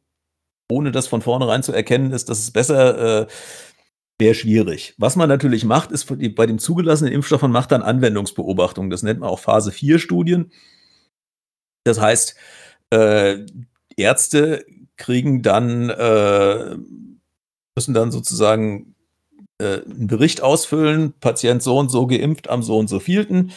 [0.70, 3.28] ohne das von vornherein zu erkennen, ist, dass es besser äh,
[4.20, 4.96] wäre schwierig.
[4.98, 8.90] Was man natürlich macht, ist bei dem zugelassenen Impfstoff, man macht dann Anwendungsbeobachtungen.
[8.90, 10.52] Das nennt man auch Phase 4 Studien.
[11.84, 12.36] Das heißt,
[12.90, 13.46] äh,
[13.96, 14.66] Ärzte
[14.98, 16.78] kriegen dann, äh,
[17.76, 18.96] müssen dann sozusagen
[19.60, 23.52] äh, einen Bericht ausfüllen, Patient so und so geimpft am so und so vielten.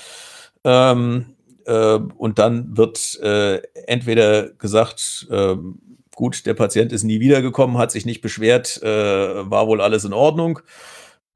[0.64, 1.36] Ähm,
[1.66, 5.80] äh, und dann wird äh, entweder gesagt, ähm,
[6.14, 10.12] gut, der Patient ist nie wiedergekommen, hat sich nicht beschwert, äh, war wohl alles in
[10.12, 10.60] Ordnung.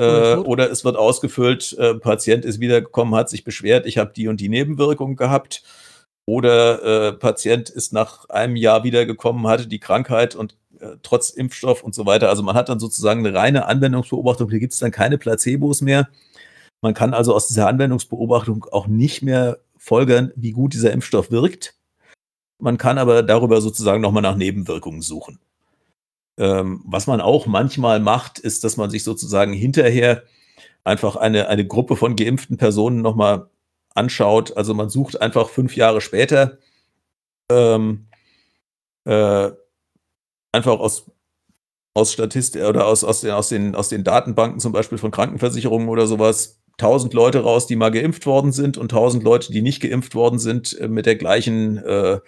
[0.01, 4.29] Äh, oder es wird ausgefüllt, äh, Patient ist wiedergekommen, hat sich beschwert, ich habe die
[4.29, 5.63] und die Nebenwirkung gehabt.
[6.27, 10.57] Oder äh, Patient ist nach einem Jahr wiedergekommen, hatte die Krankheit und äh,
[11.03, 12.29] trotz Impfstoff und so weiter.
[12.29, 16.09] Also man hat dann sozusagen eine reine Anwendungsbeobachtung, hier gibt es dann keine Placebos mehr.
[16.83, 21.75] Man kann also aus dieser Anwendungsbeobachtung auch nicht mehr folgern, wie gut dieser Impfstoff wirkt.
[22.59, 25.39] Man kann aber darüber sozusagen nochmal nach Nebenwirkungen suchen.
[26.39, 30.25] Ähm, was man auch manchmal macht, ist, dass man sich sozusagen hinterher
[30.85, 33.49] einfach eine, eine Gruppe von geimpften Personen nochmal
[33.95, 34.57] anschaut.
[34.57, 36.59] Also man sucht einfach fünf Jahre später
[37.51, 38.07] ähm,
[39.05, 39.51] äh,
[40.55, 41.11] einfach aus,
[41.95, 45.89] aus Statistik oder aus, aus, den, aus, den, aus den Datenbanken zum Beispiel von Krankenversicherungen
[45.89, 49.81] oder sowas 1000 Leute raus, die mal geimpft worden sind und 1000 Leute, die nicht
[49.81, 52.21] geimpft worden sind, äh, mit der gleichen, äh,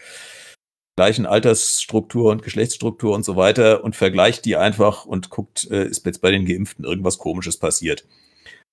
[0.96, 6.06] gleichen Altersstruktur und Geschlechtsstruktur und so weiter und vergleicht die einfach und guckt, äh, ist
[6.06, 8.06] jetzt bei den Geimpften irgendwas Komisches passiert.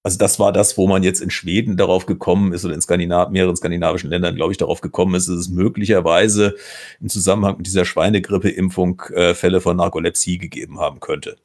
[0.03, 3.29] Also das war das, wo man jetzt in Schweden darauf gekommen ist oder in Skandinav
[3.29, 6.55] mehreren skandinavischen Ländern, glaube ich, darauf gekommen ist, dass es möglicherweise
[6.99, 11.37] im Zusammenhang mit dieser Schweinegrippe-Impfung äh, Fälle von Narkolepsie gegeben haben könnte.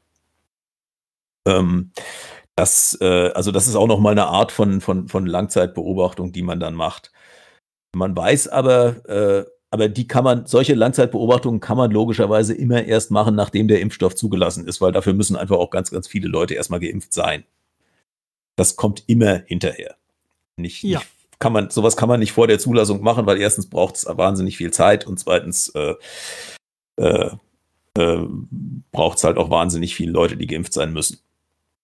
[1.46, 1.92] Ähm,
[2.56, 6.42] das, äh, also das ist auch noch mal eine Art von, von, von Langzeitbeobachtung, die
[6.42, 7.12] man dann macht.
[7.94, 13.12] Man weiß aber, äh, aber die kann man, solche Langzeitbeobachtungen kann man logischerweise immer erst
[13.12, 16.54] machen, nachdem der Impfstoff zugelassen ist, weil dafür müssen einfach auch ganz, ganz viele Leute
[16.54, 17.44] erstmal geimpft sein
[18.58, 19.96] das kommt immer hinterher.
[20.56, 20.98] Nicht, ja.
[20.98, 24.06] nicht, kann man, sowas kann man nicht vor der Zulassung machen, weil erstens braucht es
[24.06, 25.94] wahnsinnig viel Zeit und zweitens äh,
[26.96, 27.30] äh,
[27.94, 28.26] äh,
[28.90, 31.20] braucht es halt auch wahnsinnig viele Leute, die geimpft sein müssen.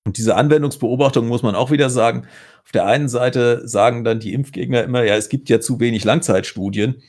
[0.04, 2.26] Und diese Anwendungsbeobachtung muss man auch wieder sagen.
[2.64, 6.04] Auf der einen Seite sagen dann die Impfgegner immer, ja, es gibt ja zu wenig
[6.04, 7.02] Langzeitstudien.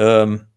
[0.00, 0.47] Ähm,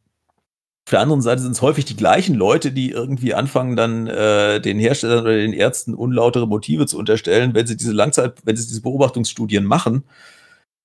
[0.85, 4.59] auf der anderen Seite sind es häufig die gleichen Leute, die irgendwie anfangen, dann äh,
[4.59, 8.67] den Herstellern oder den Ärzten unlautere Motive zu unterstellen, wenn sie diese Langzeit, wenn sie
[8.67, 10.03] diese Beobachtungsstudien machen.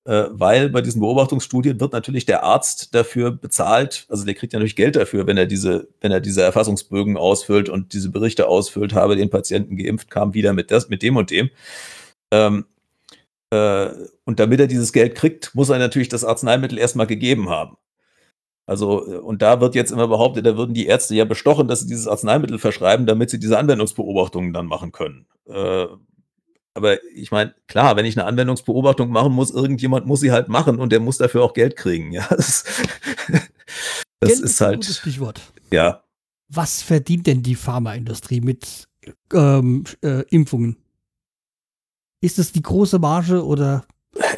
[0.06, 4.59] Äh, weil bei diesen Beobachtungsstudien wird natürlich der Arzt dafür bezahlt, also der kriegt ja
[4.60, 8.94] natürlich Geld dafür, wenn er diese, wenn er diese Erfassungsbögen ausfüllt und diese Berichte ausfüllt,
[8.94, 11.51] habe den Patienten geimpft, kam wieder mit das, mit dem und dem.
[12.31, 12.66] Ähm,
[13.51, 13.89] äh,
[14.24, 17.77] und damit er dieses Geld kriegt, muss er natürlich das Arzneimittel erstmal gegeben haben.
[18.67, 21.81] Also, äh, und da wird jetzt immer behauptet, da würden die Ärzte ja bestochen, dass
[21.81, 25.27] sie dieses Arzneimittel verschreiben, damit sie diese Anwendungsbeobachtungen dann machen können.
[25.47, 25.87] Äh,
[26.75, 30.79] aber ich meine, klar, wenn ich eine Anwendungsbeobachtung machen muss, irgendjemand muss sie halt machen
[30.79, 32.13] und der muss dafür auch Geld kriegen.
[32.17, 32.65] Ja, das,
[34.21, 34.73] das Geld ist, halt.
[34.75, 35.41] Ein gutes Stichwort.
[35.71, 36.03] Ja.
[36.49, 38.89] Was verdient denn die Pharmaindustrie mit
[39.33, 40.77] ähm, äh, Impfungen?
[42.21, 43.85] Ist es die große Marge oder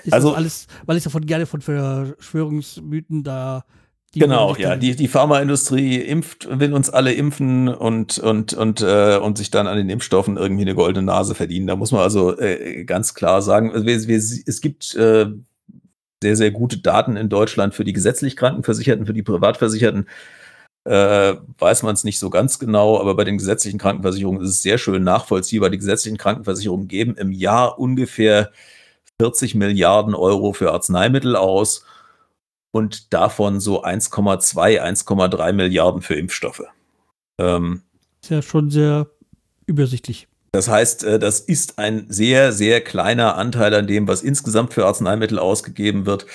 [0.05, 3.65] ist also, das alles, weil ich davon gerne von Verschwörungsmythen da
[4.15, 4.77] genau, ja.
[4.77, 9.67] Die, die Pharmaindustrie impft, will uns alle impfen und, und, und, äh, und sich dann
[9.67, 11.67] an den Impfstoffen irgendwie eine goldene Nase verdienen.
[11.67, 15.27] Da muss man also äh, ganz klar sagen, also wir, wir, es gibt äh,
[16.23, 20.09] sehr, sehr gute Daten in Deutschland für die gesetzlich Krankenversicherten, für die Privatversicherten.
[20.85, 24.63] Äh, weiß man es nicht so ganz genau, aber bei den gesetzlichen Krankenversicherungen ist es
[24.63, 25.71] sehr schön nachvollziehbar.
[25.71, 28.53] Die gesetzlichen Krankenversicherungen geben im Jahr ungefähr
[29.21, 31.85] 40 Milliarden Euro für Arzneimittel aus
[32.71, 36.65] und davon so 1,2, 1,3 Milliarden für Impfstoffe.
[37.39, 37.83] Ähm,
[38.23, 39.09] ist ja schon sehr
[39.67, 40.29] übersichtlich.
[40.53, 44.87] Das heißt, äh, das ist ein sehr, sehr kleiner Anteil an dem, was insgesamt für
[44.87, 46.27] Arzneimittel ausgegeben wird.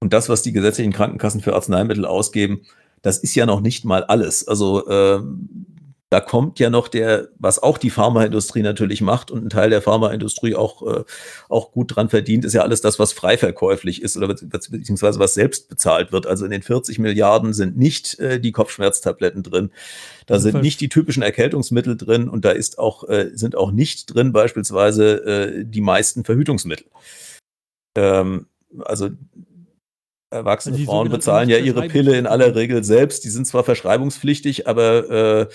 [0.00, 2.62] Und das, was die gesetzlichen Krankenkassen für Arzneimittel ausgeben,
[3.02, 4.46] das ist ja noch nicht mal alles.
[4.48, 5.20] Also äh,
[6.14, 9.82] da kommt ja noch der, was auch die Pharmaindustrie natürlich macht und ein Teil der
[9.82, 11.02] Pharmaindustrie auch, äh,
[11.48, 15.34] auch gut dran verdient, ist ja alles das, was frei verkäuflich ist oder beziehungsweise was
[15.34, 16.28] selbst bezahlt wird.
[16.28, 19.72] Also in den 40 Milliarden sind nicht äh, die Kopfschmerztabletten drin,
[20.26, 24.14] da sind nicht die typischen Erkältungsmittel drin und da ist auch, äh, sind auch nicht
[24.14, 26.86] drin beispielsweise äh, die meisten Verhütungsmittel.
[27.96, 28.46] Ähm,
[28.84, 29.10] also
[30.34, 33.24] Erwachsene also Frauen bezahlen ja ihre Pille in aller Regel selbst.
[33.24, 35.46] Die sind zwar verschreibungspflichtig, aber, äh,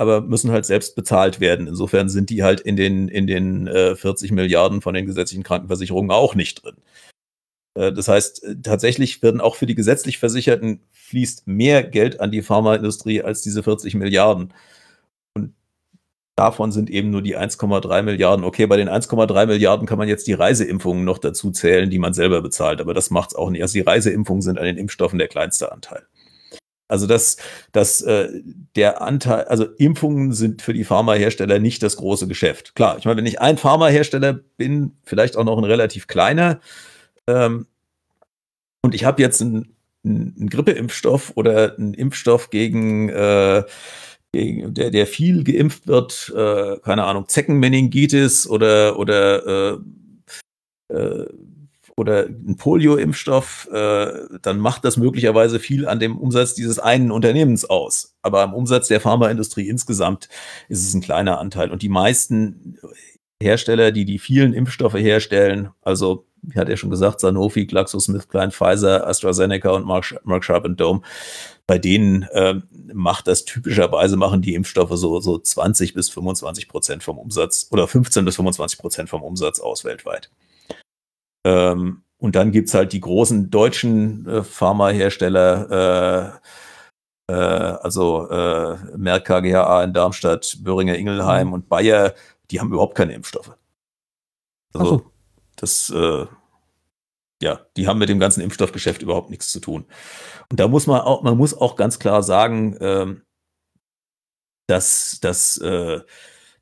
[0.00, 1.66] aber müssen halt selbst bezahlt werden.
[1.66, 6.10] Insofern sind die halt in den, in den äh, 40 Milliarden von den gesetzlichen Krankenversicherungen
[6.10, 6.76] auch nicht drin.
[7.74, 12.30] Äh, das heißt, äh, tatsächlich werden auch für die gesetzlich Versicherten fließt mehr Geld an
[12.30, 14.54] die Pharmaindustrie als diese 40 Milliarden.
[16.34, 18.46] Davon sind eben nur die 1,3 Milliarden.
[18.46, 22.14] Okay, bei den 1,3 Milliarden kann man jetzt die Reiseimpfungen noch dazu zählen, die man
[22.14, 23.60] selber bezahlt, aber das macht es auch nicht.
[23.60, 26.06] Also die Reiseimpfungen sind an den Impfstoffen der kleinste Anteil.
[26.90, 27.36] Also das,
[27.72, 28.28] das, äh,
[28.74, 32.74] der Anteil, also Impfungen sind für die Pharmahersteller nicht das große Geschäft.
[32.74, 36.60] Klar, ich meine, wenn ich ein Pharmahersteller bin, vielleicht auch noch ein relativ kleiner,
[37.26, 37.66] ähm,
[38.82, 43.62] und ich habe jetzt einen, einen Grippeimpfstoff oder einen Impfstoff gegen äh,
[44.34, 49.78] der, der viel geimpft wird, äh, keine Ahnung, Zeckenmeningitis oder, oder,
[50.88, 51.26] äh, äh,
[52.00, 54.12] oder ein Polio-Impfstoff, äh,
[54.42, 58.16] dann macht das möglicherweise viel an dem Umsatz dieses einen Unternehmens aus.
[58.22, 60.28] Aber am Umsatz der Pharmaindustrie insgesamt
[60.68, 61.70] ist es ein kleiner Anteil.
[61.70, 62.78] Und die meisten
[63.42, 69.06] Hersteller, die die vielen Impfstoffe herstellen, also wie hat er schon gesagt, Sanofi, GlaxoSmithKline, Pfizer,
[69.06, 71.02] AstraZeneca und Mark, Mark Sharp Dome,
[71.66, 72.54] bei denen äh,
[72.92, 77.86] macht das typischerweise, machen die Impfstoffe so, so 20 bis 25 Prozent vom Umsatz oder
[77.86, 80.30] 15 bis 25 Prozent vom Umsatz aus weltweit.
[81.44, 86.40] Ähm, und dann gibt es halt die großen deutschen äh, Pharmahersteller,
[87.28, 91.52] äh, äh, also äh, Merck KGHA in Darmstadt, Böhringer Ingelheim mhm.
[91.54, 92.14] und Bayer,
[92.50, 93.52] die haben überhaupt keine Impfstoffe.
[94.74, 95.10] Also, so.
[95.56, 96.26] das, äh,
[97.42, 99.86] ja, die haben mit dem ganzen Impfstoffgeschäft überhaupt nichts zu tun.
[100.50, 103.22] Und da muss man auch, man muss auch ganz klar sagen, ähm,
[104.66, 106.00] dass, dass, äh,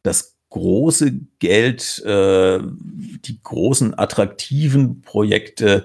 [0.03, 5.85] dass große Geld, äh, die großen attraktiven Projekte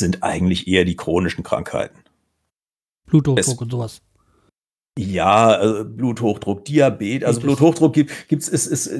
[0.00, 1.98] sind eigentlich eher die chronischen Krankheiten.
[3.06, 4.00] Bluthochdruck und sowas.
[4.98, 8.90] Ja, also Bluthochdruck, Diabetes, also Bluthochdruck gibt gibt's ist, ist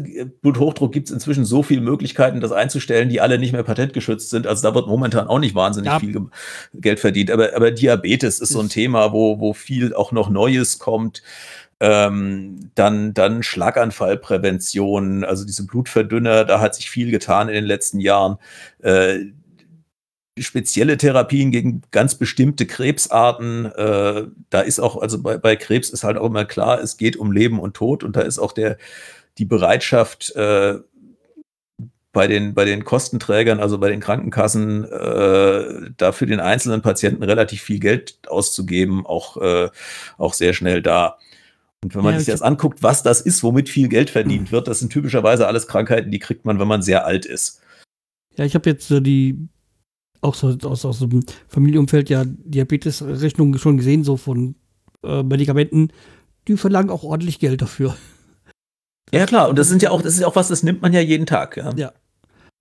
[0.42, 4.46] Bluthochdruck gibt's inzwischen so viele Möglichkeiten, das einzustellen, die alle nicht mehr patentgeschützt sind.
[4.46, 5.98] Also da wird momentan auch nicht wahnsinnig ja.
[5.98, 6.28] viel
[6.74, 7.30] Geld verdient.
[7.30, 11.22] Aber, aber Diabetes ist so ein Thema, wo, wo viel auch noch Neues kommt.
[11.78, 18.00] Ähm, dann, dann Schlaganfallprävention, also diese Blutverdünner, da hat sich viel getan in den letzten
[18.00, 18.38] Jahren.
[18.82, 19.26] Äh,
[20.38, 23.66] spezielle Therapien gegen ganz bestimmte Krebsarten.
[23.66, 27.16] Äh, da ist auch, also bei, bei Krebs ist halt auch immer klar, es geht
[27.16, 28.76] um Leben und Tod und da ist auch der,
[29.38, 30.78] die Bereitschaft, äh,
[32.16, 37.22] bei den, bei den Kostenträgern, also bei den Krankenkassen, äh, da für den einzelnen Patienten
[37.22, 39.68] relativ viel Geld auszugeben, auch, äh,
[40.16, 41.18] auch sehr schnell da.
[41.84, 44.66] Und wenn man ja, sich das anguckt, was das ist, womit viel Geld verdient wird,
[44.66, 47.60] das sind typischerweise alles Krankheiten, die kriegt man, wenn man sehr alt ist.
[48.36, 49.48] Ja, ich habe jetzt so die
[50.20, 54.56] auch so aus, aus dem Familienumfeld ja Diabetes-Rechnungen schon gesehen, so von
[55.04, 55.88] äh, Medikamenten,
[56.48, 57.96] die verlangen auch ordentlich Geld dafür.
[59.12, 60.92] Ja, klar, und das sind ja auch, das ist ja auch was, das nimmt man
[60.92, 61.72] ja jeden Tag, ja.
[61.76, 61.92] Ja.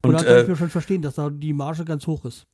[0.03, 2.23] Und, und da kann äh, ich mir schon verstehen, dass da die Marge ganz hoch
[2.23, 2.45] ist.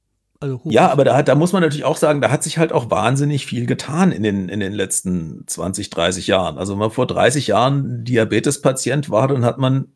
[0.41, 2.73] Also ja, aber da, hat, da muss man natürlich auch sagen, da hat sich halt
[2.73, 6.57] auch wahnsinnig viel getan in den, in den letzten 20, 30 Jahren.
[6.57, 9.93] Also wenn man vor 30 Jahren Diabetespatient war, dann hat man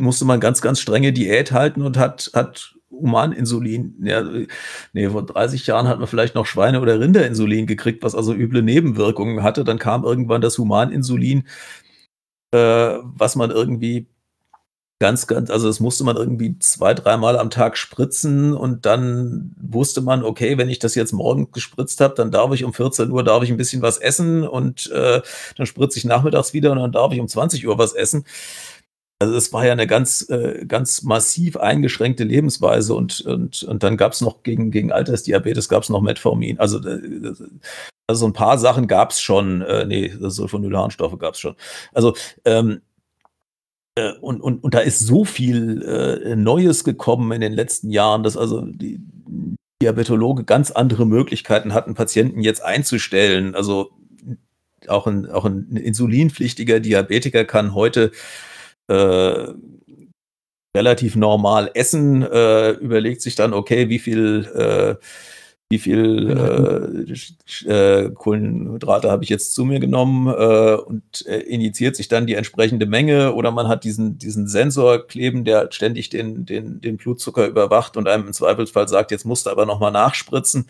[0.00, 3.96] musste man ganz, ganz strenge Diät halten und hat, hat Humaninsulin.
[4.02, 4.22] Ja,
[4.92, 8.62] nee, vor 30 Jahren hat man vielleicht noch Schweine- oder Rinderinsulin gekriegt, was also üble
[8.62, 9.64] Nebenwirkungen hatte.
[9.64, 11.48] Dann kam irgendwann das Humaninsulin,
[12.52, 12.58] äh,
[13.02, 14.08] was man irgendwie
[14.98, 20.00] ganz, ganz, also das musste man irgendwie zwei, dreimal am Tag spritzen und dann wusste
[20.00, 23.22] man, okay, wenn ich das jetzt morgen gespritzt habe, dann darf ich um 14 Uhr
[23.22, 25.20] darf ich ein bisschen was essen und äh,
[25.56, 28.24] dann spritze ich nachmittags wieder und dann darf ich um 20 Uhr was essen.
[29.20, 33.96] Also es war ja eine ganz, äh, ganz massiv eingeschränkte Lebensweise und, und, und dann
[33.96, 36.58] gab es noch gegen, gegen Altersdiabetes gab es noch Metformin.
[36.58, 37.34] Also, äh,
[38.06, 41.56] also ein paar Sachen gab es schon, äh, nee, Sulfonylharnstoffe gab es schon.
[41.92, 42.14] Also
[42.44, 42.80] ähm,
[43.98, 48.22] äh, und, und, und da ist so viel äh, Neues gekommen in den letzten Jahren,
[48.22, 49.00] dass also die
[49.82, 53.54] Diabetologe ganz andere Möglichkeiten hatten, Patienten jetzt einzustellen.
[53.54, 53.90] Also
[54.88, 58.10] auch ein, auch ein insulinpflichtiger Diabetiker kann heute
[58.88, 59.48] äh,
[60.76, 65.04] relativ normal essen, äh, überlegt sich dann, okay, wie viel, äh,
[65.70, 67.14] wie viel
[67.66, 72.26] äh, äh, Kohlenhydrate habe ich jetzt zu mir genommen äh, und äh, injiziert sich dann
[72.26, 76.96] die entsprechende Menge oder man hat diesen, diesen Sensor kleben, der ständig den, den, den
[76.96, 80.68] Blutzucker überwacht und einem im Zweifelsfall sagt, jetzt musst du aber nochmal nachspritzen.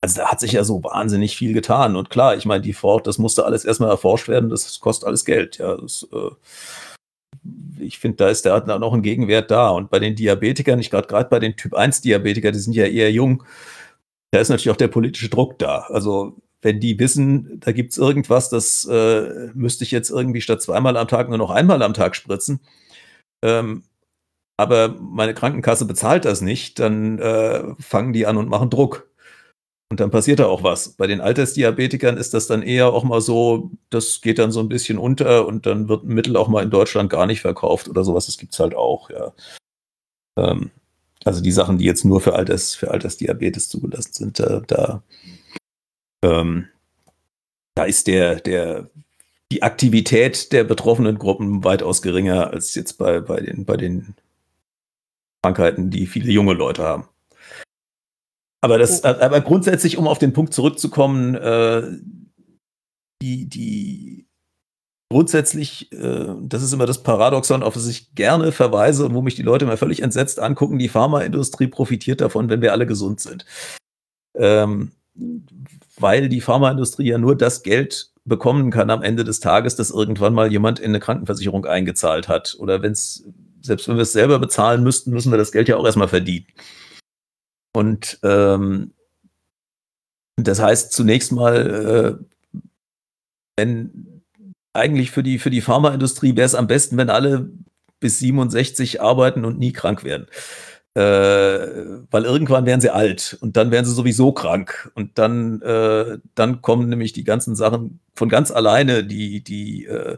[0.00, 1.96] Also da hat sich ja so wahnsinnig viel getan.
[1.96, 5.24] Und klar, ich meine, die Fort, das musste alles erstmal erforscht werden, das kostet alles
[5.24, 5.58] Geld.
[5.58, 6.30] Ja, das, äh,
[7.80, 9.70] ich finde, da ist da noch ein Gegenwert da.
[9.70, 12.86] Und bei den Diabetikern, ich gerade gerade bei den Typ 1 Diabetiker, die sind ja
[12.86, 13.42] eher jung,
[14.30, 15.86] da ist natürlich auch der politische Druck da.
[15.88, 20.60] Also wenn die wissen, da gibt es irgendwas, das äh, müsste ich jetzt irgendwie statt
[20.62, 22.60] zweimal am Tag nur noch einmal am Tag spritzen.
[23.42, 23.84] Ähm,
[24.56, 29.08] aber meine Krankenkasse bezahlt das nicht, dann äh, fangen die an und machen Druck.
[29.90, 30.90] Und dann passiert da auch was.
[30.96, 34.68] Bei den Altersdiabetikern ist das dann eher auch mal so, das geht dann so ein
[34.68, 38.04] bisschen unter und dann wird ein Mittel auch mal in Deutschland gar nicht verkauft oder
[38.04, 38.26] sowas.
[38.26, 39.32] Das gibt es halt auch, ja.
[40.38, 40.70] Ähm,
[41.24, 45.02] also die Sachen, die jetzt nur für, Alters, für Altersdiabetes zugelassen sind, da, da,
[46.24, 46.68] ähm,
[47.74, 48.90] da ist der, der,
[49.50, 54.14] die Aktivität der betroffenen Gruppen weitaus geringer als jetzt bei, bei, den, bei den
[55.42, 57.08] Krankheiten, die viele junge Leute haben.
[58.60, 59.08] Aber das, oh.
[59.08, 61.82] aber grundsätzlich, um auf den Punkt zurückzukommen, äh,
[63.22, 64.27] die, die
[65.10, 69.34] grundsätzlich, äh, das ist immer das Paradoxon, auf das ich gerne verweise und wo mich
[69.34, 73.46] die Leute immer völlig entsetzt angucken, die Pharmaindustrie profitiert davon, wenn wir alle gesund sind.
[74.34, 74.92] Ähm,
[75.98, 80.34] weil die Pharmaindustrie ja nur das Geld bekommen kann am Ende des Tages, dass irgendwann
[80.34, 82.56] mal jemand in eine Krankenversicherung eingezahlt hat.
[82.58, 83.24] Oder wenn es,
[83.62, 86.46] selbst wenn wir es selber bezahlen müssten, müssen wir das Geld ja auch erstmal verdienen.
[87.74, 88.92] Und ähm,
[90.36, 92.24] das heißt zunächst mal, äh,
[93.56, 94.17] wenn
[94.78, 97.50] eigentlich für die, für die Pharmaindustrie wäre es am besten, wenn alle
[98.00, 100.26] bis 67 arbeiten und nie krank werden.
[100.94, 101.00] Äh,
[102.10, 104.90] weil irgendwann werden sie alt und dann werden sie sowieso krank.
[104.94, 110.16] Und dann, äh, dann kommen nämlich die ganzen Sachen von ganz alleine, die, die, äh,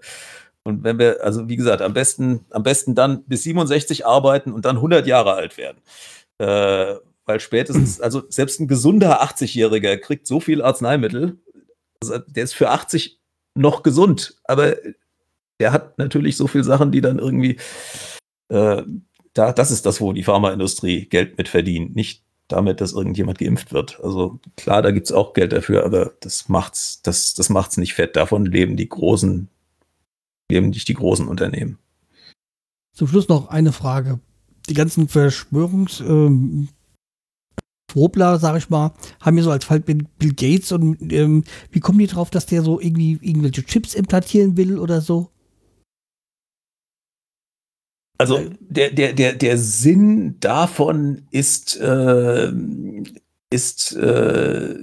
[0.62, 4.65] und wenn wir, also wie gesagt, am besten, am besten dann bis 67 arbeiten und
[4.65, 5.78] dann 100 Jahre alt werden.
[6.39, 6.95] Äh,
[7.27, 11.39] weil spätestens, also selbst ein gesunder 80-Jähriger kriegt so viel Arzneimittel,
[12.03, 13.20] also der ist für 80
[13.61, 14.77] noch gesund, aber
[15.61, 17.59] der hat natürlich so viele Sachen, die dann irgendwie,
[18.49, 18.82] äh,
[19.35, 21.95] da, das ist das, wo die Pharmaindustrie Geld mit verdient.
[21.95, 24.01] Nicht damit, dass irgendjemand geimpft wird.
[24.03, 27.95] Also klar, da gibt es auch Geld dafür, aber das macht's, das, das macht's nicht
[27.95, 28.16] fett.
[28.16, 29.49] Davon leben die großen,
[30.51, 31.78] leben nicht die großen Unternehmen.
[32.93, 34.19] Zum Schluss noch eine Frage.
[34.69, 36.03] Die ganzen Verschwörungs
[37.91, 41.99] Schwurbler, sag ich mal, haben mir so als Fall Bill Gates und ähm, wie kommen
[41.99, 45.31] die drauf, dass der so irgendwie irgendwelche Chips implantieren will oder so?
[48.19, 52.53] Also der, der, der, der Sinn davon ist, äh,
[53.49, 54.75] ist äh,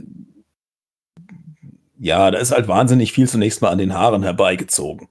[2.00, 5.08] ja, da ist halt wahnsinnig viel zunächst mal an den Haaren herbeigezogen.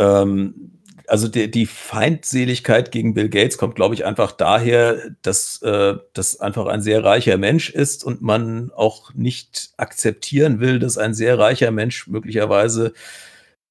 [0.00, 0.77] Ähm,
[1.08, 6.40] also die, die Feindseligkeit gegen Bill Gates kommt, glaube ich, einfach daher, dass äh, das
[6.40, 11.38] einfach ein sehr reicher Mensch ist und man auch nicht akzeptieren will, dass ein sehr
[11.38, 12.92] reicher Mensch möglicherweise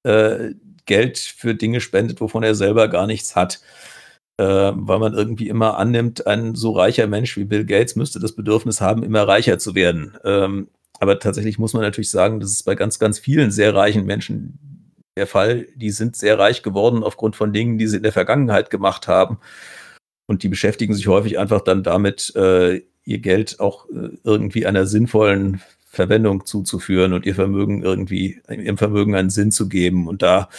[0.03, 0.53] äh,
[0.85, 3.61] Geld für Dinge spendet, wovon er selber gar nichts hat.
[4.37, 8.33] Äh, weil man irgendwie immer annimmt, ein so reicher Mensch wie Bill Gates müsste das
[8.33, 10.15] Bedürfnis haben, immer reicher zu werden.
[10.23, 10.69] Ähm,
[10.99, 14.59] aber tatsächlich muss man natürlich sagen, dass es bei ganz, ganz vielen sehr reichen Menschen
[15.17, 15.67] der Fall.
[15.75, 19.39] Die sind sehr reich geworden aufgrund von Dingen, die sie in der Vergangenheit gemacht haben.
[20.27, 24.85] Und die beschäftigen sich häufig einfach dann damit, äh, ihr Geld auch äh, irgendwie einer
[24.85, 30.07] sinnvollen Verwendung zuzuführen und ihr Vermögen irgendwie, ihrem Vermögen einen Sinn zu geben.
[30.07, 30.49] Und da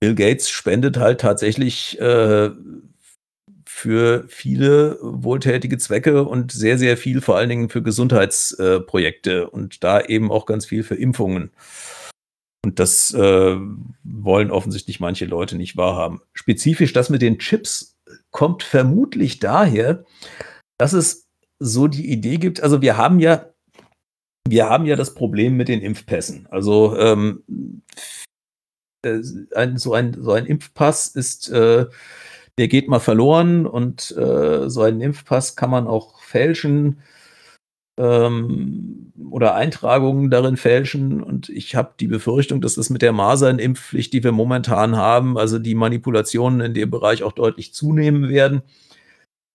[0.00, 2.50] Bill Gates spendet halt tatsächlich äh,
[3.66, 10.00] für viele wohltätige Zwecke und sehr, sehr viel vor allen Dingen für Gesundheitsprojekte und da
[10.00, 11.50] eben auch ganz viel für Impfungen.
[12.64, 13.56] Und das äh,
[14.02, 16.20] wollen offensichtlich manche Leute nicht wahrhaben.
[16.32, 17.96] Spezifisch das mit den Chips
[18.30, 20.04] kommt vermutlich daher,
[20.78, 21.28] dass es
[21.58, 23.46] so die Idee gibt, also wir haben ja,
[24.48, 26.46] wir haben ja das Problem mit den Impfpässen.
[26.50, 27.42] Also ähm,
[29.04, 29.20] äh,
[29.54, 31.86] ein, so, ein, so ein Impfpass ist, äh,
[32.58, 37.00] der geht mal verloren und äh, so einen Impfpass kann man auch fälschen
[37.98, 41.22] ähm, oder Eintragungen darin fälschen.
[41.22, 45.58] Und ich habe die Befürchtung, dass das mit der Masernimpfpflicht, die wir momentan haben, also
[45.58, 48.62] die Manipulationen in dem Bereich auch deutlich zunehmen werden.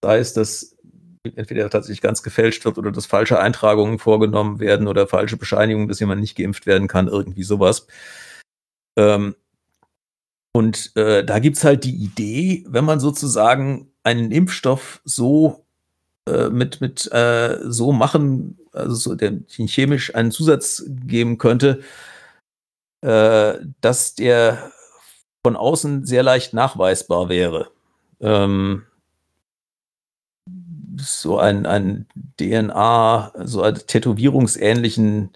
[0.03, 0.75] Sei es, dass
[1.23, 6.01] entweder tatsächlich ganz gefälscht wird oder dass falsche Eintragungen vorgenommen werden oder falsche Bescheinigungen, dass
[6.01, 7.87] jemand nicht geimpft werden kann, irgendwie sowas.
[8.99, 9.35] Ähm,
[10.55, 15.62] und äh, da gibt's halt die Idee, wenn man sozusagen einen Impfstoff so
[16.27, 21.81] äh, mit, mit äh, so machen, also so der chemisch einen Zusatz geben könnte,
[23.01, 24.71] äh, dass der
[25.45, 27.71] von außen sehr leicht nachweisbar wäre.
[28.21, 28.83] Ähm,
[30.97, 32.07] so ein, ein
[32.39, 35.33] DNA, so einen tätowierungsähnlichen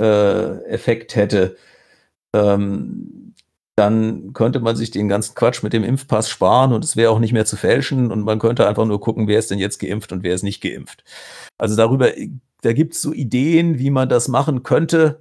[0.00, 1.56] äh, Effekt hätte.
[2.34, 3.21] Ähm,
[3.76, 7.18] dann könnte man sich den ganzen Quatsch mit dem Impfpass sparen und es wäre auch
[7.18, 10.12] nicht mehr zu fälschen und man könnte einfach nur gucken, wer ist denn jetzt geimpft
[10.12, 11.04] und wer ist nicht geimpft.
[11.58, 12.10] Also darüber,
[12.60, 15.20] da gibt es so Ideen, wie man das machen könnte.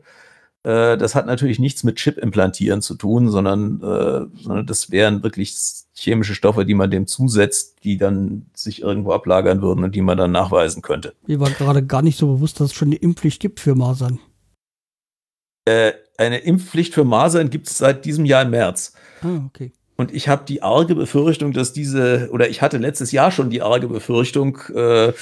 [0.63, 5.23] Äh, das hat natürlich nichts mit Chip implantieren zu tun, sondern, äh, sondern das wären
[5.23, 5.55] wirklich
[5.95, 10.17] chemische Stoffe, die man dem zusetzt, die dann sich irgendwo ablagern würden und die man
[10.17, 11.13] dann nachweisen könnte.
[11.25, 14.19] Mir war gerade gar nicht so bewusst, dass es schon eine Impfpflicht gibt für Masern.
[15.65, 18.93] Äh, eine Impfpflicht für Masern gibt es seit diesem Jahr im März.
[19.21, 19.71] Ah, okay.
[19.95, 23.61] Und ich habe die arge Befürchtung, dass diese, oder ich hatte letztes Jahr schon die
[23.61, 25.13] arge Befürchtung, äh,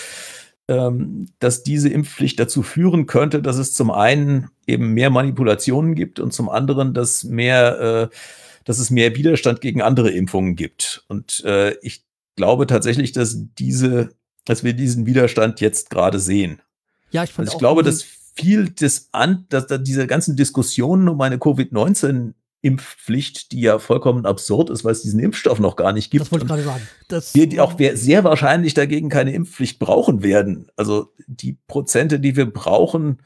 [0.70, 6.20] ähm, dass diese Impfpflicht dazu führen könnte, dass es zum einen eben mehr Manipulationen gibt
[6.20, 8.16] und zum anderen, dass mehr, äh,
[8.64, 11.04] dass es mehr Widerstand gegen andere Impfungen gibt.
[11.08, 12.04] Und äh, ich
[12.36, 14.12] glaube tatsächlich, dass diese,
[14.46, 16.62] dass wir diesen Widerstand jetzt gerade sehen.
[17.12, 21.08] Ja, ich fand also ich glaube, dass viel des an, dass da diese ganzen Diskussionen
[21.10, 25.94] um eine Covid-19 Impfpflicht, die ja vollkommen absurd ist, weil es diesen Impfstoff noch gar
[25.94, 26.24] nicht gibt.
[26.26, 26.88] Das wollte ich gerade sagen.
[27.08, 30.70] Das wir die auch sehr wahrscheinlich dagegen keine Impfpflicht brauchen werden.
[30.76, 33.22] Also die Prozente, die wir brauchen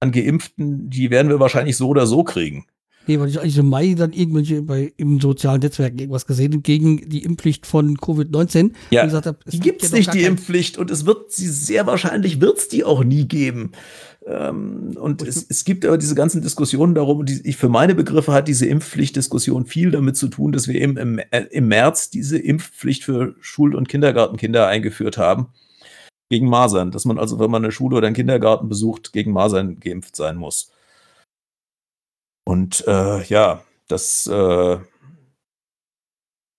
[0.00, 2.66] an Geimpften, die werden wir wahrscheinlich so oder so kriegen.
[3.08, 7.08] Nee, weil ich eigentlich im Mai dann irgendwelche bei im sozialen Netzwerken irgendwas gesehen gegen
[7.08, 8.72] die Impfpflicht von Covid-19.
[8.90, 12.42] Ja, gesagt hab, die gibt es nicht, die Impfpflicht, und es wird sie sehr wahrscheinlich
[12.42, 13.72] wird es die auch nie geben.
[14.26, 18.32] Ähm, und es, es gibt aber diese ganzen Diskussionen darum, die, ich, für meine Begriffe
[18.32, 22.36] hat diese Impfpflichtdiskussion viel damit zu tun, dass wir eben im, äh, im März diese
[22.36, 25.46] Impfpflicht für Schul- und Kindergartenkinder eingeführt haben
[26.28, 29.80] gegen Masern, dass man also, wenn man eine Schule oder einen Kindergarten besucht, gegen Masern
[29.80, 30.72] geimpft sein muss.
[32.48, 34.78] Und äh, ja, das äh,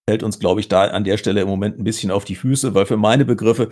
[0.08, 2.76] hält uns, glaube ich, da an der Stelle im Moment ein bisschen auf die Füße,
[2.76, 3.70] weil für meine Begriffe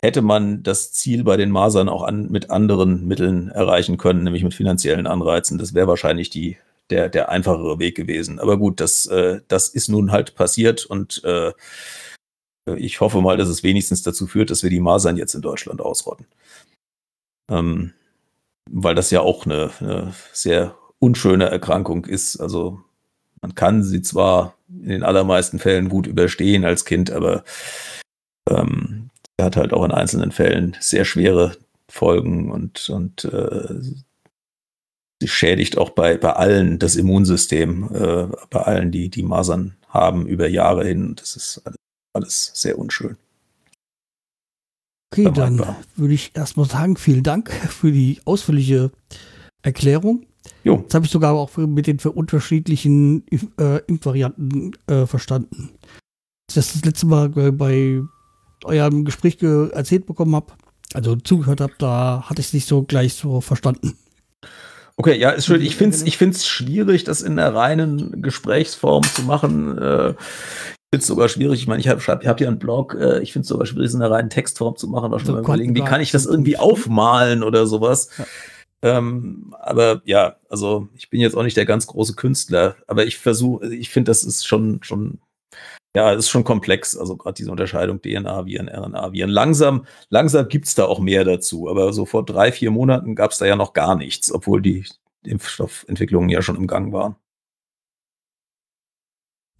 [0.00, 4.44] hätte man das Ziel bei den Masern auch an, mit anderen Mitteln erreichen können, nämlich
[4.44, 5.58] mit finanziellen Anreizen.
[5.58, 6.58] Das wäre wahrscheinlich die,
[6.90, 8.38] der, der einfachere Weg gewesen.
[8.38, 11.52] Aber gut, das, äh, das ist nun halt passiert und äh,
[12.76, 15.80] ich hoffe mal, dass es wenigstens dazu führt, dass wir die Masern jetzt in Deutschland
[15.80, 16.26] ausrotten.
[17.50, 17.94] Ähm,
[18.70, 22.38] weil das ja auch eine, eine sehr unschöne Erkrankung ist.
[22.38, 22.80] Also
[23.40, 27.44] man kann sie zwar in den allermeisten Fällen gut überstehen als Kind, aber
[28.50, 29.10] ähm,
[29.40, 31.56] hat halt auch in einzelnen Fällen sehr schwere
[31.88, 33.80] Folgen und, und äh,
[35.20, 40.26] sie schädigt auch bei, bei allen das Immunsystem, äh, bei allen, die die Masern haben
[40.26, 41.14] über Jahre hin.
[41.16, 41.76] Das ist alles,
[42.12, 43.16] alles sehr unschön.
[45.12, 45.64] Okay, dann
[45.96, 48.90] würde ich erstmal sagen, vielen Dank für die ausführliche
[49.62, 50.26] Erklärung.
[50.64, 50.84] Jo.
[50.86, 53.24] Das habe ich sogar auch mit den für unterschiedlichen
[53.58, 55.70] äh, Impfvarianten äh, verstanden.
[56.46, 58.02] Das ist das letzte Mal bei
[58.64, 60.52] eurem Gespräch erzählt bekommen habe,
[60.94, 63.96] also zugehört habe, da hatte ich es nicht so gleich so verstanden.
[64.96, 65.62] Okay, ja, ist schön.
[65.62, 69.78] Ich finde es ich find's schwierig, das in der reinen Gesprächsform zu machen.
[69.78, 71.60] Äh, ich finde es sogar schwierig.
[71.60, 72.96] Ich meine, ich habe hab ja einen Blog.
[72.98, 75.12] Äh, ich finde es sogar schwierig, es in der reinen Textform zu machen.
[75.12, 78.08] Da schon mal überlegen, wie kann ich das irgendwie aufmalen oder sowas.
[78.18, 78.24] Ja.
[78.82, 83.18] Ähm, aber ja, also ich bin jetzt auch nicht der ganz große Künstler, aber ich
[83.18, 85.18] versuche, ich finde, das ist schon, schon
[85.96, 89.30] ja, ist schon komplex, also gerade diese Unterscheidung DNA-Viren, RNA-Viren.
[89.30, 93.32] Langsam, langsam gibt es da auch mehr dazu, aber so vor drei, vier Monaten gab
[93.32, 94.84] es da ja noch gar nichts, obwohl die
[95.24, 97.16] Impfstoffentwicklungen ja schon im Gang waren.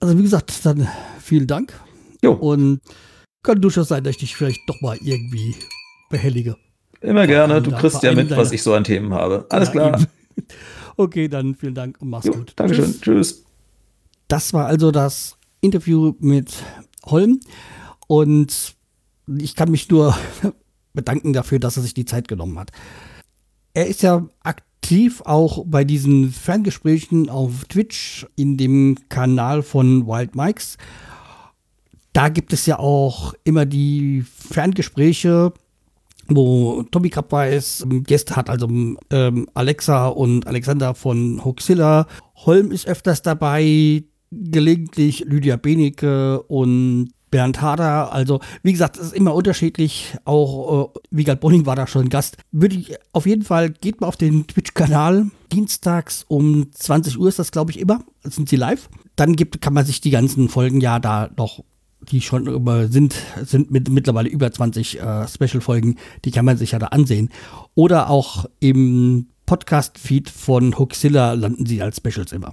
[0.01, 0.86] Also wie gesagt, dann
[1.20, 1.81] vielen Dank.
[2.23, 2.35] Jo.
[2.35, 2.82] Und
[3.43, 5.57] kann durchaus sein, dass ich dich vielleicht doch mal irgendwie
[6.11, 6.57] behellige.
[7.01, 9.47] Immer gerne, du kriegst ja mit, was ich so an Themen habe.
[9.51, 10.01] Alles ja, klar.
[10.01, 10.07] Eben.
[11.01, 12.55] Okay, dann vielen Dank und mach's jo, gut.
[12.57, 12.87] Dankeschön.
[12.87, 13.01] Tschüss.
[13.01, 13.45] Tschüss.
[14.27, 16.53] Das war also das Interview mit
[17.07, 17.39] Holm
[18.09, 18.75] und
[19.39, 20.16] ich kann mich nur
[20.95, 22.73] bedanken dafür, dass er sich die Zeit genommen hat.
[23.75, 30.35] Er ist ja aktiv auch bei diesen Ferngesprächen auf Twitch in dem Kanal von Wild
[30.35, 30.79] Mikes.
[32.12, 35.53] Da gibt es ja auch immer die Ferngespräche,
[36.29, 38.69] wo Tommy Krabweis Gäste hat, also
[39.11, 42.07] ähm, Alexa und Alexander von Hoaxilla.
[42.37, 48.13] Holm ist öfters dabei, gelegentlich Lydia Benecke und Bernd Hader.
[48.13, 50.17] Also, wie gesagt, es ist immer unterschiedlich.
[50.25, 52.37] Auch äh, Wiegald Bonning war da schon Gast.
[52.53, 55.27] Würde ich auf jeden Fall, geht mal auf den Twitch-Kanal.
[55.53, 58.03] Dienstags um 20 Uhr ist das, glaube ich, immer.
[58.23, 58.89] Sind sie live.
[59.17, 61.65] Dann gibt, kann man sich die ganzen Folgen ja da noch,
[62.01, 66.73] die schon über sind, sind mit mittlerweile über 20 äh, Special-Folgen, die kann man sich
[66.73, 67.31] ja da ansehen.
[67.75, 72.53] Oder auch im Podcast-Feed von Hoaxilla landen sie als Specials immer.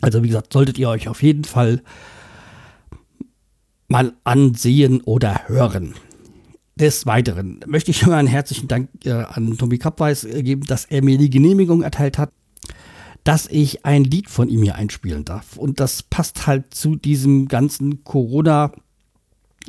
[0.00, 1.82] Also wie gesagt, solltet ihr euch auf jeden Fall
[3.88, 5.94] mal ansehen oder hören.
[6.76, 11.02] Des Weiteren möchte ich mal einen herzlichen Dank äh, an Tommy Kappweis geben, dass er
[11.04, 12.32] mir die Genehmigung erteilt hat,
[13.24, 15.56] dass ich ein Lied von ihm hier einspielen darf.
[15.56, 18.72] Und das passt halt zu diesem ganzen Corona-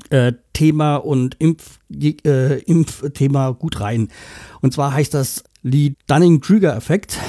[0.09, 4.07] äh, Thema und Impf, äh, Impfthema gut rein.
[4.61, 7.19] Und zwar heißt das Lied Dunning-Krüger-Effekt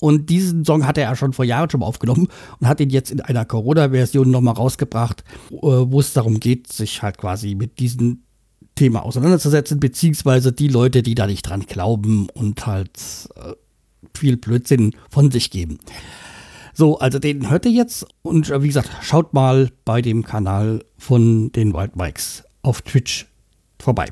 [0.00, 2.28] und diesen Song hatte er schon vor Jahren schon mal aufgenommen
[2.58, 7.02] und hat ihn jetzt in einer Corona-Version nochmal rausgebracht, äh, wo es darum geht, sich
[7.02, 8.22] halt quasi mit diesem
[8.74, 12.98] Thema auseinanderzusetzen, beziehungsweise die Leute, die da nicht dran glauben und halt
[13.36, 13.52] äh,
[14.14, 15.78] viel Blödsinn von sich geben.
[16.74, 20.84] So, also den hört ihr jetzt und äh, wie gesagt, schaut mal bei dem Kanal
[20.98, 23.26] von den Wild Mikes auf Twitch
[23.78, 24.06] vorbei.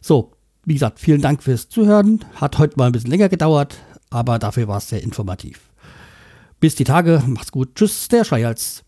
[0.00, 0.32] So,
[0.64, 2.24] wie gesagt, vielen Dank fürs Zuhören.
[2.36, 3.76] Hat heute mal ein bisschen länger gedauert
[4.14, 5.60] aber dafür war es sehr informativ.
[6.60, 7.74] Bis die Tage, macht's gut.
[7.74, 8.84] Tschüss, der Schreihals.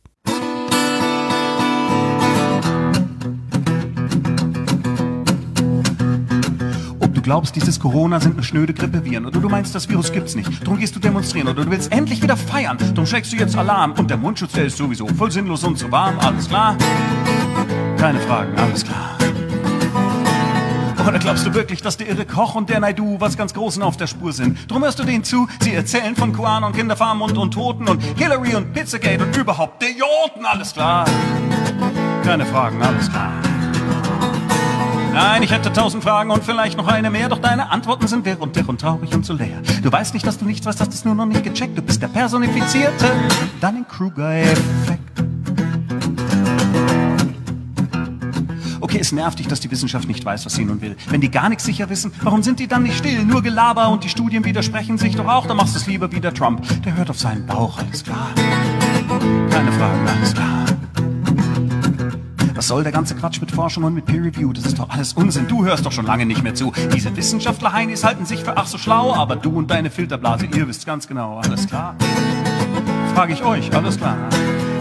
[7.26, 10.64] Glaubst, dieses Corona sind eine schnöde Grippeviren oder du meinst, das Virus gibt's nicht.
[10.64, 12.78] Drum gehst du demonstrieren oder du willst endlich wieder feiern.
[12.94, 15.90] Drum schreckst du jetzt Alarm und der Mundschutz, der ist sowieso voll sinnlos und zu
[15.90, 16.16] warm.
[16.20, 16.76] Alles klar?
[17.98, 19.18] Keine Fragen, alles klar.
[21.04, 23.96] Oder glaubst du wirklich, dass der irre Koch und der Naidu was ganz Großen auf
[23.96, 24.70] der Spur sind?
[24.70, 28.00] Drum hörst du denen zu, sie erzählen von Quan und Kinderfarm und, und Toten und
[28.16, 31.06] Hillary und Pizzagate und überhaupt Idioten, alles klar.
[32.22, 33.32] Keine Fragen, alles klar.
[35.16, 38.38] Nein, ich hätte tausend Fragen und vielleicht noch eine mehr, doch deine Antworten sind wirr
[38.38, 39.62] und dick und traurig und so leer.
[39.82, 41.78] Du weißt nicht, dass du nichts weißt, hast es nur noch nicht gecheckt.
[41.78, 43.06] Du bist der personifizierte
[43.62, 45.22] Dunning-Kruger-Effekt.
[48.82, 50.96] Okay, es nervt dich, dass die Wissenschaft nicht weiß, was sie nun will.
[51.08, 53.24] Wenn die gar nichts sicher wissen, warum sind die dann nicht still?
[53.24, 55.46] Nur Gelaber und die Studien widersprechen sich doch auch.
[55.46, 56.62] Dann machst du es lieber wie der Trump.
[56.84, 58.28] Der hört auf seinen Bauch, alles klar.
[59.48, 60.65] Keine Fragen, alles klar.
[62.56, 64.50] Was soll der ganze Quatsch mit Forschung und mit Peer Review?
[64.50, 65.46] Das ist doch alles Unsinn.
[65.46, 66.72] Du hörst doch schon lange nicht mehr zu.
[66.94, 70.86] Diese Wissenschaftler-Heinis halten sich für ach so schlau, aber du und deine Filterblase, ihr wisst
[70.86, 71.94] ganz genau, alles klar.
[73.14, 74.16] Frage ich euch, alles klar.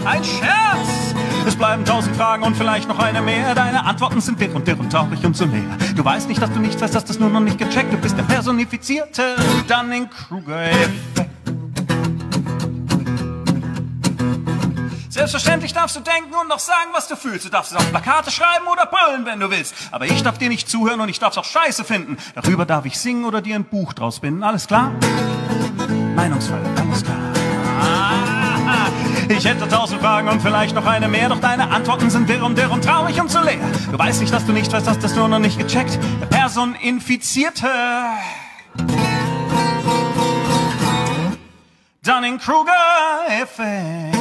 [0.06, 1.14] Ein Scherz!
[1.46, 3.54] Es bleiben tausend Fragen und vielleicht noch eine mehr.
[3.54, 5.60] Deine Antworten sind wirr und dirr und traurig und so leer.
[5.94, 7.92] Du weißt nicht, dass du nichts weißt, hast das nur noch nicht gecheckt.
[7.92, 9.36] Du bist der personifizierte
[9.68, 11.25] Dunning-Kruger-Effekt.
[15.16, 17.46] Selbstverständlich darfst du denken und noch sagen, was du fühlst.
[17.46, 19.74] Du darfst es auf Plakate schreiben oder brüllen, wenn du willst.
[19.90, 22.18] Aber ich darf dir nicht zuhören und ich darf's auch scheiße finden.
[22.34, 24.42] Darüber darf ich singen oder dir ein Buch draus binden.
[24.42, 24.92] Alles klar?
[26.14, 27.16] Meinungsfreiheit, alles klar.
[29.30, 32.58] Ich hätte tausend Fragen und vielleicht noch eine mehr, doch deine Antworten sind wirr und
[32.58, 33.56] dirr und traurig und so leer.
[33.90, 35.98] Du weißt nicht, dass du nicht weißt, hast das nur noch nicht gecheckt.
[36.20, 37.70] Der Personinfizierte.
[42.02, 44.15] Dunning-Kruger-Effekt.